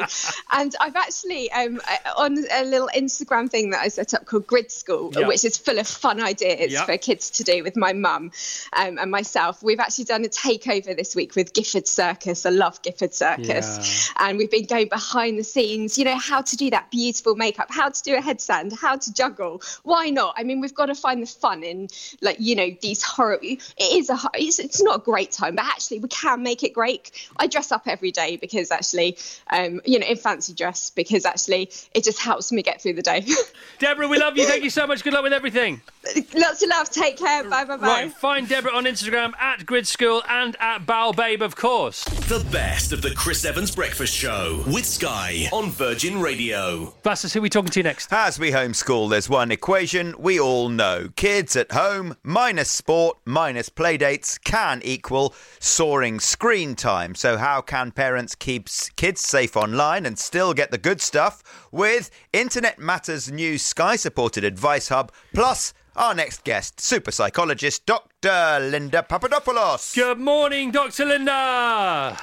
and 0.52 0.76
i've 0.80 0.96
actually 0.96 1.50
um, 1.52 1.80
on 2.18 2.36
a 2.52 2.64
little 2.64 2.90
instagram 2.94 3.48
thing 3.48 3.70
that 3.70 3.80
i 3.80 3.88
set 3.88 4.12
up 4.12 4.26
called 4.26 4.46
grid 4.46 4.70
school 4.70 5.10
Yeah. 5.16 5.26
which 5.26 5.44
is 5.46 5.56
full 5.56 5.78
of 5.78 5.86
fun 5.86 6.20
ideas 6.20 6.72
Yeah. 6.72 6.84
for 6.84 6.98
kids 6.98 7.30
to 7.30 7.42
do 7.44 7.62
with 7.64 7.76
my 7.76 7.94
mum 7.94 8.32
um, 8.74 8.98
and 8.98 9.10
myself 9.10 9.62
we've 9.62 9.80
actually 9.80 10.04
done 10.04 10.24
a 10.26 10.28
takeover 10.28 10.94
this 10.94 11.16
week 11.16 11.34
with 11.34 11.54
gifford 11.54 11.88
circus 11.88 12.44
i 12.50 12.54
love 12.54 12.80
gifford 12.82 13.14
circus 13.14 14.10
and 14.18 14.38
we've 14.38 14.50
been 14.50 14.64
going 14.64 14.88
behind 14.88 15.38
the 15.38 15.44
scenes 15.44 15.96
you 15.98 16.04
know 16.04 16.16
how 16.18 16.40
to 16.40 16.56
do 16.56 16.70
that 16.70 16.90
beautiful 16.90 17.34
makeup 17.34 17.68
how 17.70 17.88
to 17.88 18.02
do 18.02 18.16
a 18.16 18.20
headstand 18.20 18.76
how 18.78 18.96
to 18.96 19.12
juggle 19.12 19.62
why 19.82 20.10
not 20.10 20.34
i 20.36 20.42
mean 20.42 20.60
we've 20.60 20.74
got 20.74 20.86
to 20.86 20.94
find 20.94 21.22
the 21.22 21.26
fun 21.26 21.62
in 21.62 21.88
like 22.20 22.36
you 22.38 22.54
know 22.54 22.70
these 22.82 23.02
horrible. 23.02 23.46
it 23.46 23.60
is 23.78 24.10
a 24.10 24.18
it's, 24.34 24.58
it's 24.58 24.82
not 24.82 24.96
a 24.96 25.02
great 25.02 25.30
time 25.30 25.54
but 25.54 25.64
actually 25.64 25.98
we 25.98 26.08
can 26.08 26.42
make 26.42 26.62
it 26.62 26.72
great 26.72 27.10
i 27.38 27.46
dress 27.46 27.72
up 27.72 27.82
every 27.86 28.10
day 28.10 28.36
because 28.36 28.70
actually 28.70 29.16
um 29.50 29.80
you 29.84 29.98
know 29.98 30.06
in 30.06 30.16
fancy 30.16 30.52
dress 30.52 30.90
because 30.90 31.24
actually 31.24 31.70
it 31.94 32.04
just 32.04 32.18
helps 32.18 32.52
me 32.52 32.62
get 32.62 32.80
through 32.80 32.94
the 32.94 33.02
day 33.02 33.24
Deborah, 33.78 34.08
we 34.08 34.18
love 34.18 34.36
you. 34.36 34.46
Thank 34.46 34.62
you 34.62 34.70
so 34.70 34.86
much. 34.86 35.02
Good 35.02 35.14
luck 35.14 35.22
with 35.22 35.32
everything. 35.32 35.80
lots 36.34 36.62
of 36.62 36.68
love 36.68 36.90
take 36.90 37.16
care 37.16 37.44
bye 37.44 37.64
bye 37.64 37.76
bye 37.76 37.86
Right, 37.86 38.12
find 38.12 38.48
Deborah 38.48 38.72
on 38.74 38.84
Instagram 38.84 39.34
at 39.38 39.66
Grid 39.66 39.86
School 39.86 40.22
and 40.28 40.56
at 40.60 40.86
Bowel 40.86 41.12
Babe, 41.12 41.42
of 41.42 41.56
course. 41.56 42.04
The 42.04 42.39
best 42.44 42.92
of 42.92 43.02
the 43.02 43.10
Chris 43.10 43.44
Evans 43.44 43.74
Breakfast 43.74 44.14
Show 44.14 44.64
with 44.66 44.86
Sky 44.86 45.48
on 45.52 45.70
Virgin 45.70 46.20
Radio. 46.20 46.94
Vassos, 47.02 47.32
who 47.32 47.40
are 47.40 47.42
we 47.42 47.50
talking 47.50 47.70
to 47.70 47.82
next? 47.82 48.12
As 48.12 48.38
we 48.38 48.50
homeschool, 48.50 49.10
there's 49.10 49.28
one 49.28 49.50
equation 49.50 50.14
we 50.18 50.40
all 50.40 50.68
know. 50.68 51.08
Kids 51.16 51.54
at 51.56 51.72
home 51.72 52.16
minus 52.22 52.70
sport 52.70 53.18
minus 53.24 53.68
playdates 53.68 54.42
can 54.42 54.80
equal 54.84 55.34
soaring 55.58 56.18
screen 56.20 56.74
time. 56.74 57.14
So, 57.14 57.36
how 57.36 57.60
can 57.60 57.90
parents 57.90 58.34
keep 58.34 58.68
kids 58.96 59.20
safe 59.20 59.56
online 59.56 60.06
and 60.06 60.18
still 60.18 60.54
get 60.54 60.70
the 60.70 60.78
good 60.78 61.00
stuff 61.00 61.68
with 61.70 62.10
Internet 62.32 62.78
Matters 62.78 63.30
new 63.30 63.58
Sky 63.58 63.96
supported 63.96 64.44
advice 64.44 64.88
hub 64.88 65.12
plus 65.34 65.74
our 65.96 66.14
next 66.14 66.44
guest, 66.44 66.80
super 66.80 67.10
psychologist 67.10 67.84
Dr. 67.84 68.58
Linda 68.60 69.02
Papadopoulos. 69.02 69.92
Good 69.94 70.18
morning, 70.18 70.70
Dr. 70.70 71.04
Linda. 71.04 72.18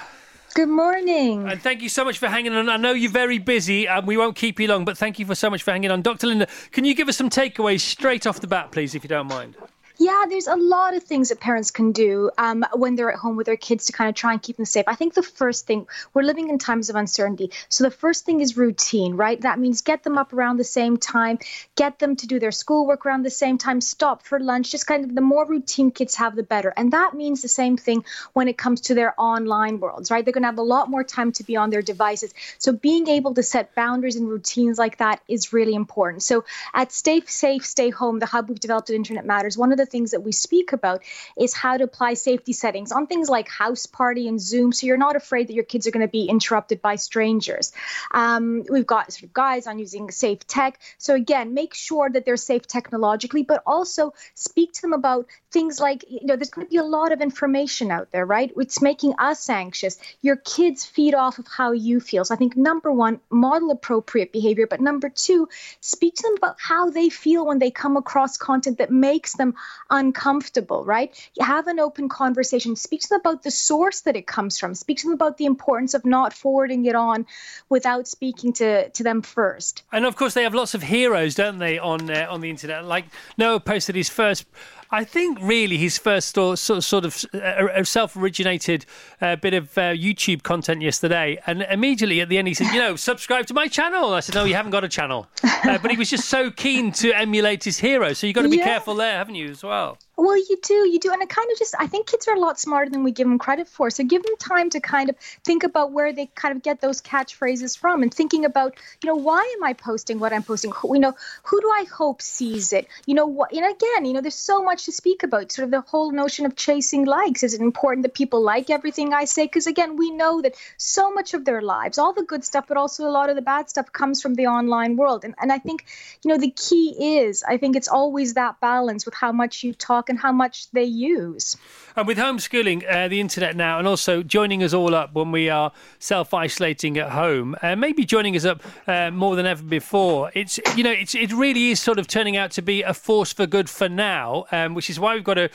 Good 0.58 0.70
morning. 0.70 1.48
And 1.48 1.62
thank 1.62 1.84
you 1.84 1.88
so 1.88 2.04
much 2.04 2.17
for 2.17 2.28
hanging 2.28 2.52
on. 2.52 2.67
I 2.67 2.78
know 2.78 2.91
you're 2.91 3.12
very 3.12 3.38
busy 3.38 3.88
and 3.88 4.08
we 4.08 4.17
won't 4.17 4.36
keep 4.36 4.60
you 4.60 4.67
long, 4.67 4.86
but 4.86 4.98
thank 4.98 5.20
you 5.20 5.26
for 5.28 5.36
so 5.36 5.52
much 5.52 5.62
for 5.62 5.70
hanging 5.70 5.91
on. 5.91 6.02
Dr. 6.02 6.26
Linda, 6.26 6.48
can 6.72 6.84
you 6.84 6.96
give 6.96 7.08
us 7.08 7.15
some 7.15 7.30
takeaways 7.30 7.82
straight 7.82 8.26
off 8.26 8.41
the 8.41 8.48
bat, 8.48 8.72
please, 8.72 8.96
if 8.96 9.04
you 9.04 9.08
don't 9.08 9.28
mind? 9.28 9.56
Yeah, 10.00 10.26
there's 10.30 10.46
a 10.46 10.56
lot 10.56 10.96
of 10.96 11.02
things 11.02 11.30
that 11.30 11.40
parents 11.40 11.72
can 11.72 11.92
do 11.92 12.30
um, 12.38 12.64
when 12.74 12.96
they're 12.96 13.12
at 13.12 13.18
home 13.18 13.36
with 13.36 13.48
their 13.48 13.58
kids 13.58 13.88
to 13.88 13.94
kind 13.94 14.08
of 14.08 14.14
try 14.16 14.32
and 14.32 14.42
keep 14.42 14.58
them 14.58 14.66
safe. 14.66 14.84
I 14.86 14.94
think 14.94 15.16
the 15.16 15.24
first 15.24 15.66
thing, 15.66 15.88
we're 16.14 16.22
living 16.22 16.50
in 16.50 16.60
times 16.60 16.92
of 16.92 16.96
uncertainty. 16.96 17.50
So 17.70 17.84
the 17.84 17.90
first 17.90 18.24
thing 18.24 18.40
is 18.40 18.56
routine, 18.56 19.16
right? 19.16 19.42
That 19.42 19.58
means 19.58 19.82
get 19.82 20.04
them 20.04 20.16
up 20.16 20.34
around 20.34 20.58
the 20.58 20.64
same 20.64 20.98
time, 20.98 21.40
get 21.76 21.98
them 21.98 22.16
to 22.18 22.28
do 22.28 22.40
their 22.40 22.52
schoolwork 22.52 23.08
around 23.08 23.24
the 23.24 23.32
same 23.32 23.58
time, 23.58 23.82
stop 23.82 24.22
for 24.22 24.40
lunch. 24.40 24.70
Just 24.70 24.86
kind 24.86 25.04
of 25.04 25.16
the 25.16 25.22
more 25.22 25.48
routine 25.48 25.90
kids 25.90 26.14
have, 26.16 26.36
the 26.36 26.44
better. 26.44 26.72
And 26.78 26.94
that 26.94 27.16
means 27.16 27.42
the 27.42 27.48
same 27.48 27.76
thing 27.76 28.06
when 28.34 28.48
it 28.48 28.58
comes 28.58 28.82
to 28.82 28.94
their 28.94 29.20
online 29.20 29.80
worlds, 29.80 30.12
right? 30.12 30.24
They're 30.24 30.32
going 30.32 30.44
to 30.44 30.50
have 30.50 30.60
a 30.60 30.62
lot 30.62 30.92
more 30.92 31.04
time 31.04 31.32
to 31.34 31.44
be 31.44 31.56
on 31.56 31.72
their 31.72 31.82
devices. 31.82 32.36
So 32.60 32.72
being 32.72 33.08
able 33.08 33.34
to 33.34 33.42
set 33.42 33.74
boundaries 33.74 34.16
and 34.16 34.30
routines 34.30 34.78
like 34.78 34.98
that 34.98 35.22
is 35.28 35.54
really 35.54 35.74
important. 35.74 36.22
So 36.22 36.46
at 36.76 36.92
Stay 36.92 37.22
Safe, 37.22 37.66
Stay 37.66 37.90
Home, 37.90 38.20
the 38.20 38.28
hub 38.28 38.48
we've 38.48 38.60
developed 38.60 38.92
at 38.92 38.96
Internet 38.96 39.26
Matters, 39.26 39.58
one 39.58 39.72
of 39.72 39.78
the 39.80 39.87
things 39.88 40.12
that 40.12 40.21
we 40.21 40.32
speak 40.32 40.73
about 40.73 41.04
is 41.38 41.54
how 41.54 41.78
to 41.78 41.84
apply 41.84 42.13
safety 42.13 42.54
settings 42.54 42.91
on 42.91 43.08
things 43.08 43.30
like 43.30 43.47
Houseparty 43.50 44.28
and 44.28 44.39
Zoom, 44.39 44.71
so 44.71 44.88
you're 44.88 44.97
not 44.97 45.15
afraid 45.15 45.47
that 45.47 45.54
your 45.54 45.63
kids 45.63 45.88
are 45.88 45.91
going 45.91 46.06
to 46.06 46.12
be 46.12 46.26
interrupted 46.26 46.82
by 46.82 46.95
strangers. 46.95 47.71
Um, 48.12 48.63
we've 48.69 48.86
got 48.86 49.12
sort 49.12 49.23
of 49.23 49.34
guides 49.34 49.67
on 49.67 49.80
using 49.80 50.12
safe 50.12 50.45
tech. 50.47 50.80
So 50.97 51.15
again, 51.15 51.54
make 51.54 51.73
sure 51.73 52.10
that 52.10 52.26
they're 52.26 52.38
safe 52.38 52.67
technologically, 52.67 53.43
but 53.43 53.63
also 53.65 54.13
speak 54.36 54.73
to 54.73 54.82
them 54.82 54.93
about 54.93 55.28
things 55.52 55.80
like 55.80 56.06
you 56.10 56.26
know 56.26 56.36
there's 56.36 56.50
going 56.50 56.67
to 56.67 56.69
be 56.69 56.78
a 56.78 56.84
lot 56.84 57.12
of 57.12 57.21
information 57.21 57.89
out 57.89 58.12
there 58.12 58.26
right 58.26 58.52
it's 58.58 58.82
making 58.82 59.13
us 59.17 59.50
anxious 59.50 59.97
your 60.21 60.36
kids 60.36 60.86
feed 60.86 61.15
off 61.15 61.39
of 61.39 61.47
how 61.47 61.71
you 61.71 62.00
feel 62.00 62.26
so 62.26 62.34
i 62.34 62.38
think 62.38 62.58
number 62.58 62.91
one 62.91 63.19
model 63.30 63.71
appropriate 63.71 64.32
behavior 64.32 64.67
but 64.67 64.82
number 64.82 65.10
two 65.10 65.47
speak 65.80 66.15
to 66.15 66.23
them 66.23 66.36
about 66.38 66.58
how 66.60 66.89
they 66.89 67.10
feel 67.10 67.45
when 67.45 67.60
they 67.60 67.71
come 67.71 67.97
across 67.97 68.38
content 68.38 68.78
that 68.78 68.91
makes 68.91 69.34
them 69.34 69.56
uncomfortable 69.90 70.86
right? 70.86 71.30
You 71.38 71.46
have 71.46 71.68
an 71.68 71.80
open 71.80 72.10
conversation. 72.10 72.76
Speak 72.76 73.02
to 73.02 73.10
them 73.10 73.20
about 73.20 73.44
the 73.44 73.52
source 73.52 74.02
that 74.02 74.16
it 74.16 74.28
comes 74.28 74.58
from. 74.58 74.74
Speak 74.74 74.98
to 75.00 75.08
them 75.08 75.13
about 75.13 75.38
the 75.38 75.46
importance 75.46 75.94
of 75.94 76.06
not 76.06 76.34
forwarding 76.34 76.86
it 76.86 76.96
on 76.96 77.26
without 77.70 78.08
speaking 78.08 78.54
to 78.54 78.90
to 78.90 79.04
them 79.04 79.22
first. 79.22 79.84
And 79.92 80.06
of 80.06 80.16
course, 80.16 80.34
they 80.34 80.44
have 80.44 80.56
lots 80.56 80.74
of 80.74 80.84
heroes, 80.84 81.36
don't 81.36 81.58
they, 81.58 81.78
on 81.78 82.10
uh, 82.10 82.28
on 82.30 82.42
the 82.42 82.50
internet? 82.50 82.86
Like 82.86 83.06
Noah 83.38 83.60
posted 83.60 83.96
his 83.96 84.10
first 84.10 84.46
I 84.91 85.04
think 85.04 85.39
really 85.41 85.78
his 85.78 85.97
first 85.97 86.36
sort 86.36 86.60
sort 86.60 87.06
of 87.06 87.26
uh, 87.34 87.84
self-originated 87.84 88.86
uh, 89.21 89.36
bit 89.36 89.54
of 89.54 89.78
uh, 89.78 89.93
YouTube 89.93 90.43
content 90.43 90.82
yesterday, 90.82 91.41
and 91.45 91.63
immediately 91.63 92.21
at 92.21 92.30
the 92.30 92.38
end 92.38 92.47
he 92.47 92.54
said, 92.54 92.67
"You 92.73 92.80
know, 92.80 92.95
subscribe 92.95 93.47
to 93.47 93.54
my 93.54 93.67
channel." 93.67 94.13
I 94.13 94.21
said, 94.21 94.36
"No, 94.36 94.45
you 94.45 94.56
haven't 94.56 94.71
got 94.71 94.84
a 94.84 94.89
channel," 94.89 95.28
uh, 95.43 95.78
but 95.80 95.91
he 95.91 95.97
was 95.97 96.10
just 96.10 96.26
so 96.30 96.52
keen 96.52 96.91
to 96.93 97.12
emulate 97.12 97.63
his 97.63 97.80
hero. 97.80 98.13
So 98.13 98.28
you've 98.28 98.36
got 98.36 98.43
to 98.43 98.50
be 98.50 98.58
yeah. 98.63 98.65
careful 98.65 98.95
there, 98.95 99.17
haven't 99.17 99.36
you, 99.36 99.50
as 99.50 99.63
well? 99.63 99.97
Well, 100.19 100.36
you 100.36 100.58
do, 100.63 100.73
you 100.73 100.99
do, 100.99 101.13
and 101.13 101.21
it 101.21 101.30
kind 101.30 101.47
of 101.51 101.60
just 101.60 101.75
I 101.77 101.86
think 101.86 102.08
kids 102.08 102.27
are 102.27 102.34
a 102.34 102.39
lot 102.39 102.60
smarter 102.60 102.89
than 102.89 103.03
we 103.03 103.12
give 103.12 103.27
them 103.27 103.38
credit 103.38 103.67
for. 103.67 103.91
So 103.91 104.03
give 104.03 104.23
them 104.23 104.36
time 104.39 104.71
to 104.71 104.80
kind 104.80 105.10
of 105.12 105.15
think 105.43 105.63
about 105.63 105.91
where 105.91 106.12
they 106.12 106.25
kind 106.34 106.56
of 106.56 106.63
get 106.63 106.82
those 106.82 107.01
catchphrases 107.03 107.77
from, 107.77 108.01
and 108.01 108.12
thinking 108.12 108.43
about, 108.43 108.73
you 109.03 109.08
know, 109.08 109.15
why 109.15 109.41
am 109.56 109.63
I 109.63 109.73
posting 109.73 110.17
what 110.19 110.34
I'm 110.34 110.41
posting? 110.41 110.73
You 110.84 110.99
know, 110.99 111.13
who 111.43 111.62
do 111.62 111.69
I 111.69 111.84
hope 111.84 112.23
sees 112.23 112.73
it? 112.73 112.88
You 113.06 113.13
know, 113.13 113.27
what? 113.27 113.53
And 113.53 113.63
again, 113.63 114.06
you 114.06 114.13
know, 114.13 114.21
there's 114.21 114.34
so 114.34 114.63
much 114.63 114.86
to 114.86 114.91
speak 114.91 115.21
about. 115.21 115.51
Sort 115.51 115.65
of 115.65 115.72
the 115.72 115.82
whole 115.82 116.11
notion 116.11 116.47
of 116.47 116.55
chasing 116.55 117.05
likes. 117.05 117.43
Is 117.43 117.53
it 117.53 117.61
important 117.61 118.01
that 118.01 118.15
people 118.15 118.41
like 118.41 118.72
everything 118.72 119.13
I 119.13 119.26
say? 119.26 119.45
Because 119.45 119.68
again, 119.68 119.97
we 119.97 120.09
know 120.09 120.41
that 120.41 120.55
so 120.78 121.13
much 121.13 121.36
of 121.36 121.45
their 121.45 121.61
lives, 121.61 121.99
all 121.99 122.13
the 122.13 122.24
good 122.24 122.43
stuff, 122.43 122.65
but 122.68 122.76
also 122.76 123.07
a 123.07 123.11
lot 123.11 123.30
of 123.30 123.36
the 123.36 123.43
bad 123.43 123.70
stuff, 123.70 123.93
comes 123.93 124.24
from 124.24 124.34
the 124.34 124.47
online 124.47 124.95
world. 124.95 125.26
And 125.26 125.36
and 125.39 125.51
I 125.51 125.59
think, 125.59 125.86
you 126.24 126.30
know, 126.30 126.39
the 126.39 126.49
key 126.49 127.20
is 127.20 127.43
I 127.43 127.57
think 127.57 127.76
it's 127.76 127.88
always 127.88 128.34
that 128.34 128.59
balance 128.59 129.05
with 129.05 129.13
how 129.13 129.32
much 129.32 129.63
you 129.63 129.74
talk 129.74 130.07
and 130.10 130.20
how 130.20 130.32
much 130.32 130.70
they 130.72 130.84
use. 130.84 131.58
And 131.95 132.08
with 132.08 132.18
homeschooling, 132.18 132.84
uh, 132.89 133.08
the 133.08 133.20
internet 133.20 133.55
now, 133.55 133.80
and 133.80 133.88
also 133.88 134.24
joining 134.24 134.64
us 134.64 134.74
all 134.74 134.93
up 134.93 135.14
when 135.14 135.32
we 135.32 135.49
are 135.49 135.72
self 135.99 136.34
isolating 136.34 136.97
at 136.97 137.12
home, 137.12 137.55
uh, 137.62 137.76
maybe 137.76 138.05
joining 138.05 138.36
us 138.36 138.45
up 138.45 138.62
uh, 138.88 139.12
more 139.12 139.36
than 139.36 139.45
ever 139.45 139.64
before. 139.64 140.32
It's 140.34 140.60
you 140.76 140.84
know, 140.84 140.91
it's 140.91 141.16
it 141.16 141.32
really 141.34 141.72
is 141.72 141.80
sort 141.80 141.99
of 141.99 142.08
turning 142.08 142.38
out 142.38 142.51
to 142.51 142.62
be 142.62 142.84
a 142.84 142.93
force 142.93 143.34
for 143.34 143.47
good 143.47 143.70
for 143.70 143.89
now, 143.89 144.45
um, 144.51 144.74
which 144.74 144.89
is 144.89 144.99
why 144.99 145.16
we've 145.16 145.24
got 145.24 145.36
to 145.36 145.49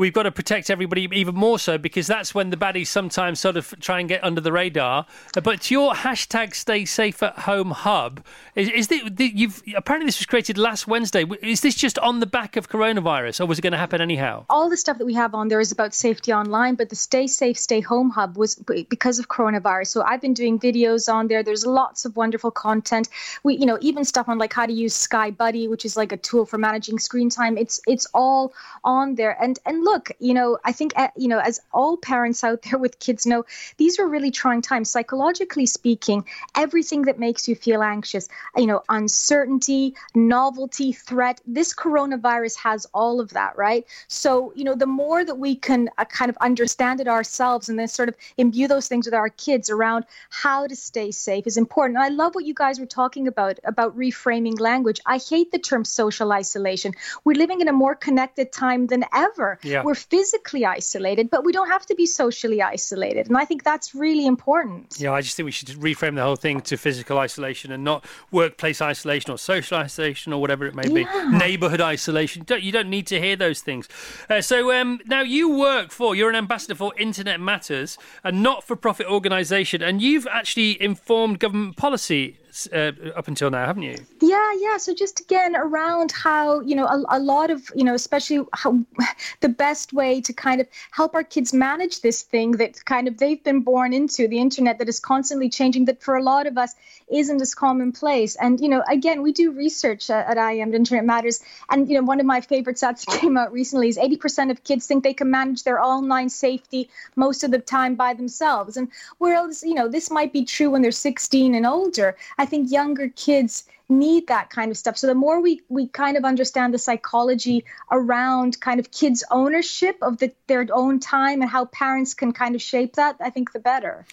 we've 0.00 0.14
got 0.14 0.22
to 0.22 0.32
protect 0.32 0.70
everybody 0.70 1.06
even 1.12 1.34
more 1.34 1.58
so 1.58 1.76
because 1.76 2.06
that's 2.06 2.34
when 2.34 2.48
the 2.48 2.56
baddies 2.56 2.86
sometimes 2.86 3.38
sort 3.38 3.58
of 3.58 3.74
try 3.80 4.00
and 4.00 4.08
get 4.08 4.24
under 4.24 4.40
the 4.40 4.50
radar. 4.50 5.06
But 5.42 5.70
your 5.70 5.92
hashtag 5.92 6.54
Stay 6.54 6.86
Safe 6.86 7.22
at 7.22 7.40
Home 7.40 7.72
hub 7.72 8.24
is, 8.54 8.70
is 8.70 8.90
you've 9.18 9.62
apparently 9.76 10.06
this 10.06 10.18
was 10.18 10.26
created 10.26 10.56
last 10.56 10.88
Wednesday. 10.88 11.24
Is 11.42 11.60
this 11.60 11.74
just 11.74 11.98
on 11.98 12.20
the 12.20 12.26
back 12.26 12.56
of 12.56 12.70
coronavirus, 12.70 13.42
or 13.42 13.46
was 13.46 13.58
it 13.58 13.62
going 13.62 13.72
to 13.72 13.78
happen 13.78 14.00
anyhow? 14.00 14.46
All 14.48 14.70
the 14.70 14.76
stuff 14.76 14.96
that 14.96 15.04
we 15.04 15.14
have 15.14 15.34
on 15.34 15.48
there 15.48 15.60
is 15.60 15.70
about 15.70 15.92
safety 15.92 16.32
online, 16.32 16.76
but 16.76 16.88
the 16.88 16.96
Stay 16.96 17.26
Safe, 17.26 17.58
Stay 17.58 17.80
Home 17.80 18.08
hub 18.08 18.38
was 18.38 18.54
because 18.88 19.18
of 19.18 19.28
coronavirus. 19.28 19.88
So 19.88 20.02
I've 20.02 20.22
been 20.22 20.34
doing 20.34 20.58
videos 20.58 21.12
on 21.12 21.28
there. 21.28 21.42
There's 21.42 21.66
lots 21.66 22.06
of 22.06 22.16
wonderful 22.16 22.50
content. 22.50 23.10
We, 23.42 23.56
you 23.58 23.66
know, 23.66 23.76
even 23.82 24.06
stuff 24.06 24.30
on 24.30 24.38
like 24.38 24.54
how 24.54 24.64
to 24.64 24.72
use 24.72 24.94
Sky 24.94 25.30
Buddy, 25.30 25.68
which 25.68 25.84
is 25.84 25.94
like 25.94 26.10
a 26.10 26.16
tool 26.16 26.46
for 26.46 26.56
managing 26.56 26.98
screen 26.98 27.28
time. 27.28 27.58
It's 27.58 27.82
it's 27.86 28.06
all 28.14 28.54
on 28.82 29.16
there. 29.16 29.36
And 29.42 29.58
and 29.66 29.84
look, 29.84 29.89
look, 29.90 30.12
you 30.20 30.34
know, 30.34 30.58
I 30.64 30.72
think, 30.72 30.92
uh, 30.96 31.08
you 31.16 31.28
know, 31.28 31.38
as 31.38 31.60
all 31.72 31.96
parents 31.96 32.44
out 32.44 32.62
there 32.62 32.78
with 32.84 32.98
kids 32.98 33.26
know, 33.26 33.44
these 33.76 33.98
are 33.98 34.06
really 34.06 34.30
trying 34.30 34.62
times. 34.62 34.90
Psychologically 34.90 35.66
speaking, 35.66 36.24
everything 36.54 37.02
that 37.02 37.18
makes 37.18 37.48
you 37.48 37.54
feel 37.54 37.82
anxious, 37.82 38.28
you 38.56 38.66
know, 38.66 38.82
uncertainty, 38.88 39.94
novelty, 40.14 40.92
threat, 40.92 41.40
this 41.46 41.74
coronavirus 41.74 42.56
has 42.58 42.86
all 42.94 43.20
of 43.20 43.30
that, 43.30 43.56
right? 43.56 43.84
So, 44.08 44.52
you 44.54 44.64
know, 44.64 44.74
the 44.74 44.86
more 44.86 45.24
that 45.24 45.36
we 45.36 45.56
can 45.56 45.90
uh, 45.98 46.04
kind 46.04 46.28
of 46.28 46.36
understand 46.40 47.00
it 47.00 47.08
ourselves 47.08 47.68
and 47.68 47.78
then 47.78 47.88
sort 47.88 48.08
of 48.08 48.14
imbue 48.36 48.68
those 48.68 48.88
things 48.88 49.06
with 49.06 49.14
our 49.14 49.28
kids 49.28 49.70
around 49.70 50.04
how 50.30 50.66
to 50.66 50.76
stay 50.76 51.10
safe 51.10 51.46
is 51.46 51.56
important. 51.56 51.96
And 51.96 52.04
I 52.04 52.08
love 52.08 52.34
what 52.34 52.44
you 52.44 52.54
guys 52.54 52.78
were 52.78 52.86
talking 52.86 53.26
about, 53.26 53.58
about 53.64 53.96
reframing 53.96 54.60
language. 54.60 55.00
I 55.06 55.18
hate 55.18 55.50
the 55.52 55.58
term 55.58 55.84
social 55.84 56.32
isolation. 56.32 56.92
We're 57.24 57.38
living 57.38 57.60
in 57.60 57.68
a 57.68 57.72
more 57.72 57.94
connected 57.94 58.52
time 58.52 58.86
than 58.86 59.04
ever. 59.12 59.58
Yeah. 59.62 59.79
Yeah. 59.80 59.86
We're 59.86 59.94
physically 59.94 60.64
isolated, 60.64 61.30
but 61.30 61.44
we 61.44 61.52
don't 61.52 61.68
have 61.68 61.86
to 61.86 61.94
be 61.94 62.06
socially 62.06 62.62
isolated. 62.62 63.28
And 63.28 63.36
I 63.36 63.44
think 63.44 63.64
that's 63.64 63.94
really 63.94 64.26
important. 64.26 64.96
Yeah, 64.98 65.12
I 65.12 65.20
just 65.20 65.36
think 65.36 65.46
we 65.46 65.52
should 65.52 65.68
reframe 65.68 66.14
the 66.14 66.22
whole 66.22 66.36
thing 66.36 66.60
to 66.62 66.76
physical 66.76 67.18
isolation 67.18 67.72
and 67.72 67.82
not 67.82 68.04
workplace 68.30 68.82
isolation 68.82 69.30
or 69.30 69.38
social 69.38 69.78
isolation 69.78 70.32
or 70.32 70.40
whatever 70.40 70.66
it 70.66 70.74
may 70.74 70.88
be. 70.88 71.02
Yeah. 71.02 71.30
Neighborhood 71.32 71.80
isolation. 71.80 72.44
Don't, 72.44 72.62
you 72.62 72.72
don't 72.72 72.90
need 72.90 73.06
to 73.08 73.20
hear 73.20 73.36
those 73.36 73.60
things. 73.60 73.88
Uh, 74.28 74.40
so 74.40 74.72
um, 74.72 75.00
now 75.06 75.22
you 75.22 75.48
work 75.50 75.90
for, 75.90 76.14
you're 76.14 76.30
an 76.30 76.36
ambassador 76.36 76.74
for 76.74 76.92
Internet 76.98 77.40
Matters, 77.40 77.98
a 78.22 78.30
not 78.30 78.64
for 78.64 78.76
profit 78.76 79.06
organisation, 79.06 79.82
and 79.82 80.02
you've 80.02 80.26
actually 80.26 80.80
informed 80.82 81.38
government 81.38 81.76
policy 81.76 82.36
uh, 82.72 82.92
up 83.16 83.28
until 83.28 83.50
now, 83.50 83.66
haven't 83.66 83.82
you? 83.82 83.96
Yeah, 84.20 84.52
yeah. 84.58 84.76
So 84.76 84.94
just 84.94 85.20
again 85.20 85.56
around 85.56 86.12
how 86.12 86.60
you 86.60 86.74
know 86.74 86.86
a, 86.86 87.18
a, 87.18 87.20
lot 87.20 87.50
of 87.50 87.70
you 87.74 87.84
know 87.84 87.94
especially 87.94 88.44
how 88.52 88.78
the 89.40 89.48
best 89.48 89.92
way 89.92 90.20
to 90.20 90.32
kind 90.32 90.60
of 90.60 90.66
help 90.90 91.14
our 91.14 91.24
kids 91.24 91.52
manage 91.52 92.00
this 92.00 92.22
thing 92.22 92.52
that 92.52 92.84
kind 92.84 93.08
of 93.08 93.18
they've 93.18 93.42
been 93.42 93.60
born 93.60 93.92
into 93.92 94.28
the 94.28 94.38
internet 94.38 94.78
that 94.78 94.88
is 94.88 95.00
constantly 95.00 95.48
changing 95.48 95.84
that 95.86 96.02
for 96.02 96.16
a 96.16 96.22
lot 96.22 96.46
of 96.46 96.58
us 96.58 96.74
isn't 97.08 97.40
as 97.40 97.54
commonplace. 97.54 98.36
And 98.36 98.60
you 98.60 98.68
know 98.68 98.82
again 98.88 99.22
we 99.22 99.32
do 99.32 99.52
research 99.52 100.10
at, 100.10 100.36
at 100.36 100.52
IM 100.52 100.74
Internet 100.74 101.04
Matters, 101.04 101.40
and 101.70 101.88
you 101.88 101.96
know 101.96 102.04
one 102.04 102.20
of 102.20 102.26
my 102.26 102.40
favorite 102.40 102.76
stats 102.76 103.04
that 103.06 103.20
came 103.20 103.36
out 103.36 103.52
recently 103.52 103.88
is 103.88 103.98
80% 103.98 104.50
of 104.50 104.64
kids 104.64 104.86
think 104.86 105.04
they 105.04 105.14
can 105.14 105.30
manage 105.30 105.64
their 105.64 105.80
online 105.80 106.28
safety 106.28 106.88
most 107.16 107.44
of 107.44 107.50
the 107.50 107.58
time 107.58 107.94
by 107.94 108.14
themselves. 108.14 108.76
And 108.76 108.88
whereas 109.18 109.62
you 109.62 109.74
know 109.74 109.88
this 109.88 110.10
might 110.10 110.32
be 110.32 110.44
true 110.44 110.70
when 110.70 110.82
they're 110.82 110.92
16 110.92 111.54
and 111.54 111.66
older. 111.66 112.16
I 112.38 112.46
think 112.50 112.70
younger 112.70 113.08
kids 113.08 113.64
need 113.88 114.28
that 114.28 114.50
kind 114.50 114.70
of 114.70 114.76
stuff. 114.76 114.96
So 114.98 115.06
the 115.06 115.14
more 115.14 115.40
we 115.40 115.62
we 115.68 115.88
kind 115.88 116.16
of 116.16 116.24
understand 116.24 116.74
the 116.74 116.78
psychology 116.78 117.64
around 117.90 118.60
kind 118.60 118.80
of 118.80 118.90
kids' 118.90 119.24
ownership 119.30 119.96
of 120.02 120.18
the, 120.18 120.32
their 120.46 120.66
own 120.72 121.00
time 121.00 121.42
and 121.42 121.50
how 121.50 121.64
parents 121.66 122.14
can 122.14 122.32
kind 122.32 122.54
of 122.54 122.62
shape 122.62 122.96
that, 122.96 123.16
I 123.20 123.30
think 123.30 123.52
the 123.52 123.58
better. 123.60 124.04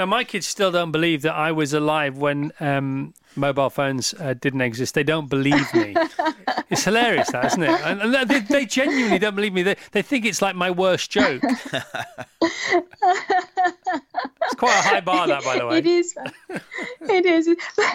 Now, 0.00 0.06
my 0.06 0.24
kids 0.24 0.46
still 0.46 0.72
don't 0.72 0.92
believe 0.92 1.20
that 1.22 1.34
I 1.34 1.52
was 1.52 1.74
alive 1.74 2.16
when 2.16 2.52
um, 2.58 3.12
mobile 3.36 3.68
phones 3.68 4.14
uh, 4.14 4.32
didn't 4.32 4.62
exist. 4.62 4.94
They 4.94 5.04
don't 5.04 5.28
believe 5.28 5.74
me. 5.74 5.94
it's 6.70 6.84
hilarious, 6.84 7.30
that, 7.32 7.44
isn't 7.44 7.62
it? 7.62 7.80
And, 7.84 8.00
and 8.00 8.30
they, 8.30 8.40
they, 8.40 8.64
genuinely 8.64 9.18
don't 9.18 9.34
believe 9.34 9.52
me. 9.52 9.62
They, 9.62 9.76
they 9.92 10.02
think 10.02 10.24
it's 10.24 10.40
like 10.40 10.56
my 10.56 10.70
worst 10.70 11.10
joke. 11.10 11.42
it's 11.42 11.74
quite 14.56 14.78
a 14.78 14.82
high 14.82 15.00
bar, 15.00 15.26
that, 15.26 15.44
by 15.44 15.58
the 15.58 15.66
way. 15.66 15.78
It 15.78 15.86
is. 15.86 16.16
It 17.02 17.26
is. 17.26 17.46
but 17.76 17.88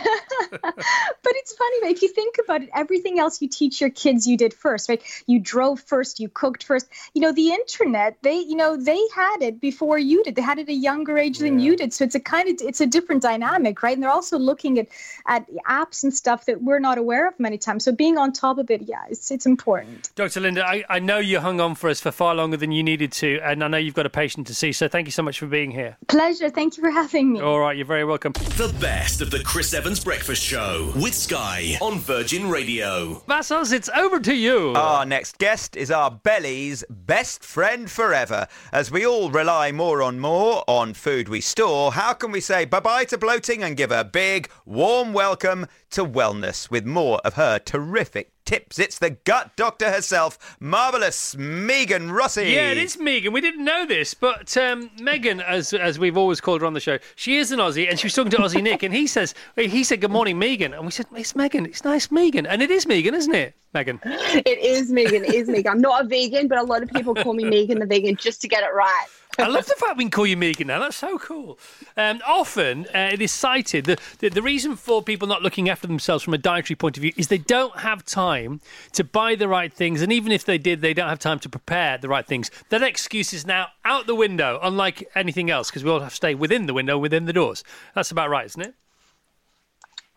it's 1.25 1.53
funny, 1.53 1.91
if 1.91 2.01
you 2.01 2.09
think 2.09 2.37
about 2.43 2.61
it, 2.61 2.69
everything 2.73 3.19
else 3.19 3.41
you 3.41 3.47
teach 3.47 3.81
your 3.81 3.89
kids, 3.89 4.27
you 4.27 4.37
did 4.37 4.53
first, 4.53 4.89
right? 4.89 5.01
You 5.25 5.39
drove 5.39 5.79
first, 5.79 6.19
you 6.19 6.29
cooked 6.29 6.63
first. 6.63 6.87
You 7.13 7.21
know, 7.21 7.31
the 7.31 7.51
internet, 7.51 8.17
they, 8.21 8.37
you 8.37 8.55
know, 8.55 8.77
they 8.77 9.01
had 9.15 9.41
it 9.41 9.59
before 9.59 9.97
you 9.97 10.23
did. 10.23 10.35
They 10.35 10.41
had 10.41 10.59
it 10.59 10.63
at 10.63 10.69
a 10.69 10.73
younger 10.73 11.17
age 11.17 11.39
yeah. 11.39 11.49
than 11.49 11.59
you 11.59 11.75
did. 11.75 11.93
So 11.95 12.05
it's 12.05 12.15
a 12.15 12.19
kind 12.19 12.49
of, 12.49 12.65
it's 12.67 12.81
a 12.81 12.85
different 12.85 13.21
dynamic, 13.21 13.81
right? 13.83 13.93
And 13.95 14.03
they're 14.03 14.09
also 14.09 14.37
looking 14.37 14.79
at 14.79 14.87
at 15.27 15.45
apps 15.67 16.03
and 16.03 16.13
stuff 16.13 16.45
that 16.45 16.61
we're 16.61 16.79
not 16.79 16.97
aware 16.97 17.27
of 17.27 17.39
many 17.39 17.57
times. 17.57 17.83
So 17.83 17.91
being 17.91 18.17
on 18.17 18.31
top 18.31 18.57
of 18.57 18.69
it, 18.69 18.83
yeah, 18.83 19.03
it's 19.09 19.31
it's 19.31 19.45
important. 19.45 20.11
Dr. 20.15 20.39
Linda, 20.39 20.65
I, 20.65 20.83
I 20.89 20.99
know 20.99 21.17
you 21.19 21.39
hung 21.39 21.59
on 21.59 21.75
for 21.75 21.89
us 21.89 21.99
for 21.99 22.11
far 22.11 22.35
longer 22.35 22.57
than 22.57 22.71
you 22.71 22.83
needed 22.83 23.11
to, 23.13 23.39
and 23.43 23.63
I 23.63 23.67
know 23.67 23.77
you've 23.77 23.93
got 23.93 24.05
a 24.05 24.09
patient 24.09 24.47
to 24.47 24.55
see. 24.55 24.71
So 24.71 24.87
thank 24.87 25.07
you 25.07 25.11
so 25.11 25.23
much 25.23 25.39
for 25.39 25.47
being 25.47 25.71
here. 25.71 25.97
Pleasure. 26.07 26.49
Thank 26.49 26.77
you 26.77 26.83
for 26.83 26.91
having 26.91 27.33
me. 27.33 27.41
All 27.41 27.59
right, 27.59 27.75
you're 27.75 27.85
very 27.85 28.05
welcome. 28.05 28.33
The 28.33 28.73
best 28.79 29.21
of 29.21 29.31
the 29.31 29.39
Chris 29.39 29.73
Evans 29.73 30.03
Breakfast 30.03 30.43
Show 30.43 30.91
with 30.95 31.13
Sky 31.13 31.77
on 31.81 31.99
Virgin 31.99 32.49
Radio. 32.49 33.23
Vassos, 33.27 33.71
it's 33.71 33.89
over 33.89 34.19
to 34.19 34.35
you. 34.35 34.73
Our 34.75 35.05
next 35.05 35.37
guest 35.37 35.75
is 35.75 35.91
our 35.91 36.11
belly's 36.11 36.83
best 36.89 37.43
friend 37.43 37.89
forever. 37.89 38.47
As 38.71 38.91
we 38.91 39.05
all 39.05 39.29
rely 39.31 39.71
more 39.71 40.01
and 40.01 40.21
more 40.21 40.63
on 40.67 40.93
food 40.93 41.29
we 41.29 41.41
store, 41.41 41.84
how 41.91 42.13
can 42.13 42.31
we 42.31 42.41
say 42.41 42.65
bye 42.65 42.79
bye 42.79 43.05
to 43.05 43.17
bloating 43.17 43.63
and 43.63 43.77
give 43.77 43.91
a 43.91 44.03
big, 44.03 44.49
warm 44.65 45.13
welcome 45.13 45.67
to 45.91 46.05
wellness 46.05 46.69
with 46.69 46.85
more 46.85 47.19
of 47.23 47.35
her 47.35 47.59
terrific 47.59 48.31
tips. 48.45 48.79
It's 48.79 48.99
the 48.99 49.11
gut 49.11 49.55
doctor 49.55 49.91
herself, 49.91 50.57
marvellous 50.59 51.35
Megan 51.35 52.11
Rossi. 52.11 52.51
Yeah, 52.51 52.71
it 52.71 52.77
is 52.77 52.97
Megan. 52.97 53.33
We 53.33 53.41
didn't 53.41 53.65
know 53.65 53.85
this, 53.85 54.13
but 54.13 54.55
um, 54.57 54.91
Megan, 54.99 55.41
as 55.41 55.73
as 55.73 55.99
we've 55.99 56.17
always 56.17 56.39
called 56.39 56.61
her 56.61 56.67
on 56.67 56.73
the 56.73 56.79
show, 56.79 56.99
she 57.15 57.37
is 57.37 57.51
an 57.51 57.59
Aussie, 57.59 57.89
and 57.89 57.99
she 57.99 58.07
was 58.07 58.13
talking 58.13 58.31
to 58.31 58.37
Aussie 58.37 58.63
Nick, 58.63 58.83
and 58.83 58.93
he 58.93 59.07
says 59.07 59.33
he 59.55 59.83
said 59.83 60.01
good 60.01 60.11
morning, 60.11 60.39
Megan, 60.39 60.73
and 60.73 60.85
we 60.85 60.91
said 60.91 61.07
it's 61.15 61.35
Megan, 61.35 61.65
it's 61.65 61.83
nice, 61.83 62.11
Megan, 62.11 62.45
and 62.45 62.61
it 62.61 62.71
is 62.71 62.87
Megan, 62.87 63.15
isn't 63.15 63.35
it? 63.35 63.55
Megan. 63.75 63.99
It 64.03 64.57
is 64.57 64.89
Megan. 64.89 65.25
It 65.25 65.35
is 65.35 65.49
Megan. 65.49 65.73
I'm 65.73 65.81
not 65.81 66.05
a 66.05 66.07
vegan, 66.07 66.47
but 66.47 66.57
a 66.57 66.63
lot 66.63 66.81
of 66.81 66.89
people 66.89 67.13
call 67.13 67.33
me 67.33 67.43
Megan 67.43 67.79
the 67.79 67.85
vegan 67.85 68.15
just 68.15 68.41
to 68.41 68.47
get 68.47 68.63
it 68.63 68.73
right. 68.73 69.05
I 69.37 69.47
love 69.47 69.65
the 69.65 69.73
fact 69.73 69.97
we 69.97 70.05
can 70.05 70.11
call 70.11 70.25
you 70.25 70.37
Megan 70.37 70.67
now. 70.67 70.79
That's 70.79 70.95
so 70.95 71.19
cool. 71.19 71.59
Um, 71.97 72.21
often 72.25 72.85
uh, 72.95 73.09
it 73.11 73.21
is 73.21 73.33
cited 73.33 73.83
the, 73.83 73.97
the, 74.19 74.29
the 74.29 74.41
reason 74.41 74.77
for 74.77 75.03
people 75.03 75.27
not 75.27 75.41
looking 75.41 75.67
after 75.67 75.87
themselves 75.87 76.23
from 76.23 76.33
a 76.33 76.37
dietary 76.37 76.77
point 76.77 76.95
of 76.95 77.01
view 77.01 77.11
is 77.17 77.27
they 77.27 77.37
don't 77.37 77.79
have 77.79 78.05
time 78.05 78.61
to 78.93 79.03
buy 79.03 79.35
the 79.35 79.49
right 79.49 79.73
things, 79.73 80.01
and 80.01 80.13
even 80.13 80.31
if 80.31 80.45
they 80.45 80.57
did, 80.57 80.79
they 80.79 80.93
don't 80.93 81.09
have 81.09 81.19
time 81.19 81.39
to 81.39 81.49
prepare 81.49 81.97
the 81.97 82.07
right 82.07 82.25
things. 82.25 82.49
That 82.69 82.81
excuse 82.81 83.33
is 83.33 83.45
now 83.45 83.67
out 83.83 84.07
the 84.07 84.15
window, 84.15 84.57
unlike 84.63 85.09
anything 85.15 85.49
else, 85.49 85.69
because 85.69 85.83
we 85.83 85.91
all 85.91 85.99
have 85.99 86.11
to 86.11 86.15
stay 86.15 86.33
within 86.33 86.65
the 86.65 86.73
window, 86.73 86.97
within 86.97 87.25
the 87.25 87.33
doors. 87.33 87.61
That's 87.93 88.11
about 88.11 88.29
right, 88.29 88.45
isn't 88.45 88.61
it? 88.61 88.75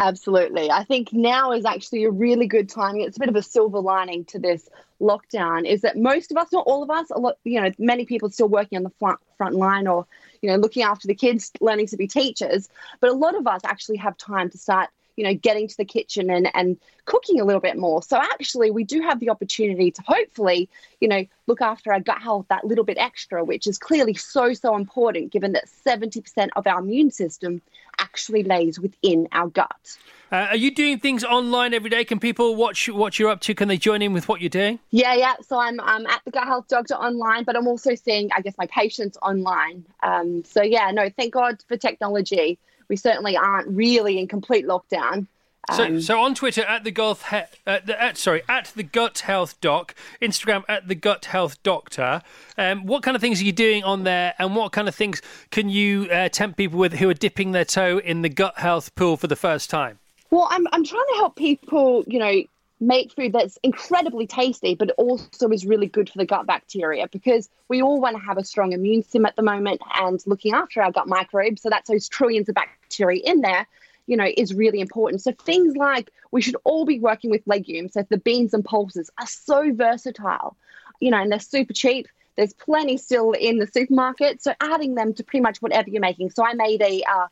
Absolutely. 0.00 0.70
I 0.70 0.84
think 0.84 1.12
now 1.12 1.50
is 1.50 1.64
actually 1.64 2.04
a 2.04 2.10
really 2.10 2.46
good 2.46 2.68
time. 2.68 2.96
It's 2.98 3.16
a 3.16 3.20
bit 3.20 3.28
of 3.28 3.34
a 3.34 3.42
silver 3.42 3.80
lining 3.80 4.24
to 4.26 4.38
this 4.38 4.68
lockdown 5.00 5.66
is 5.68 5.80
that 5.80 5.96
most 5.96 6.30
of 6.30 6.36
us, 6.36 6.52
not 6.52 6.66
all 6.68 6.84
of 6.84 6.90
us, 6.90 7.10
a 7.10 7.18
lot, 7.18 7.36
you 7.42 7.60
know, 7.60 7.72
many 7.80 8.04
people 8.04 8.30
still 8.30 8.48
working 8.48 8.76
on 8.76 8.84
the 8.84 8.92
front, 9.00 9.18
front 9.36 9.56
line 9.56 9.88
or, 9.88 10.06
you 10.40 10.50
know, 10.50 10.56
looking 10.56 10.84
after 10.84 11.08
the 11.08 11.16
kids, 11.16 11.50
learning 11.60 11.88
to 11.88 11.96
be 11.96 12.06
teachers. 12.06 12.68
But 13.00 13.10
a 13.10 13.14
lot 13.14 13.34
of 13.34 13.48
us 13.48 13.62
actually 13.64 13.96
have 13.96 14.16
time 14.16 14.50
to 14.50 14.58
start 14.58 14.88
you 15.18 15.24
know, 15.24 15.34
getting 15.34 15.66
to 15.66 15.76
the 15.76 15.84
kitchen 15.84 16.30
and, 16.30 16.48
and 16.54 16.78
cooking 17.04 17.40
a 17.40 17.44
little 17.44 17.60
bit 17.60 17.76
more. 17.76 18.00
So 18.04 18.16
actually, 18.16 18.70
we 18.70 18.84
do 18.84 19.00
have 19.00 19.18
the 19.18 19.30
opportunity 19.30 19.90
to 19.90 20.02
hopefully, 20.06 20.68
you 21.00 21.08
know, 21.08 21.24
look 21.48 21.60
after 21.60 21.92
our 21.92 21.98
gut 21.98 22.22
health 22.22 22.46
that 22.50 22.64
little 22.64 22.84
bit 22.84 22.98
extra, 22.98 23.44
which 23.44 23.66
is 23.66 23.78
clearly 23.78 24.14
so, 24.14 24.52
so 24.54 24.76
important 24.76 25.32
given 25.32 25.52
that 25.52 25.64
70% 25.84 26.50
of 26.54 26.68
our 26.68 26.78
immune 26.78 27.10
system 27.10 27.60
actually 27.98 28.42
lays 28.42 28.78
within 28.78 29.28
our 29.32 29.48
gut. 29.48 29.98
Uh, 30.30 30.48
are 30.50 30.56
you 30.56 30.70
doing 30.70 30.98
things 30.98 31.24
online 31.24 31.72
every 31.72 31.88
day? 31.88 32.04
Can 32.04 32.20
people 32.20 32.54
watch 32.54 32.88
what 32.88 33.18
you're 33.18 33.30
up 33.30 33.40
to? 33.40 33.54
Can 33.54 33.68
they 33.68 33.78
join 33.78 34.02
in 34.02 34.12
with 34.12 34.28
what 34.28 34.42
you're 34.42 34.50
doing? 34.50 34.78
Yeah, 34.90 35.14
yeah. 35.14 35.34
So 35.40 35.58
I'm 35.58 35.80
um, 35.80 36.06
at 36.06 36.20
the 36.26 36.30
Gut 36.30 36.46
Health 36.46 36.68
Doctor 36.68 36.94
online, 36.94 37.44
but 37.44 37.56
I'm 37.56 37.66
also 37.66 37.94
seeing, 37.94 38.30
I 38.36 38.42
guess, 38.42 38.54
my 38.58 38.66
patients 38.66 39.16
online. 39.22 39.86
Um, 40.02 40.44
so 40.44 40.62
yeah, 40.62 40.90
no, 40.90 41.08
thank 41.08 41.32
God 41.32 41.62
for 41.66 41.78
technology 41.78 42.58
we 42.88 42.96
certainly 42.96 43.36
aren't 43.36 43.68
really 43.68 44.18
in 44.18 44.26
complete 44.26 44.66
lockdown. 44.66 45.26
So, 45.74 45.84
um, 45.84 46.00
so 46.00 46.20
on 46.20 46.34
Twitter 46.34 46.62
at 46.62 46.84
the 46.84 46.90
gut 46.90 47.20
he- 47.30 47.42
the, 47.64 48.02
at, 48.02 48.16
sorry 48.16 48.42
at 48.48 48.72
the 48.74 48.82
gut 48.82 49.18
health 49.20 49.60
doc, 49.60 49.94
Instagram 50.22 50.64
at 50.68 50.88
the 50.88 50.94
gut 50.94 51.26
health 51.26 51.62
doctor. 51.62 52.22
Um, 52.56 52.86
what 52.86 53.02
kind 53.02 53.14
of 53.14 53.20
things 53.20 53.40
are 53.40 53.44
you 53.44 53.52
doing 53.52 53.84
on 53.84 54.04
there, 54.04 54.34
and 54.38 54.56
what 54.56 54.72
kind 54.72 54.88
of 54.88 54.94
things 54.94 55.20
can 55.50 55.68
you 55.68 56.04
uh, 56.10 56.28
tempt 56.30 56.56
people 56.56 56.78
with 56.78 56.94
who 56.94 57.08
are 57.10 57.14
dipping 57.14 57.52
their 57.52 57.64
toe 57.64 57.98
in 57.98 58.22
the 58.22 58.28
gut 58.28 58.58
health 58.58 58.94
pool 58.94 59.16
for 59.16 59.26
the 59.26 59.36
first 59.36 59.68
time? 59.68 59.98
Well, 60.30 60.48
I'm 60.50 60.66
I'm 60.72 60.84
trying 60.84 61.06
to 61.12 61.16
help 61.16 61.36
people, 61.36 62.04
you 62.06 62.18
know, 62.18 62.42
make 62.80 63.12
food 63.12 63.32
that's 63.32 63.58
incredibly 63.62 64.26
tasty, 64.26 64.74
but 64.74 64.90
also 64.92 65.48
is 65.50 65.66
really 65.66 65.86
good 65.86 66.08
for 66.08 66.18
the 66.18 66.26
gut 66.26 66.46
bacteria 66.46 67.08
because 67.08 67.48
we 67.68 67.82
all 67.82 68.00
want 68.00 68.16
to 68.16 68.22
have 68.22 68.38
a 68.38 68.44
strong 68.44 68.72
immune 68.72 69.02
system 69.02 69.26
at 69.26 69.36
the 69.36 69.42
moment 69.42 69.80
and 69.96 70.22
looking 70.26 70.54
after 70.54 70.82
our 70.82 70.92
gut 70.92 71.08
microbes. 71.08 71.62
So 71.62 71.70
that's 71.70 71.88
those 71.88 72.08
trillions 72.08 72.48
of 72.48 72.54
bacteria 72.54 73.22
in 73.24 73.40
there, 73.40 73.66
you 74.08 74.16
know, 74.16 74.26
is 74.36 74.54
really 74.54 74.80
important. 74.80 75.22
So 75.22 75.32
things 75.32 75.76
like 75.76 76.10
we 76.32 76.40
should 76.40 76.56
all 76.64 76.86
be 76.86 76.98
working 76.98 77.30
with 77.30 77.42
legumes. 77.46 77.92
So 77.92 78.04
the 78.08 78.16
beans 78.16 78.54
and 78.54 78.64
pulses 78.64 79.10
are 79.18 79.26
so 79.26 79.70
versatile, 79.72 80.56
you 80.98 81.10
know, 81.10 81.18
and 81.18 81.30
they're 81.30 81.38
super 81.38 81.74
cheap. 81.74 82.08
There's 82.34 82.54
plenty 82.54 82.96
still 82.96 83.32
in 83.32 83.58
the 83.58 83.66
supermarket. 83.66 84.42
So 84.42 84.54
adding 84.60 84.94
them 84.94 85.12
to 85.14 85.22
pretty 85.22 85.42
much 85.42 85.58
whatever 85.58 85.90
you're 85.90 86.00
making. 86.00 86.30
So 86.30 86.44
I 86.44 86.54
made 86.54 86.80
a 86.80 87.02
uh, 87.02 87.26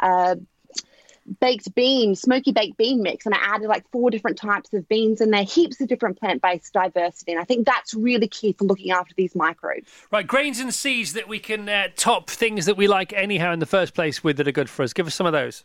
uh, 0.00 0.34
baked 1.38 1.72
bean, 1.76 2.16
smoky 2.16 2.50
baked 2.50 2.76
bean 2.76 3.02
mix, 3.02 3.24
and 3.24 3.34
I 3.34 3.38
added 3.38 3.68
like 3.68 3.88
four 3.92 4.10
different 4.10 4.36
types 4.36 4.72
of 4.74 4.88
beans 4.88 5.20
in 5.20 5.30
there, 5.30 5.44
heaps 5.44 5.80
of 5.80 5.86
different 5.86 6.18
plant 6.18 6.42
based 6.42 6.72
diversity. 6.72 7.32
And 7.32 7.40
I 7.40 7.44
think 7.44 7.66
that's 7.66 7.94
really 7.94 8.26
key 8.26 8.52
for 8.52 8.64
looking 8.64 8.90
after 8.90 9.14
these 9.16 9.36
microbes. 9.36 9.88
Right, 10.10 10.26
grains 10.26 10.58
and 10.58 10.74
seeds 10.74 11.12
that 11.12 11.28
we 11.28 11.38
can 11.38 11.68
uh, 11.68 11.88
top 11.94 12.30
things 12.30 12.66
that 12.66 12.76
we 12.76 12.88
like 12.88 13.12
anyhow 13.12 13.52
in 13.52 13.60
the 13.60 13.66
first 13.66 13.94
place 13.94 14.24
with 14.24 14.38
that 14.38 14.48
are 14.48 14.52
good 14.52 14.68
for 14.68 14.82
us. 14.82 14.92
Give 14.92 15.06
us 15.06 15.14
some 15.14 15.26
of 15.26 15.32
those. 15.32 15.62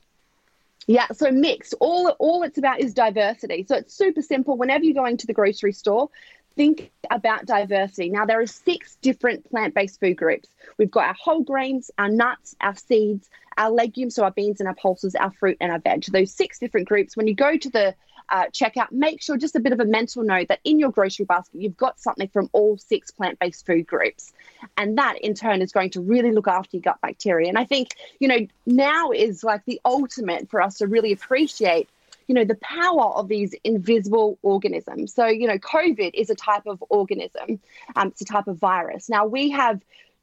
Yeah, 0.87 1.07
so 1.13 1.31
mixed. 1.31 1.75
All 1.79 2.09
all 2.19 2.43
it's 2.43 2.57
about 2.57 2.79
is 2.79 2.93
diversity. 2.93 3.65
So 3.67 3.75
it's 3.77 3.93
super 3.93 4.21
simple. 4.21 4.57
Whenever 4.57 4.83
you're 4.83 4.93
going 4.93 5.17
to 5.17 5.27
the 5.27 5.33
grocery 5.33 5.73
store, 5.73 6.09
think 6.55 6.91
about 7.09 7.45
diversity. 7.45 8.09
Now, 8.09 8.25
there 8.25 8.41
are 8.41 8.47
six 8.47 8.97
different 9.01 9.49
plant 9.49 9.73
based 9.73 9.99
food 9.99 10.17
groups. 10.17 10.49
We've 10.77 10.91
got 10.91 11.07
our 11.07 11.13
whole 11.13 11.43
grains, 11.43 11.91
our 11.97 12.09
nuts, 12.09 12.55
our 12.61 12.75
seeds, 12.75 13.29
our 13.57 13.71
legumes, 13.71 14.15
so 14.15 14.23
our 14.23 14.31
beans 14.31 14.59
and 14.59 14.67
our 14.67 14.75
pulses, 14.75 15.15
our 15.15 15.31
fruit 15.31 15.57
and 15.61 15.71
our 15.71 15.79
veg. 15.79 16.05
Those 16.05 16.33
six 16.33 16.59
different 16.59 16.87
groups. 16.87 17.15
When 17.15 17.27
you 17.27 17.35
go 17.35 17.57
to 17.57 17.69
the 17.69 17.95
uh, 18.31 18.45
checkout, 18.47 18.91
make 18.91 19.21
sure 19.21 19.37
just 19.37 19.55
a 19.55 19.59
bit 19.59 19.73
of 19.73 19.79
a 19.81 19.85
mental 19.85 20.23
note 20.23 20.47
that 20.47 20.61
in 20.63 20.79
your 20.79 20.89
grocery 20.89 21.25
basket, 21.25 21.61
you've 21.61 21.77
got 21.77 21.99
something 21.99 22.29
from 22.29 22.49
all 22.53 22.77
six 22.77 23.11
plant 23.11 23.37
based 23.39 23.65
food 23.65 23.85
groups. 23.85 24.31
And 24.77 24.97
that 24.97 25.17
in 25.19 25.33
turn 25.33 25.61
is 25.61 25.73
going 25.73 25.89
to 25.91 26.01
really 26.01 26.31
look 26.31 26.47
after 26.47 26.77
your 26.77 26.81
gut 26.81 26.99
bacteria. 27.01 27.49
And 27.49 27.57
I 27.57 27.65
think, 27.65 27.89
you 28.19 28.29
know, 28.29 28.47
now 28.65 29.11
is 29.11 29.43
like 29.43 29.65
the 29.65 29.81
ultimate 29.83 30.49
for 30.49 30.61
us 30.61 30.77
to 30.77 30.87
really 30.87 31.11
appreciate 31.11 31.89
you 32.27 32.35
know, 32.35 32.45
the 32.45 32.55
power 32.55 33.07
of 33.07 33.27
these 33.27 33.53
invisible 33.65 34.37
organisms. 34.41 35.13
So, 35.13 35.25
you 35.25 35.47
know, 35.47 35.57
COVID 35.57 36.11
is 36.13 36.29
a 36.29 36.35
type 36.35 36.65
of 36.65 36.81
organism, 36.87 37.59
um, 37.97 38.07
it's 38.09 38.21
a 38.21 38.25
type 38.25 38.47
of 38.47 38.57
virus. 38.57 39.09
Now, 39.09 39.25
we 39.25 39.49
have 39.49 39.81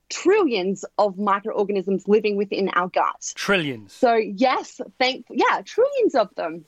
trillions 0.08 0.86
of 0.96 1.18
microorganisms 1.18 2.08
living 2.08 2.36
within 2.36 2.70
our 2.70 2.88
gut. 2.88 3.34
Trillions. 3.34 3.92
So, 3.92 4.14
yes, 4.14 4.80
thank 4.98 5.26
yeah, 5.28 5.60
trillions 5.66 6.14
of 6.14 6.34
them 6.34 6.64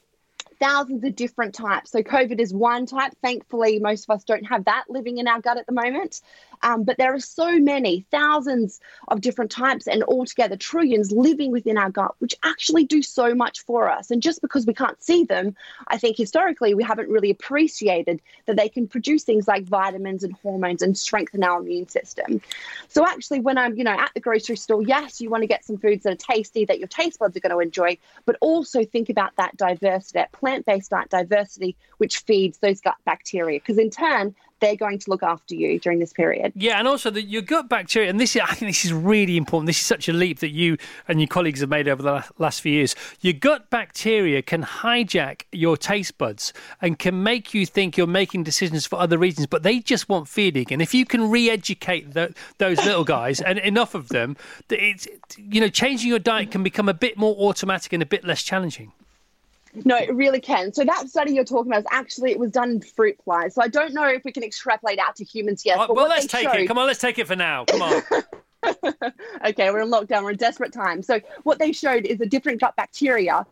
thousands 0.60 1.04
of 1.04 1.16
different 1.16 1.54
types. 1.54 1.90
So, 1.90 2.02
COVID 2.02 2.40
is 2.40 2.52
one 2.52 2.86
type. 2.86 3.12
Thankfully, 3.22 3.78
most 3.78 4.08
of 4.08 4.14
us 4.14 4.24
don't 4.24 4.44
have 4.44 4.66
that 4.66 4.84
living 4.88 5.18
in 5.18 5.26
our 5.26 5.40
gut 5.40 5.58
at 5.58 5.66
the 5.66 5.72
moment. 5.72 6.20
Um, 6.62 6.84
but 6.84 6.98
there 6.98 7.14
are 7.14 7.20
so 7.20 7.58
many, 7.58 8.06
thousands 8.10 8.80
of 9.08 9.20
different 9.20 9.50
types, 9.50 9.86
and 9.86 10.02
altogether 10.04 10.56
trillions 10.56 11.12
living 11.12 11.50
within 11.52 11.78
our 11.78 11.90
gut, 11.90 12.14
which 12.18 12.34
actually 12.42 12.84
do 12.84 13.02
so 13.02 13.34
much 13.34 13.60
for 13.60 13.90
us. 13.90 14.10
And 14.10 14.22
just 14.22 14.40
because 14.40 14.66
we 14.66 14.74
can't 14.74 15.02
see 15.02 15.24
them, 15.24 15.56
I 15.86 15.98
think 15.98 16.16
historically 16.16 16.74
we 16.74 16.82
haven't 16.82 17.08
really 17.08 17.30
appreciated 17.30 18.20
that 18.46 18.56
they 18.56 18.68
can 18.68 18.88
produce 18.88 19.24
things 19.24 19.48
like 19.48 19.64
vitamins 19.64 20.24
and 20.24 20.32
hormones 20.34 20.82
and 20.82 20.96
strengthen 20.96 21.42
our 21.42 21.60
immune 21.60 21.88
system. 21.88 22.40
So, 22.88 23.06
actually, 23.06 23.40
when 23.40 23.58
I'm, 23.58 23.76
you 23.76 23.84
know, 23.84 23.92
at 23.98 24.10
the 24.14 24.20
grocery 24.20 24.56
store, 24.56 24.82
yes, 24.82 25.20
you 25.20 25.30
want 25.30 25.42
to 25.42 25.46
get 25.46 25.64
some 25.64 25.78
foods 25.78 26.04
that 26.04 26.12
are 26.12 26.34
tasty 26.34 26.64
that 26.66 26.78
your 26.78 26.88
taste 26.88 27.18
buds 27.18 27.36
are 27.36 27.40
going 27.40 27.52
to 27.52 27.60
enjoy, 27.60 27.98
but 28.26 28.36
also 28.40 28.84
think 28.84 29.08
about 29.08 29.34
that 29.36 29.56
diversity, 29.56 30.18
that 30.18 30.32
plant 30.32 30.66
based 30.66 30.90
diet 30.90 31.10
diversity, 31.10 31.76
which 31.98 32.18
feeds 32.18 32.58
those 32.58 32.80
gut 32.80 32.96
bacteria. 33.04 33.58
Because 33.58 33.78
in 33.78 33.90
turn, 33.90 34.34
they're 34.60 34.76
going 34.76 34.98
to 34.98 35.10
look 35.10 35.22
after 35.22 35.54
you 35.54 35.78
during 35.78 35.98
this 35.98 36.12
period. 36.12 36.52
Yeah, 36.54 36.78
and 36.78 36.86
also 36.86 37.10
the, 37.10 37.22
your 37.22 37.42
gut 37.42 37.68
bacteria, 37.68 38.08
and 38.08 38.20
this 38.20 38.36
is, 38.36 38.42
I 38.42 38.54
think 38.54 38.70
this 38.70 38.84
is 38.84 38.92
really 38.92 39.36
important. 39.36 39.66
This 39.66 39.80
is 39.80 39.86
such 39.86 40.08
a 40.08 40.12
leap 40.12 40.38
that 40.40 40.50
you 40.50 40.76
and 41.08 41.20
your 41.20 41.28
colleagues 41.28 41.60
have 41.60 41.70
made 41.70 41.88
over 41.88 42.02
the 42.02 42.24
last 42.38 42.60
few 42.60 42.72
years. 42.72 42.94
Your 43.20 43.32
gut 43.32 43.70
bacteria 43.70 44.42
can 44.42 44.62
hijack 44.62 45.42
your 45.52 45.76
taste 45.76 46.18
buds 46.18 46.52
and 46.80 46.98
can 46.98 47.22
make 47.22 47.54
you 47.54 47.66
think 47.66 47.96
you're 47.96 48.06
making 48.06 48.44
decisions 48.44 48.86
for 48.86 48.98
other 48.98 49.18
reasons, 49.18 49.46
but 49.46 49.62
they 49.62 49.80
just 49.80 50.08
want 50.08 50.28
feeding. 50.28 50.66
And 50.70 50.80
if 50.82 50.94
you 50.94 51.04
can 51.04 51.30
re-educate 51.30 52.12
those 52.12 52.84
little 52.84 53.04
guys 53.04 53.40
and 53.40 53.58
enough 53.58 53.94
of 53.94 54.08
them, 54.08 54.36
it's 54.68 55.08
you 55.36 55.60
know 55.60 55.68
changing 55.68 56.08
your 56.08 56.18
diet 56.18 56.50
can 56.50 56.62
become 56.62 56.88
a 56.88 56.94
bit 56.94 57.16
more 57.16 57.34
automatic 57.36 57.92
and 57.92 58.02
a 58.02 58.06
bit 58.06 58.24
less 58.24 58.42
challenging. 58.42 58.92
No, 59.72 59.96
it 59.96 60.12
really 60.14 60.40
can. 60.40 60.72
So 60.72 60.84
that 60.84 61.08
study 61.08 61.32
you're 61.32 61.44
talking 61.44 61.70
about 61.70 61.80
is 61.80 61.86
actually 61.90 62.32
it 62.32 62.38
was 62.38 62.50
done 62.50 62.70
in 62.70 62.80
fruit 62.80 63.16
flies. 63.24 63.54
So 63.54 63.62
I 63.62 63.68
don't 63.68 63.94
know 63.94 64.06
if 64.06 64.24
we 64.24 64.32
can 64.32 64.42
extrapolate 64.42 64.98
out 64.98 65.16
to 65.16 65.24
humans 65.24 65.64
yet. 65.64 65.78
well, 65.78 66.08
let's 66.08 66.26
take 66.26 66.48
showed... 66.48 66.56
it. 66.56 66.66
Come 66.66 66.78
on, 66.78 66.86
let's 66.86 67.00
take 67.00 67.18
it 67.18 67.26
for 67.26 67.36
now. 67.36 67.64
Come 67.66 67.82
on. 67.82 68.02
okay, 69.46 69.70
we're 69.70 69.80
in 69.80 69.90
lockdown. 69.90 70.24
We're 70.24 70.32
in 70.32 70.36
desperate 70.36 70.72
times. 70.72 71.06
So 71.06 71.20
what 71.44 71.58
they 71.58 71.72
showed 71.72 72.04
is 72.04 72.20
a 72.20 72.26
different 72.26 72.60
gut 72.60 72.74
bacteria 72.76 73.46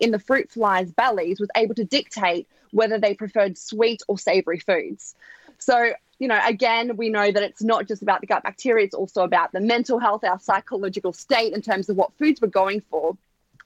in 0.00 0.10
the 0.10 0.18
fruit 0.18 0.50
flies' 0.50 0.90
bellies 0.90 1.38
was 1.38 1.48
able 1.54 1.76
to 1.76 1.84
dictate 1.84 2.48
whether 2.72 2.98
they 2.98 3.14
preferred 3.14 3.56
sweet 3.56 4.02
or 4.08 4.18
savory 4.18 4.58
foods. 4.58 5.14
So 5.58 5.92
you 6.22 6.28
know, 6.28 6.38
again, 6.46 6.96
we 6.96 7.08
know 7.08 7.32
that 7.32 7.42
it's 7.42 7.64
not 7.64 7.88
just 7.88 8.00
about 8.00 8.20
the 8.20 8.28
gut 8.28 8.44
bacteria, 8.44 8.84
it's 8.84 8.94
also 8.94 9.24
about 9.24 9.50
the 9.50 9.60
mental 9.60 9.98
health, 9.98 10.22
our 10.22 10.38
psychological 10.38 11.12
state 11.12 11.52
in 11.52 11.62
terms 11.62 11.88
of 11.88 11.96
what 11.96 12.12
foods 12.16 12.40
we're 12.40 12.46
going 12.46 12.80
for. 12.80 13.16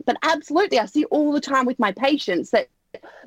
But 0.06 0.16
absolutely, 0.22 0.78
I 0.78 0.86
see 0.86 1.04
all 1.06 1.32
the 1.32 1.40
time 1.40 1.66
with 1.66 1.78
my 1.78 1.92
patients 1.92 2.50
that 2.50 2.68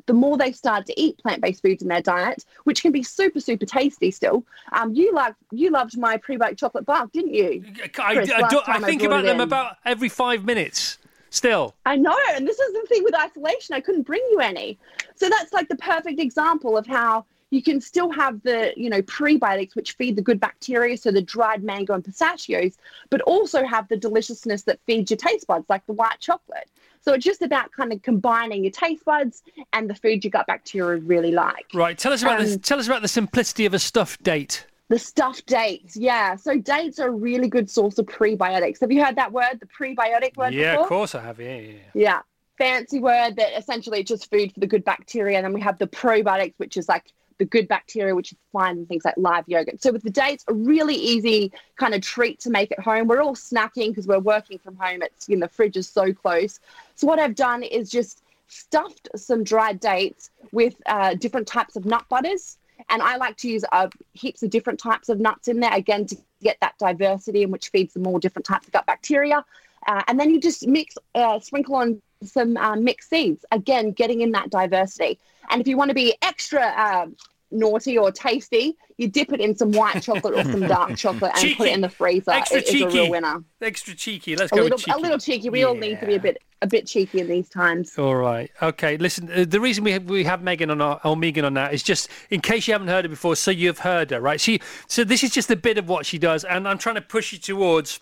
the 0.08 0.14
more 0.14 0.38
they 0.38 0.52
start 0.52 0.88
to 0.88 1.00
eat 1.00 1.20
plant-based 1.20 1.62
foods 1.62 1.84
in 1.84 1.90
their 1.90 2.02
diet, 2.02 2.44
which 2.64 2.82
can 2.82 2.92
be 2.92 3.04
super, 3.04 3.40
super 3.40 3.66
tasty 3.66 4.10
still. 4.10 4.44
Um, 4.72 4.94
you 4.94 5.14
like 5.14 5.36
you 5.52 5.70
loved 5.70 5.98
my 5.98 6.18
prebiotic 6.18 6.58
chocolate 6.58 6.86
bar, 6.86 7.08
didn't 7.14 7.36
you? 7.36 7.64
I, 7.84 8.16
Chris, 8.16 8.32
I, 8.32 8.48
do, 8.50 8.62
I 8.66 8.80
think 8.80 9.04
I 9.04 9.06
about 9.06 9.26
them 9.26 9.36
in. 9.36 9.42
about 9.42 9.78
every 9.86 10.10
five 10.10 10.46
minutes. 10.46 10.98
Still, 11.32 11.76
I 11.86 11.96
know, 11.96 12.18
and 12.32 12.48
this 12.48 12.58
is 12.58 12.74
the 12.74 12.88
thing 12.88 13.04
with 13.04 13.14
isolation. 13.14 13.76
I 13.76 13.82
couldn't 13.82 14.02
bring 14.02 14.26
you 14.32 14.40
any, 14.40 14.80
so 15.14 15.30
that's 15.30 15.54
like 15.54 15.68
the 15.68 15.76
perfect 15.76 16.20
example 16.20 16.76
of 16.76 16.88
how 16.88 17.26
you 17.52 17.64
can 17.64 17.82
still 17.82 18.12
have 18.12 18.42
the 18.44 18.74
you 18.76 18.90
know 18.90 19.02
prebiotics 19.04 19.76
which 19.76 19.94
feed 19.94 20.16
the 20.16 20.22
good 20.22 20.40
bacteria 20.40 20.98
so 20.98 21.12
the 21.12 21.22
dried 21.22 21.64
mango 21.64 21.94
and 21.94 22.04
pistachios 22.04 22.78
but 23.10 23.22
also 23.22 23.66
have 23.66 23.88
the 23.88 23.98
deliciousness 23.98 24.64
that 24.64 24.80
feeds 24.86 25.10
your 25.12 25.18
taste 25.18 25.48
buds 25.48 25.66
like 25.70 25.86
the 25.86 25.94
white 25.94 26.20
chocolate 26.20 26.70
so 27.02 27.14
it's 27.14 27.26
just 27.26 27.42
about 27.42 27.72
kind 27.72 27.94
of 27.94 28.02
combining 28.02 28.64
your 28.64 28.72
taste 28.72 29.06
buds 29.06 29.44
and 29.74 29.90
the 29.90 29.96
food 29.96 30.24
your 30.24 30.32
gut 30.32 30.48
bacteria 30.48 31.00
really 31.00 31.32
like 31.32 31.66
right 31.74 31.98
tell 31.98 32.14
us 32.14 32.22
about 32.22 32.40
um, 32.40 32.46
this 32.46 32.58
tell 32.62 32.80
us 32.80 32.88
about 32.88 33.02
the 33.02 33.08
simplicity 33.08 33.66
of 33.66 33.74
a 33.74 33.80
stuffed 33.80 34.22
date 34.24 34.66
the 34.90 34.98
stuffed 34.98 35.46
dates, 35.46 35.96
yeah. 35.96 36.36
So 36.36 36.58
dates 36.58 36.98
are 36.98 37.10
a 37.10 37.12
really 37.12 37.48
good 37.48 37.70
source 37.70 38.00
of 38.00 38.08
prebiotics. 38.08 38.82
Have 38.82 38.92
you 38.92 39.06
heard 39.06 39.18
that 39.18 39.32
word, 39.32 39.60
the 39.60 39.68
prebiotic 39.68 40.36
word? 40.36 40.52
Yeah, 40.52 40.72
before? 40.72 40.84
of 40.84 40.90
course 40.90 41.14
I 41.14 41.22
have. 41.22 41.40
Yeah, 41.40 41.58
yeah, 41.58 41.74
yeah. 41.94 42.22
Fancy 42.58 43.00
word 43.00 43.36
that 43.36 43.56
essentially 43.56 44.00
it's 44.00 44.10
just 44.10 44.32
food 44.32 44.52
for 44.52 44.60
the 44.60 44.66
good 44.66 44.84
bacteria. 44.84 45.38
And 45.38 45.46
then 45.46 45.54
we 45.54 45.62
have 45.62 45.78
the 45.78 45.86
probiotics, 45.86 46.56
which 46.58 46.76
is 46.76 46.90
like 46.90 47.14
the 47.40 47.46
good 47.46 47.68
bacteria, 47.68 48.14
which 48.14 48.32
you 48.32 48.38
find 48.54 48.78
in 48.78 48.86
things 48.86 49.04
like 49.04 49.16
live 49.18 49.46
yogurt. 49.48 49.82
So 49.82 49.92
with 49.92 50.04
the 50.04 50.10
dates, 50.12 50.46
a 50.48 50.54
really 50.54 50.96
easy 50.96 51.52
kind 51.78 51.96
of 51.96 52.02
treat 52.02 52.40
to 52.42 52.52
make 52.52 52.72
at 52.72 52.80
home. 52.80 53.08
We're 53.08 53.22
all 53.22 53.36
snacking 53.36 53.90
because 53.90 54.06
we're 54.06 54.20
working 54.20 54.60
from 54.60 54.76
home. 54.76 55.02
It's 55.02 55.28
you 55.28 55.36
know 55.36 55.48
the 55.48 55.54
fridge 55.54 55.78
is 55.78 55.90
so 55.90 56.14
close. 56.14 56.60
So 56.96 57.08
what 57.08 57.18
I've 57.18 57.36
done 57.36 57.64
is 57.64 57.90
just 57.90 58.22
stuffed 58.48 59.10
some 59.16 59.44
dried 59.44 59.80
dates 59.80 60.30
with 60.52 60.76
uh, 60.86 61.16
different 61.16 61.48
types 61.48 61.76
of 61.76 61.86
nut 61.86 62.06
butters. 62.10 62.58
And 62.90 63.02
I 63.02 63.18
like 63.18 63.38
to 63.38 63.50
use 63.50 63.66
uh, 63.72 63.90
heaps 64.14 64.42
of 64.44 64.50
different 64.50 64.80
types 64.80 65.10
of 65.10 65.20
nuts 65.20 65.48
in 65.48 65.60
there, 65.60 65.74
again, 65.74 66.06
to 66.08 66.18
get 66.42 66.58
that 66.62 66.78
diversity 66.78 67.44
and 67.44 67.52
which 67.52 67.70
feeds 67.70 67.94
them 67.94 68.08
all 68.08 68.20
different 68.20 68.46
types 68.46 68.68
of 68.68 68.74
gut 68.74 68.86
bacteria. 68.86 69.44
Uh, 69.88 70.02
and 70.08 70.20
then 70.20 70.30
you 70.30 70.40
just 70.40 70.68
mix, 70.68 70.96
uh, 71.16 71.40
sprinkle 71.40 71.76
on 71.76 72.02
some 72.24 72.58
uh, 72.58 72.76
mixed 72.76 73.10
seeds, 73.10 73.46
again, 73.52 73.92
getting 73.92 74.22
in 74.22 74.32
that 74.32 74.50
diversity. 74.50 75.20
And 75.50 75.62
if 75.62 75.68
you 75.68 75.78
want 75.78 75.90
to 75.90 75.96
be 75.96 76.16
extra 76.22 76.74
um, 76.78 77.16
naughty 77.52 77.98
or 77.98 78.12
tasty, 78.12 78.78
you 78.98 79.08
dip 79.08 79.32
it 79.34 79.40
in 79.40 79.56
some 79.56 79.72
white 79.72 80.02
chocolate 80.04 80.34
or 80.36 80.44
some 80.44 80.62
dark 80.68 80.96
chocolate 80.98 81.32
and 81.36 81.56
put 81.56 81.68
it 81.68 81.74
in 81.74 81.82
the 81.82 81.90
freezer. 81.90 82.32
Extra 82.32 82.58
It 82.60 82.64
is 82.66 82.70
cheeky. 82.72 82.84
a 82.84 82.88
real 82.90 83.10
winner. 83.10 83.44
Extra 83.62 83.96
cheeky. 83.96 84.36
Let's 84.36 84.52
A 84.52 84.56
go 84.56 84.62
little, 84.64 84.78
cheeky. 84.78 84.92
a 84.92 84.98
little 84.98 85.18
cheeky. 85.18 85.50
We 85.50 85.64
all 85.64 85.74
need 85.76 86.00
to 86.00 86.06
be 86.06 86.16
a 86.16 86.20
bit 86.20 86.42
a 86.62 86.68
bit 86.68 86.86
cheeky 86.86 87.22
in 87.22 87.28
these 87.30 87.48
times. 87.48 87.98
All 87.98 88.16
right. 88.16 88.52
Okay. 88.62 88.98
Listen, 88.98 89.32
uh, 89.32 89.46
the 89.48 89.62
reason 89.62 89.84
we 89.86 89.92
have, 89.94 90.04
we 90.10 90.26
have 90.26 90.42
Megan 90.44 90.70
on 90.70 90.82
our, 90.82 91.00
or 91.06 91.16
Megan 91.16 91.46
on 91.46 91.54
that 91.54 91.74
is 91.74 91.82
just 91.82 92.10
in 92.30 92.42
case 92.42 92.68
you 92.68 92.74
haven't 92.74 92.90
heard 92.90 93.06
her 93.06 93.10
before, 93.10 93.38
so 93.38 93.50
you've 93.50 93.80
heard 93.80 94.12
her, 94.12 94.20
right? 94.20 94.42
She. 94.42 94.60
So 94.88 95.04
this 95.06 95.24
is 95.24 95.32
just 95.32 95.50
a 95.50 95.56
bit 95.56 95.78
of 95.78 95.88
what 95.88 96.06
she 96.06 96.18
does, 96.18 96.44
and 96.44 96.68
I'm 96.68 96.78
trying 96.78 96.96
to 96.96 97.02
push 97.02 97.32
you 97.32 97.40
towards. 97.40 98.00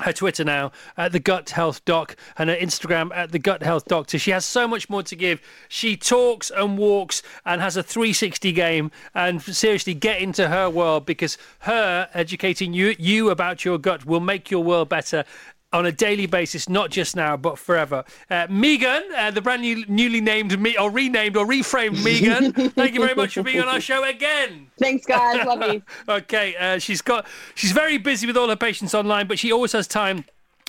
Her 0.00 0.12
Twitter 0.12 0.44
now 0.44 0.72
at 0.96 1.12
the 1.12 1.18
Gut 1.18 1.50
Health 1.50 1.84
Doc 1.84 2.16
and 2.36 2.50
her 2.50 2.56
Instagram 2.56 3.10
at 3.14 3.32
the 3.32 3.38
Gut 3.38 3.62
Health 3.62 3.84
Doctor. 3.86 4.18
She 4.18 4.30
has 4.30 4.44
so 4.44 4.68
much 4.68 4.88
more 4.88 5.02
to 5.02 5.16
give. 5.16 5.40
She 5.68 5.96
talks 5.96 6.50
and 6.50 6.78
walks 6.78 7.22
and 7.44 7.60
has 7.60 7.76
a 7.76 7.82
360 7.82 8.52
game. 8.52 8.90
And 9.14 9.42
seriously, 9.42 9.94
get 9.94 10.20
into 10.20 10.48
her 10.48 10.70
world 10.70 11.04
because 11.04 11.36
her 11.60 12.08
educating 12.14 12.72
you 12.72 12.94
you 12.98 13.30
about 13.30 13.64
your 13.64 13.78
gut 13.78 14.04
will 14.06 14.20
make 14.20 14.50
your 14.50 14.62
world 14.62 14.88
better 14.88 15.24
on 15.72 15.86
a 15.86 15.92
daily 15.92 16.26
basis, 16.26 16.68
not 16.68 16.90
just 16.90 17.14
now, 17.14 17.36
but 17.36 17.58
forever. 17.58 18.04
Uh, 18.30 18.46
Megan, 18.48 19.02
uh, 19.16 19.30
the 19.30 19.42
brand 19.42 19.62
new, 19.62 19.84
newly 19.86 20.20
named 20.20 20.58
me 20.58 20.76
or 20.78 20.90
renamed 20.90 21.36
or 21.36 21.46
reframed 21.46 22.02
Megan, 22.02 22.52
thank 22.70 22.94
you 22.94 23.00
very 23.00 23.14
much 23.14 23.34
for 23.34 23.42
being 23.42 23.60
on 23.60 23.68
our 23.68 23.80
show 23.80 24.02
again. 24.04 24.70
Thanks, 24.78 25.04
guys. 25.04 25.44
Love 25.44 25.72
you. 25.72 25.82
okay, 26.08 26.56
uh, 26.56 26.78
she's 26.78 27.02
got 27.02 27.26
she's 27.54 27.72
very 27.72 27.98
busy 27.98 28.26
with 28.26 28.36
all 28.36 28.48
her 28.48 28.56
patients 28.56 28.94
online, 28.94 29.26
but 29.26 29.38
she 29.38 29.52
always 29.52 29.72
has 29.72 29.86
time 29.86 30.24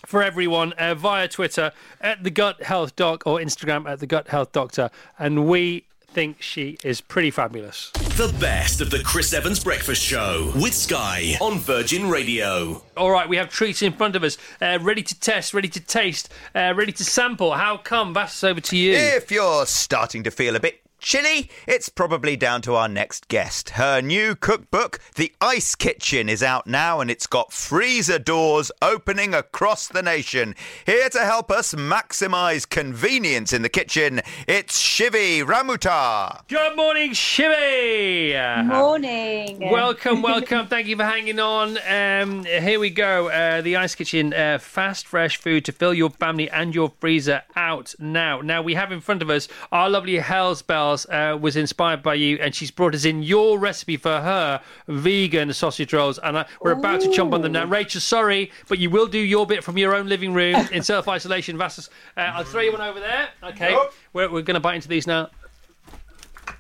for 0.06 0.24
everyone 0.24 0.74
uh, 0.74 0.96
via 0.96 1.28
Twitter 1.28 1.72
at 2.02 2.24
the 2.24 2.30
Gut 2.30 2.64
Health 2.64 2.96
Doc 2.96 3.24
or 3.26 3.40
Instagram 3.40 3.88
at 3.88 4.00
the 4.00 4.08
Gut 4.08 4.28
Health 4.30 4.52
Doctor, 4.52 4.90
and 5.18 5.48
we 5.48 5.86
think 6.14 6.42
she 6.42 6.78
is 6.84 7.02
pretty 7.02 7.32
fabulous. 7.32 7.92
The 7.92 8.36
best 8.40 8.82
of 8.82 8.90
the 8.90 9.00
Chris 9.04 9.34
Evans 9.34 9.64
Breakfast 9.64 10.02
Show 10.02 10.52
with 10.56 10.74
Sky 10.74 11.36
on 11.40 11.60
Virgin 11.60 12.10
Radio. 12.10 12.84
All 12.98 13.12
right, 13.12 13.30
we 13.30 13.38
have 13.38 13.50
treats 13.50 13.82
in 13.82 13.94
front 13.94 14.16
of 14.16 14.24
us, 14.24 14.38
uh, 14.62 14.80
ready 14.82 15.04
to 15.04 15.20
test, 15.20 15.54
ready 15.54 15.70
to 15.70 15.80
taste, 15.80 16.30
uh, 16.56 16.74
ready 16.76 16.92
to 16.92 17.04
sample. 17.06 17.54
How 17.54 17.78
come? 17.78 18.14
That's 18.14 18.44
over 18.44 18.60
to 18.60 18.78
you. 18.78 18.94
If 18.94 19.32
you're 19.32 19.66
starting 19.66 20.24
to 20.24 20.32
feel 20.32 20.56
a 20.56 20.60
bit 20.60 20.82
chilly, 21.00 21.50
it's 21.68 21.90
probably 21.90 22.36
down 22.36 22.62
to 22.62 22.76
our 22.76 22.88
next 22.88 23.28
guest. 23.28 23.72
Her 23.72 24.02
new 24.02 24.36
cookbook, 24.36 25.00
The 25.16 25.32
Ice 25.42 25.76
Kitchen, 25.76 26.30
is 26.30 26.44
out 26.44 26.68
now 26.68 27.00
and 27.00 27.10
it's 27.10 27.28
got 27.28 27.54
freezer 27.54 28.20
doors 28.20 28.72
opening 28.82 29.34
across 29.34 29.88
the 29.88 30.02
nation. 30.02 30.56
Here 30.86 31.10
to 31.10 31.20
help 31.20 31.52
us 31.52 31.74
maximise 31.74 32.68
convenience 32.68 33.54
in 33.54 33.62
the 33.62 33.70
kitchen, 33.70 34.22
it's 34.48 34.82
Shivi 34.82 35.44
Ramoutar. 35.44 36.48
Good 36.48 36.76
morning, 36.76 37.12
Shivi. 37.12 38.66
Morning. 38.66 39.72
Welcome, 39.72 40.22
welcome. 40.24 40.68
Thank 40.68 40.88
you 40.88 40.96
for 40.98 41.04
hanging 41.04 41.40
on. 41.40 41.78
Um, 41.88 42.44
here 42.44 42.80
we 42.80 42.90
go. 42.90 43.30
Uh, 43.30 43.62
the 43.62 43.78
Ice 43.78 43.96
Kitchen, 43.96 44.34
uh, 44.34 44.58
fast, 44.60 45.08
fresh 45.08 45.38
food 45.38 45.66
to 45.66 45.72
fill 45.72 45.94
your 45.94 46.10
family 46.10 46.50
and 46.50 46.76
your 46.76 46.92
freezer 47.00 47.44
out 47.56 47.96
now. 48.00 48.42
Now, 48.42 48.62
we 48.62 48.74
have 48.76 48.92
in 48.92 49.02
front 49.02 49.22
of 49.22 49.30
us 49.30 49.48
our 49.72 49.90
lovely 49.90 50.18
Hell's 50.18 50.62
Bells 50.62 50.99
uh, 51.08 51.38
was 51.40 51.56
inspired 51.56 52.02
by 52.04 52.16
you, 52.16 52.38
and 52.42 52.54
she's 52.56 52.72
brought 52.72 52.96
us 52.96 53.06
in 53.06 53.24
your 53.24 53.60
recipe 53.60 53.98
for 53.98 54.20
her 54.22 54.62
vegan 54.88 55.54
sausage 55.54 55.94
rolls. 55.94 56.18
And 56.20 56.38
uh, 56.38 56.46
we're 56.62 56.72
about 56.72 57.02
to 57.02 57.08
chomp 57.08 57.34
on 57.34 57.42
them 57.42 57.52
now. 57.54 57.66
Rachel, 57.66 58.02
sorry, 58.02 58.52
but 58.68 58.80
you 58.80 58.90
will 58.90 59.08
do 59.08 59.20
your 59.20 59.46
bit 59.46 59.64
from 59.64 59.78
your 59.78 59.96
own 59.96 60.08
living 60.08 60.34
room 60.34 60.56
in 60.72 60.84
self 60.84 61.08
isolation. 61.08 61.58
Vassos, 61.58 61.90
uh, 62.18 62.22
I'll 62.22 62.44
throw 62.44 62.62
you 62.62 62.72
one 62.72 62.82
over 62.82 63.00
there. 63.00 63.30
Okay. 63.44 63.78
We're, 64.14 64.30
we're 64.32 64.42
going 64.42 64.56
to 64.56 64.60
bite 64.60 64.76
into 64.76 64.88
these 64.88 65.08
now. 65.08 65.30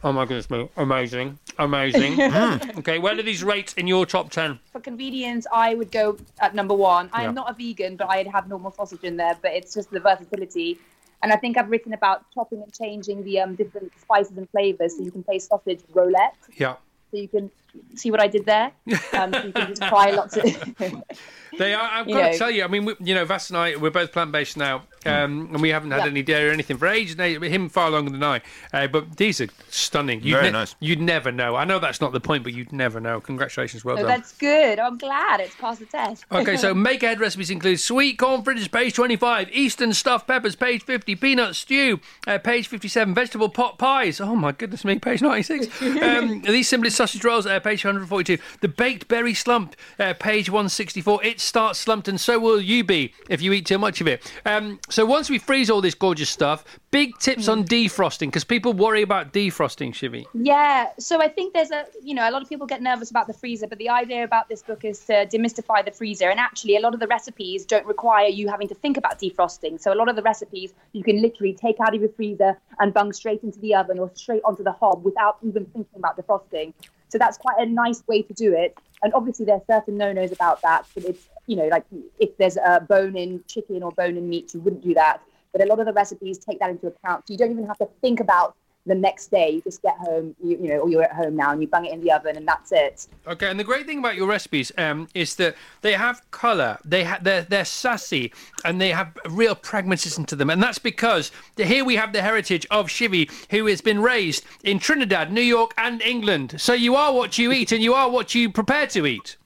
Oh 0.04 0.14
my 0.14 0.24
goodness 0.26 0.50
me. 0.50 0.70
Amazing. 0.78 1.38
Amazing. 1.58 2.14
Mm. 2.30 2.78
okay, 2.80 3.00
where 3.00 3.16
do 3.16 3.22
these 3.24 3.44
rate 3.44 3.74
in 3.76 3.86
your 3.88 4.06
top 4.06 4.30
10? 4.30 4.60
For 4.72 4.80
convenience, 4.80 5.46
I 5.52 5.74
would 5.76 5.92
go 5.92 6.18
at 6.40 6.56
number 6.56 6.74
one. 6.74 7.10
I 7.12 7.24
am 7.24 7.30
Yeah. 7.32 7.42
not 7.42 7.50
a 7.52 7.54
vegan, 7.54 7.96
but 7.98 8.10
I'd 8.10 8.28
have 8.28 8.48
normal 8.48 8.72
sausage 8.72 9.04
in 9.04 9.18
there. 9.18 9.36
But 9.42 9.52
it's 9.54 9.74
just 9.74 9.90
the 9.92 10.00
versatility, 10.00 10.78
and 11.22 11.34
I 11.34 11.36
think 11.38 11.58
I've 11.58 11.70
written 11.70 11.94
about 11.94 12.26
chopping 12.34 12.62
and 12.62 12.74
changing 12.74 13.24
the 13.24 13.40
um, 13.40 13.56
different 13.56 13.92
spices 14.00 14.38
and 14.38 14.50
flavors, 14.50 14.98
so 14.98 15.04
you 15.04 15.12
can 15.12 15.24
play 15.24 15.40
sausage 15.40 15.82
roulette. 15.94 16.38
Yeah. 16.56 16.76
So 17.12 17.18
you 17.18 17.28
can 17.28 17.52
see 17.96 18.12
what 18.12 18.22
I 18.22 18.28
did 18.28 18.46
there. 18.46 18.72
Um, 19.14 19.34
so 19.34 19.44
you 19.44 19.52
can 19.52 19.68
just 19.68 19.82
try 19.82 20.12
lots 20.12 20.38
of. 20.38 20.46
They 21.58 21.74
are. 21.74 21.82
I've 21.90 22.08
You 22.08 22.16
got 22.16 22.32
to 22.32 22.38
tell 22.38 22.52
you. 22.52 22.64
I 22.64 22.68
mean, 22.68 22.86
we, 22.86 22.96
you 23.00 23.16
know, 23.16 23.26
Vass 23.26 23.50
and 23.50 23.58
I, 23.58 23.76
we're 23.76 23.90
both 23.90 24.12
plant 24.12 24.32
based 24.32 24.58
now, 24.58 24.84
um, 25.06 25.50
and 25.54 25.62
we 25.62 25.70
haven't 25.70 25.92
had 25.92 26.00
Yeah. 26.02 26.08
any 26.12 26.22
dairy 26.22 26.50
or 26.50 26.52
anything 26.54 26.78
for 26.78 26.88
ages. 26.88 27.18
Now, 27.18 27.26
Him 27.26 27.70
far 27.70 27.90
longer 27.90 28.12
than 28.12 28.24
I. 28.24 28.42
Uh, 28.74 28.88
but 28.88 29.18
these 29.18 29.42
are 29.42 29.48
stunning. 29.70 30.22
You'd 30.22 30.36
Very 30.36 30.52
nice. 30.52 30.76
You'd 30.80 31.02
never 31.02 31.32
know. 31.32 31.56
I 31.56 31.66
know 31.66 31.80
that's 31.80 32.02
not 32.02 32.12
the 32.12 32.20
point, 32.20 32.44
but 32.44 32.54
you'd 32.54 32.72
never 32.72 33.00
know. 33.00 33.20
Congratulations, 33.22 33.84
well 33.84 33.96
so 33.98 34.04
done. 34.04 34.10
that's 34.10 34.34
good. 34.34 34.80
I'm 34.80 34.98
glad 34.98 35.40
it's 35.40 35.56
passed 35.56 35.80
the 35.80 35.86
test. 35.86 36.26
Okay, 36.32 36.58
so 36.58 36.74
make 36.90 37.04
ahead 37.04 37.20
recipes 37.20 37.50
include 37.50 37.80
sweet 37.80 38.18
corn 38.18 38.44
fritters, 38.44 38.68
page 38.68 38.94
25, 38.94 39.50
Eastern 39.52 39.94
stuffed 39.94 40.28
peppers, 40.28 40.56
page 40.56 40.84
50, 40.84 41.16
peanut 41.16 41.56
stew, 41.56 42.00
uh, 42.28 42.38
page 42.38 42.68
57, 42.68 43.14
vegetable 43.14 43.50
pot 43.50 43.78
pies. 43.78 44.22
Oh 44.22 44.36
my 44.36 44.52
goodness 44.52 44.86
me, 44.86 45.00
page 45.00 45.22
96. 45.22 45.82
Um, 45.82 46.42
these 46.48 46.68
simplest 46.70 46.98
sausage 46.98 47.24
rolls, 47.24 47.46
uh, 47.46 47.60
page 47.60 47.84
142. 47.84 48.38
The 48.62 48.68
baked 48.68 49.08
berry 49.08 49.34
slump, 49.34 49.76
uh, 50.00 50.14
page 50.14 50.50
164. 50.50 51.24
It 51.40 51.44
starts 51.44 51.80
slumped, 51.80 52.10
and 52.10 52.20
so 52.20 52.38
will 52.38 52.60
you 52.60 52.84
be 52.84 53.14
if 53.30 53.42
you 53.42 53.54
eat 53.54 53.66
too 53.66 53.78
much 53.78 54.02
of 54.02 54.08
it. 54.08 54.30
Um, 54.46 54.78
so 54.90 55.06
once 55.06 55.30
we 55.30 55.38
freeze 55.38 55.70
all 55.70 55.80
this 55.80 55.96
gorgeous 55.96 56.30
stuff, 56.30 56.66
big 56.92 57.18
tips 57.18 57.48
on 57.48 57.64
defrosting 57.64 58.28
because 58.28 58.44
people 58.44 58.74
worry 58.74 59.04
about 59.04 59.32
defrosting, 59.32 59.94
Shivi. 59.94 60.26
Yeah, 60.34 60.90
so 61.00 61.22
I 61.22 61.30
think 61.30 61.54
there's 61.54 61.72
a, 61.72 61.86
you 62.04 62.14
know, 62.14 62.30
a 62.30 62.32
lot 62.32 62.42
of 62.42 62.50
people 62.50 62.68
get 62.68 62.82
nervous 62.82 63.10
about 63.10 63.28
the 63.28 63.34
freezer, 63.34 63.68
but 63.68 63.78
the 63.78 63.88
idea 63.88 64.26
about 64.26 64.50
this 64.50 64.62
book 64.62 64.84
is 64.84 65.00
to 65.06 65.28
demystify 65.28 65.86
the 65.86 65.92
freezer. 65.92 66.30
And 66.30 66.42
actually, 66.42 66.76
a 66.76 66.82
lot 66.82 66.94
of 66.94 67.00
the 67.00 67.08
recipes 67.08 67.64
don't 67.64 67.86
require 67.86 68.28
you 68.28 68.50
having 68.50 68.68
to 68.68 68.76
think 68.76 68.98
about 68.98 69.18
defrosting. 69.18 69.80
So 69.80 69.94
a 69.94 69.96
lot 69.96 70.10
of 70.10 70.18
the 70.18 70.24
recipes 70.24 70.74
you 70.92 71.06
can 71.06 71.22
literally 71.22 71.54
take 71.54 71.80
out 71.80 71.96
of 71.96 72.02
your 72.02 72.12
freezer 72.12 72.60
and 72.80 72.94
bung 72.94 73.14
straight 73.14 73.44
into 73.44 73.60
the 73.60 73.76
oven 73.76 73.98
or 73.98 74.12
straight 74.14 74.42
onto 74.44 74.62
the 74.66 74.74
hob 74.74 75.06
without 75.06 75.38
even 75.42 75.64
thinking 75.68 75.96
about 75.96 76.18
defrosting. 76.18 76.74
So 77.10 77.18
that's 77.18 77.38
quite 77.38 77.58
a 77.60 77.66
nice 77.66 78.04
way 78.08 78.22
to 78.22 78.34
do 78.34 78.54
it. 78.54 78.78
And 79.04 79.14
obviously, 79.14 79.46
there 79.46 79.56
are 79.56 79.64
certain 79.68 79.98
no-nos 79.98 80.32
about 80.32 80.62
that. 80.62 80.86
But 80.94 81.06
it's, 81.06 81.28
you 81.48 81.56
know, 81.56 81.68
like 81.68 81.86
if 82.20 82.38
there's 82.38 82.58
a 82.58 82.80
bone-in 82.88 83.44
chicken 83.48 83.84
or 83.84 83.92
bone-in 83.92 84.30
meat, 84.30 84.54
you 84.54 84.60
wouldn't 84.62 84.84
do 84.84 84.94
that. 84.94 85.22
But 85.52 85.62
a 85.62 85.66
lot 85.66 85.80
of 85.80 85.86
the 85.86 85.94
recipes 85.94 86.38
take 86.38 86.60
that 86.60 86.70
into 86.70 86.88
account. 86.88 87.28
So 87.28 87.34
you 87.34 87.38
don't 87.38 87.52
even 87.52 87.68
have 87.68 87.78
to 87.80 87.90
think 88.02 88.20
about 88.20 88.56
the 88.86 88.96
next 88.96 89.32
day. 89.32 89.50
You 89.52 89.62
just 89.62 89.82
get 89.82 89.98
home, 89.98 90.36
you, 90.44 90.58
you 90.62 90.70
know, 90.70 90.80
or 90.80 90.90
you're 90.90 91.04
at 91.04 91.14
home 91.14 91.36
now 91.36 91.52
and 91.52 91.62
you 91.62 91.68
bung 91.68 91.86
it 91.86 91.94
in 91.94 92.02
the 92.02 92.12
oven 92.12 92.38
and 92.38 92.48
that's 92.48 92.72
it. 92.72 93.08
Okay, 93.28 93.50
and 93.50 93.60
the 93.60 93.64
great 93.64 93.86
thing 93.86 94.00
about 94.00 94.16
your 94.16 94.28
recipes 94.28 94.72
um, 94.78 95.08
is 95.14 95.36
that 95.36 95.56
they 95.82 95.94
have 95.94 96.22
colour, 96.32 96.78
they 96.84 97.04
ha- 97.04 97.20
they're, 97.22 97.44
they're 97.44 97.66
sassy, 97.66 98.34
and 98.66 98.80
they 98.82 98.90
have 98.90 99.18
real 99.30 99.56
pragmatism 99.56 100.26
to 100.26 100.36
them. 100.36 100.50
And 100.50 100.62
that's 100.62 100.80
because 100.80 101.32
here 101.58 101.86
we 101.86 101.96
have 101.96 102.14
the 102.14 102.22
heritage 102.22 102.66
of 102.72 102.88
Shivi, 102.88 103.30
who 103.52 103.66
has 103.68 103.82
been 103.82 104.02
raised 104.02 104.44
in 104.64 104.80
Trinidad, 104.80 105.32
New 105.32 105.42
York, 105.42 105.74
and 105.78 106.02
England. 106.02 106.56
So 106.58 106.74
you 106.74 106.96
are 106.96 107.14
what 107.14 107.38
you 107.38 107.52
eat, 107.52 107.72
and 107.72 107.84
you 107.84 107.94
are 107.94 108.10
what 108.10 108.34
you 108.34 108.50
prepare 108.50 108.88
to 108.88 109.06
eat. 109.06 109.38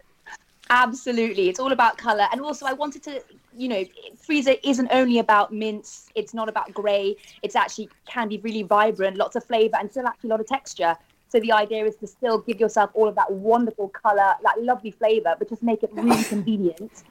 Absolutely. 0.69 1.49
It's 1.49 1.59
all 1.59 1.71
about 1.71 1.97
colour. 1.97 2.25
And 2.31 2.41
also, 2.41 2.65
I 2.65 2.73
wanted 2.73 3.03
to, 3.03 3.21
you 3.55 3.67
know, 3.67 3.83
freezer 4.17 4.55
isn't 4.63 4.89
only 4.91 5.19
about 5.19 5.53
mince, 5.53 6.09
it's 6.15 6.33
not 6.33 6.49
about 6.49 6.73
grey. 6.73 7.15
It's 7.41 7.55
actually 7.55 7.89
can 8.07 8.27
be 8.29 8.37
really 8.39 8.63
vibrant, 8.63 9.17
lots 9.17 9.35
of 9.35 9.43
flavour, 9.43 9.77
and 9.79 9.89
still 9.89 10.07
actually 10.07 10.29
a 10.29 10.31
lot 10.31 10.39
of 10.39 10.47
texture. 10.47 10.95
So 11.29 11.39
the 11.39 11.51
idea 11.51 11.85
is 11.85 11.95
to 11.97 12.07
still 12.07 12.39
give 12.39 12.59
yourself 12.59 12.91
all 12.93 13.07
of 13.07 13.15
that 13.15 13.31
wonderful 13.31 13.89
colour, 13.89 14.35
that 14.43 14.61
lovely 14.61 14.91
flavour, 14.91 15.35
but 15.37 15.49
just 15.49 15.63
make 15.63 15.81
it 15.81 15.89
really 15.93 16.23
convenient. 16.25 17.03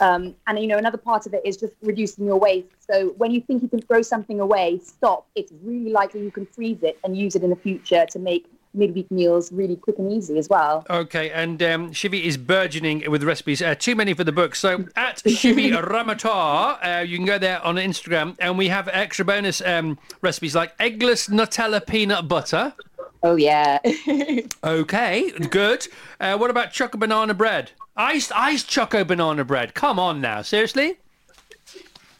Um, 0.00 0.34
and 0.46 0.58
you 0.58 0.66
know, 0.66 0.78
another 0.78 0.98
part 0.98 1.26
of 1.26 1.34
it 1.34 1.42
is 1.44 1.56
just 1.56 1.74
reducing 1.82 2.24
your 2.24 2.38
waste. 2.38 2.68
So 2.90 3.10
when 3.18 3.30
you 3.30 3.40
think 3.40 3.62
you 3.62 3.68
can 3.68 3.80
throw 3.80 4.02
something 4.02 4.40
away, 4.40 4.80
stop. 4.82 5.28
It's 5.34 5.52
really 5.62 5.90
likely 5.90 6.22
you 6.22 6.30
can 6.30 6.46
freeze 6.46 6.82
it 6.82 6.98
and 7.04 7.16
use 7.16 7.36
it 7.36 7.44
in 7.44 7.50
the 7.50 7.56
future 7.56 8.04
to 8.10 8.18
make 8.18 8.46
midweek 8.74 9.10
meals 9.10 9.52
really 9.52 9.76
quick 9.76 9.98
and 9.98 10.12
easy 10.12 10.38
as 10.38 10.48
well. 10.48 10.84
Okay, 10.88 11.30
and 11.30 11.62
um, 11.62 11.92
Shivi 11.92 12.22
is 12.24 12.36
burgeoning 12.36 13.10
with 13.10 13.22
recipes. 13.22 13.62
Uh, 13.62 13.74
too 13.74 13.94
many 13.94 14.14
for 14.14 14.24
the 14.24 14.32
book. 14.32 14.54
So 14.54 14.86
at 14.96 15.18
Shivi 15.26 15.72
Ramoutar, 15.72 16.78
uh, 16.82 17.00
you 17.00 17.16
can 17.16 17.26
go 17.26 17.38
there 17.38 17.64
on 17.64 17.76
Instagram, 17.76 18.36
and 18.38 18.58
we 18.58 18.68
have 18.68 18.88
extra 18.88 19.24
bonus 19.24 19.60
um, 19.62 19.98
recipes 20.20 20.54
like 20.54 20.76
eggless 20.78 21.28
Nutella 21.28 21.86
peanut 21.86 22.28
butter. 22.28 22.74
Oh 23.22 23.36
yeah. 23.36 23.78
okay, 24.64 25.30
good. 25.30 25.86
Uh, 26.18 26.36
what 26.36 26.50
about 26.50 26.72
choco 26.72 26.98
banana 26.98 27.34
bread? 27.34 27.70
Iced 27.96 28.32
iced 28.34 28.68
choco 28.68 29.04
banana 29.04 29.44
bread. 29.44 29.74
Come 29.74 29.98
on 29.98 30.20
now, 30.20 30.42
seriously? 30.42 30.98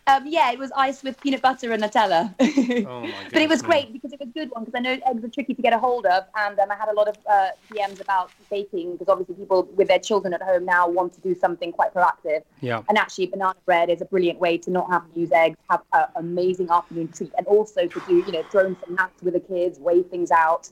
Um, 0.09 0.27
yeah, 0.27 0.51
it 0.51 0.59
was 0.59 0.73
ice 0.77 1.03
with 1.05 1.21
peanut 1.21 1.43
butter 1.43 1.71
and 1.73 1.83
Nutella. 1.83 2.35
Oh 2.87 3.03
my 3.03 3.13
but 3.33 3.41
it 3.41 3.49
was 3.49 3.63
great 3.63 3.93
because 3.93 4.13
it 4.13 4.19
was 4.19 4.29
a 4.29 4.33
good 4.33 4.51
one 4.51 4.65
because 4.65 4.77
I 4.77 4.81
know 4.81 4.99
eggs 5.07 5.25
are 5.25 5.29
tricky 5.29 5.55
to 5.55 5.63
get 5.63 5.73
a 5.73 5.79
hold 5.79 6.07
of, 6.07 6.25
and 6.37 6.59
um, 6.59 6.71
I 6.71 6.75
had 6.75 6.89
a 6.89 6.93
lot 6.93 7.09
of 7.09 7.17
uh, 7.31 7.51
DMs 7.71 8.01
about 8.01 8.31
baking 8.51 8.93
because 8.93 9.09
obviously 9.09 9.37
people 9.37 9.69
with 9.77 9.89
their 9.89 9.99
children 9.99 10.35
at 10.35 10.43
home 10.43 10.65
now 10.65 10.89
want 10.89 11.13
to 11.15 11.21
do 11.21 11.35
something 11.35 11.71
quite 11.71 11.95
proactive. 11.95 12.43
Yeah. 12.61 12.83
And 12.89 12.99
actually, 12.99 13.27
banana 13.27 13.55
bread 13.65 13.91
is 13.91 14.01
a 14.01 14.05
brilliant 14.05 14.41
way 14.41 14.59
to 14.59 14.71
not 14.71 14.91
have 14.91 15.13
to 15.13 15.21
use 15.21 15.31
eggs, 15.33 15.57
have 15.71 15.83
an 15.93 16.07
amazing 16.17 16.69
afternoon 16.71 17.09
treat, 17.09 17.33
and 17.39 17.47
also 17.47 17.87
to 17.87 18.01
do, 18.09 18.17
you 18.17 18.33
know, 18.33 18.43
throw 18.51 18.67
in 18.67 18.77
some 18.85 18.95
nuts 18.97 19.23
with 19.23 19.35
the 19.35 19.41
kids, 19.41 19.79
weigh 19.79 20.03
things 20.03 20.31
out. 20.31 20.69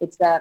It's 0.00 0.20
uh, 0.20 0.40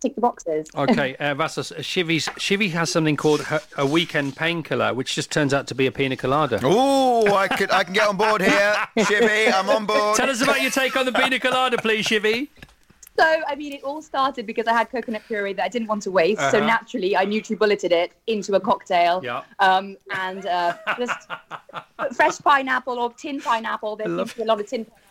tick 0.00 0.14
the 0.14 0.20
boxes. 0.20 0.68
Okay, 0.76 1.16
uh, 1.16 1.34
Vassos, 1.34 1.72
uh, 1.72 1.76
Shivi's, 1.76 2.26
Shivi 2.38 2.70
has 2.70 2.90
something 2.90 3.16
called 3.16 3.42
her, 3.42 3.60
a 3.76 3.86
weekend 3.86 4.36
painkiller, 4.36 4.94
which 4.94 5.14
just 5.14 5.30
turns 5.30 5.52
out 5.52 5.66
to 5.68 5.74
be 5.74 5.86
a 5.86 5.92
pina 5.92 6.16
colada. 6.16 6.60
Oh, 6.62 7.34
I 7.34 7.48
can 7.48 7.70
I 7.70 7.84
can 7.84 7.94
get 7.94 8.08
on 8.08 8.16
board 8.16 8.40
here, 8.42 8.74
Shivi. 8.98 9.52
I'm 9.52 9.68
on 9.68 9.86
board. 9.86 10.16
Tell 10.16 10.30
us 10.30 10.40
about 10.42 10.60
your 10.62 10.70
take 10.70 10.96
on 10.96 11.06
the 11.06 11.12
pina 11.12 11.38
colada, 11.40 11.78
please, 11.78 12.06
Shivi. 12.06 12.48
So, 13.18 13.24
I 13.48 13.56
mean, 13.56 13.72
it 13.72 13.82
all 13.82 14.00
started 14.00 14.46
because 14.46 14.68
I 14.68 14.72
had 14.74 14.90
coconut 14.90 15.22
puree 15.26 15.52
that 15.54 15.64
I 15.64 15.68
didn't 15.68 15.88
want 15.88 16.02
to 16.02 16.10
waste. 16.12 16.40
So 16.40 16.58
Uh-huh. 16.58 16.60
naturally, 16.66 17.16
I 17.16 17.26
NutriBulleted 17.26 17.90
it 17.90 18.12
into 18.28 18.54
a 18.54 18.60
cocktail. 18.60 19.20
Yeah. 19.24 19.42
Um, 19.58 19.96
and 20.14 20.46
uh, 20.46 20.74
just 20.96 21.26
fresh 22.14 22.38
pineapple 22.38 22.96
or 22.96 23.12
tin 23.14 23.40
pineapple. 23.40 23.96
There 23.96 24.06
seems 24.06 24.30
to 24.30 24.36
be 24.36 24.42
a 24.44 24.46
lot 24.46 24.60
of 24.60 24.68
tin 24.68 24.84
pineapple. 24.84 25.07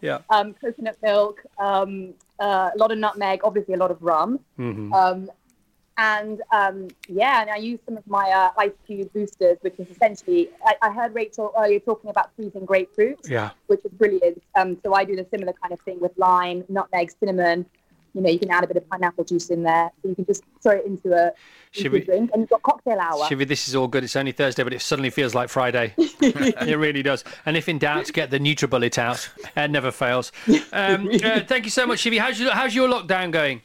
Yeah. 0.00 0.18
Um, 0.30 0.54
coconut 0.54 0.96
milk. 1.02 1.42
Um, 1.58 2.14
uh, 2.38 2.70
a 2.74 2.78
lot 2.78 2.90
of 2.92 2.98
nutmeg. 2.98 3.40
Obviously, 3.44 3.74
a 3.74 3.78
lot 3.78 3.90
of 3.90 4.00
rum. 4.02 4.40
Mhm. 4.58 4.92
Um, 4.92 5.30
and 5.98 6.40
um, 6.50 6.88
yeah, 7.08 7.42
and 7.42 7.50
I 7.50 7.56
used 7.56 7.82
some 7.84 7.98
of 7.98 8.06
my 8.06 8.30
uh, 8.30 8.50
ice 8.58 8.72
cube 8.86 9.12
boosters, 9.12 9.58
which 9.60 9.74
is 9.78 9.90
essentially. 9.90 10.48
I, 10.64 10.74
I 10.80 10.90
heard 10.90 11.14
Rachel 11.14 11.52
earlier 11.58 11.78
talking 11.80 12.08
about 12.10 12.30
freezing 12.36 12.64
grapefruit 12.64 13.18
Yeah. 13.28 13.50
which 13.66 13.84
is 13.84 13.92
brilliant. 13.92 14.42
Um, 14.54 14.78
so 14.82 14.94
I 14.94 15.04
do 15.04 15.14
the 15.14 15.26
similar 15.30 15.52
kind 15.60 15.72
of 15.74 15.80
thing 15.80 16.00
with 16.00 16.12
lime, 16.16 16.64
nutmeg, 16.70 17.10
cinnamon. 17.20 17.66
You 18.14 18.20
know, 18.22 18.28
you 18.30 18.38
can 18.38 18.50
add 18.50 18.64
a 18.64 18.66
bit 18.66 18.76
of 18.76 18.88
pineapple 18.88 19.24
juice 19.24 19.50
in 19.50 19.62
there. 19.62 19.90
So 20.02 20.08
you 20.08 20.14
can 20.14 20.24
just 20.26 20.42
throw 20.62 20.72
it 20.72 20.86
into 20.86 21.12
a, 21.12 21.32
into 21.76 21.88
a 21.88 21.92
we- 21.92 22.00
drink, 22.00 22.30
and 22.32 22.42
you've 22.42 22.50
got 22.50 22.62
cocktail 22.62 22.98
hour. 22.98 23.24
Shivi, 23.28 23.46
this 23.46 23.68
is 23.68 23.74
all 23.76 23.86
good. 23.88 24.02
It's 24.04 24.16
only 24.16 24.32
Thursday, 24.32 24.62
but 24.64 24.72
it 24.72 24.80
suddenly 24.82 25.10
feels 25.10 25.34
like 25.34 25.48
Friday. 25.48 25.94
it 25.98 26.78
really 26.78 27.02
does. 27.02 27.22
And 27.46 27.56
if 27.56 27.68
in 27.68 27.78
doubt, 27.78 28.12
get 28.12 28.30
the 28.30 28.38
NutriBullet 28.40 28.98
out. 28.98 29.28
It 29.56 29.70
never 29.70 29.90
fails. 29.90 30.32
Um, 30.72 31.08
uh, 31.24 31.40
thank 31.46 31.64
you 31.64 31.70
so 31.70 31.86
much, 31.86 32.02
Shivi. 32.02 32.18
How's 32.18 32.38
your, 32.40 32.52
how's 32.52 32.74
your 32.74 32.88
lockdown 32.88 33.30
going? 33.32 33.62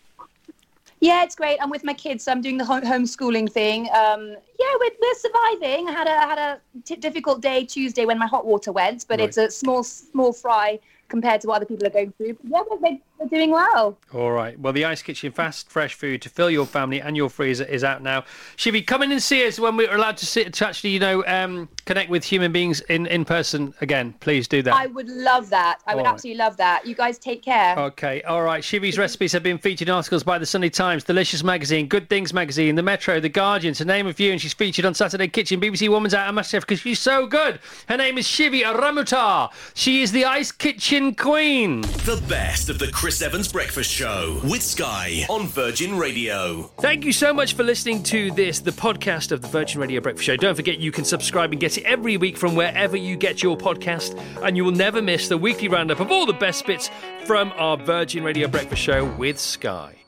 Yeah, 1.02 1.24
it's 1.24 1.36
great. 1.36 1.60
I'm 1.62 1.70
with 1.70 1.84
my 1.84 1.94
kids, 1.94 2.24
so 2.24 2.32
I'm 2.32 2.42
doing 2.42 2.58
the 2.58 2.66
home- 2.66 2.82
homeschooling 2.84 3.52
thing. 3.52 3.84
Um, 3.94 4.30
yeah, 4.60 4.74
we're, 4.80 4.90
we're 5.02 5.16
surviving. 5.16 5.88
I 5.88 5.92
had 5.92 6.08
a 6.08 6.12
I 6.12 6.28
had 6.28 6.38
a 6.40 6.60
t- 6.84 6.96
difficult 6.96 7.42
day 7.42 7.66
Tuesday 7.66 8.06
when 8.06 8.18
my 8.18 8.26
hot 8.28 8.46
water 8.46 8.72
went, 8.72 9.06
but 9.08 9.20
Right. 9.20 9.28
it's 9.28 9.38
a 9.38 9.52
small 9.52 9.84
small 9.84 10.32
fry 10.34 10.80
compared 11.10 11.42
to 11.42 11.48
what 11.48 11.58
other 11.58 11.66
people 11.66 11.86
are 11.86 11.92
going 11.92 12.12
through. 12.14 12.34
But 12.34 12.46
yeah, 12.50 12.62
they're, 12.82 12.98
they're 13.20 13.28
doing 13.28 13.52
well. 13.52 13.98
All 14.14 14.32
right. 14.32 14.60
Well, 14.60 14.74
the 14.74 14.86
Ice 14.86 15.02
Kitchen 15.02 15.32
fast, 15.32 15.70
fresh 15.70 15.94
food 15.94 16.22
to 16.24 16.30
fill 16.30 16.50
your 16.50 16.66
family 16.66 17.02
and 17.02 17.16
your 17.16 17.30
freezer 17.30 17.64
is 17.64 17.84
out 17.84 18.04
now. 18.04 18.26
Shivi, 18.58 18.86
come 18.86 19.04
in 19.04 19.12
and 19.12 19.22
see 19.22 19.48
us 19.48 19.60
when 19.60 19.78
we're 19.78 19.94
allowed 19.94 20.18
to 20.18 20.26
sit 20.26 20.54
to 20.54 20.68
actually, 20.68 20.92
you 20.92 21.00
know, 21.00 21.24
um, 21.26 21.70
connect 21.86 22.10
with 22.10 22.24
human 22.24 22.52
beings 22.52 22.82
in, 22.82 23.06
in 23.08 23.24
person 23.26 23.74
again. 23.82 24.14
Please 24.20 24.48
do 24.48 24.62
that. 24.64 24.74
I 24.74 24.88
would 24.88 25.08
love 25.08 25.50
that. 25.50 25.80
I 25.88 25.96
would 25.96 26.02
All 26.02 26.06
right. 26.06 26.14
absolutely 26.14 26.40
love 26.40 26.58
that. 26.58 26.86
You 26.86 26.96
guys 26.96 27.18
take 27.18 27.42
care. 27.42 27.78
Okay, 27.78 28.22
all 28.24 28.44
right. 28.44 28.64
Shivi's 28.64 28.98
recipes 28.98 29.32
have 29.32 29.44
been 29.44 29.58
featured 29.58 29.88
in 29.88 29.94
articles 29.96 30.24
by 30.24 30.38
the 30.38 30.46
Sunday 30.46 30.70
Times, 30.70 31.04
Delicious 31.04 31.44
Magazine, 31.44 31.88
Good 31.88 32.10
Things 32.10 32.34
Magazine, 32.34 32.76
The 32.76 32.84
Metro, 32.84 33.20
The 33.20 33.30
Guardian, 33.30 33.74
to 33.76 33.86
name 33.86 34.08
a 34.08 34.14
few, 34.14 34.32
and 34.32 34.42
she's 34.42 34.54
featured 34.54 34.86
on 34.86 34.94
Saturday 34.94 35.28
Kitchen, 35.28 35.62
BBC 35.62 35.90
Woman's 35.90 36.14
Hour, 36.14 36.28
and 36.28 36.38
Masterchef 36.38 36.62
because 36.62 36.80
she's 36.80 37.00
so 37.00 37.28
good. 37.28 37.60
Her 37.88 37.98
name 37.98 38.18
is 38.18 38.28
Shivi 38.28 38.64
Ramoutar. 38.64 39.52
She 39.74 40.02
is 40.02 40.12
the 40.12 40.26
Ice 40.26 40.52
Kitchen 40.52 41.16
Queen. 41.16 41.82
The 41.82 42.22
best 42.28 42.70
of 42.70 42.80
the 42.80 42.88
Chris 43.06 43.22
Evans 43.22 43.48
Breakfast 43.48 43.92
Show 43.92 44.42
with 44.44 44.64
Sky 44.64 45.28
on 45.30 45.46
Virgin 45.46 45.96
Radio. 45.96 46.64
Thank 46.80 47.06
you 47.06 47.14
so 47.14 47.32
much 47.32 47.54
for 47.54 47.62
listening 47.62 48.02
to 48.02 48.32
this, 48.32 48.62
the 48.62 48.72
podcast 48.72 49.32
of 49.32 49.42
the 49.42 49.48
Virgin 49.48 49.80
Radio 49.80 50.02
Breakfast 50.02 50.26
Show. 50.26 50.36
Don't 50.36 50.56
forget 50.56 50.80
you 50.80 50.92
can 50.92 51.06
subscribe 51.06 51.52
and 51.52 51.62
get 51.62 51.78
it 51.78 51.84
every 51.84 52.18
week 52.18 52.36
from 52.36 52.56
wherever 52.56 52.98
you 52.98 53.16
get 53.16 53.44
your 53.44 53.56
podcast, 53.58 54.20
and 54.42 54.58
you 54.58 54.66
will 54.66 54.72
never 54.72 55.04
miss 55.04 55.28
the 55.28 55.38
weekly 55.38 55.68
roundup 55.68 56.00
of 56.00 56.10
all 56.10 56.26
the 56.26 56.34
best 56.34 56.66
bits 56.66 56.90
from 57.26 57.54
our 57.58 57.78
Virgin 57.78 58.24
Radio 58.24 58.48
Breakfast 58.48 58.82
Show 58.82 59.06
with 59.20 59.40
Sky. 59.40 60.05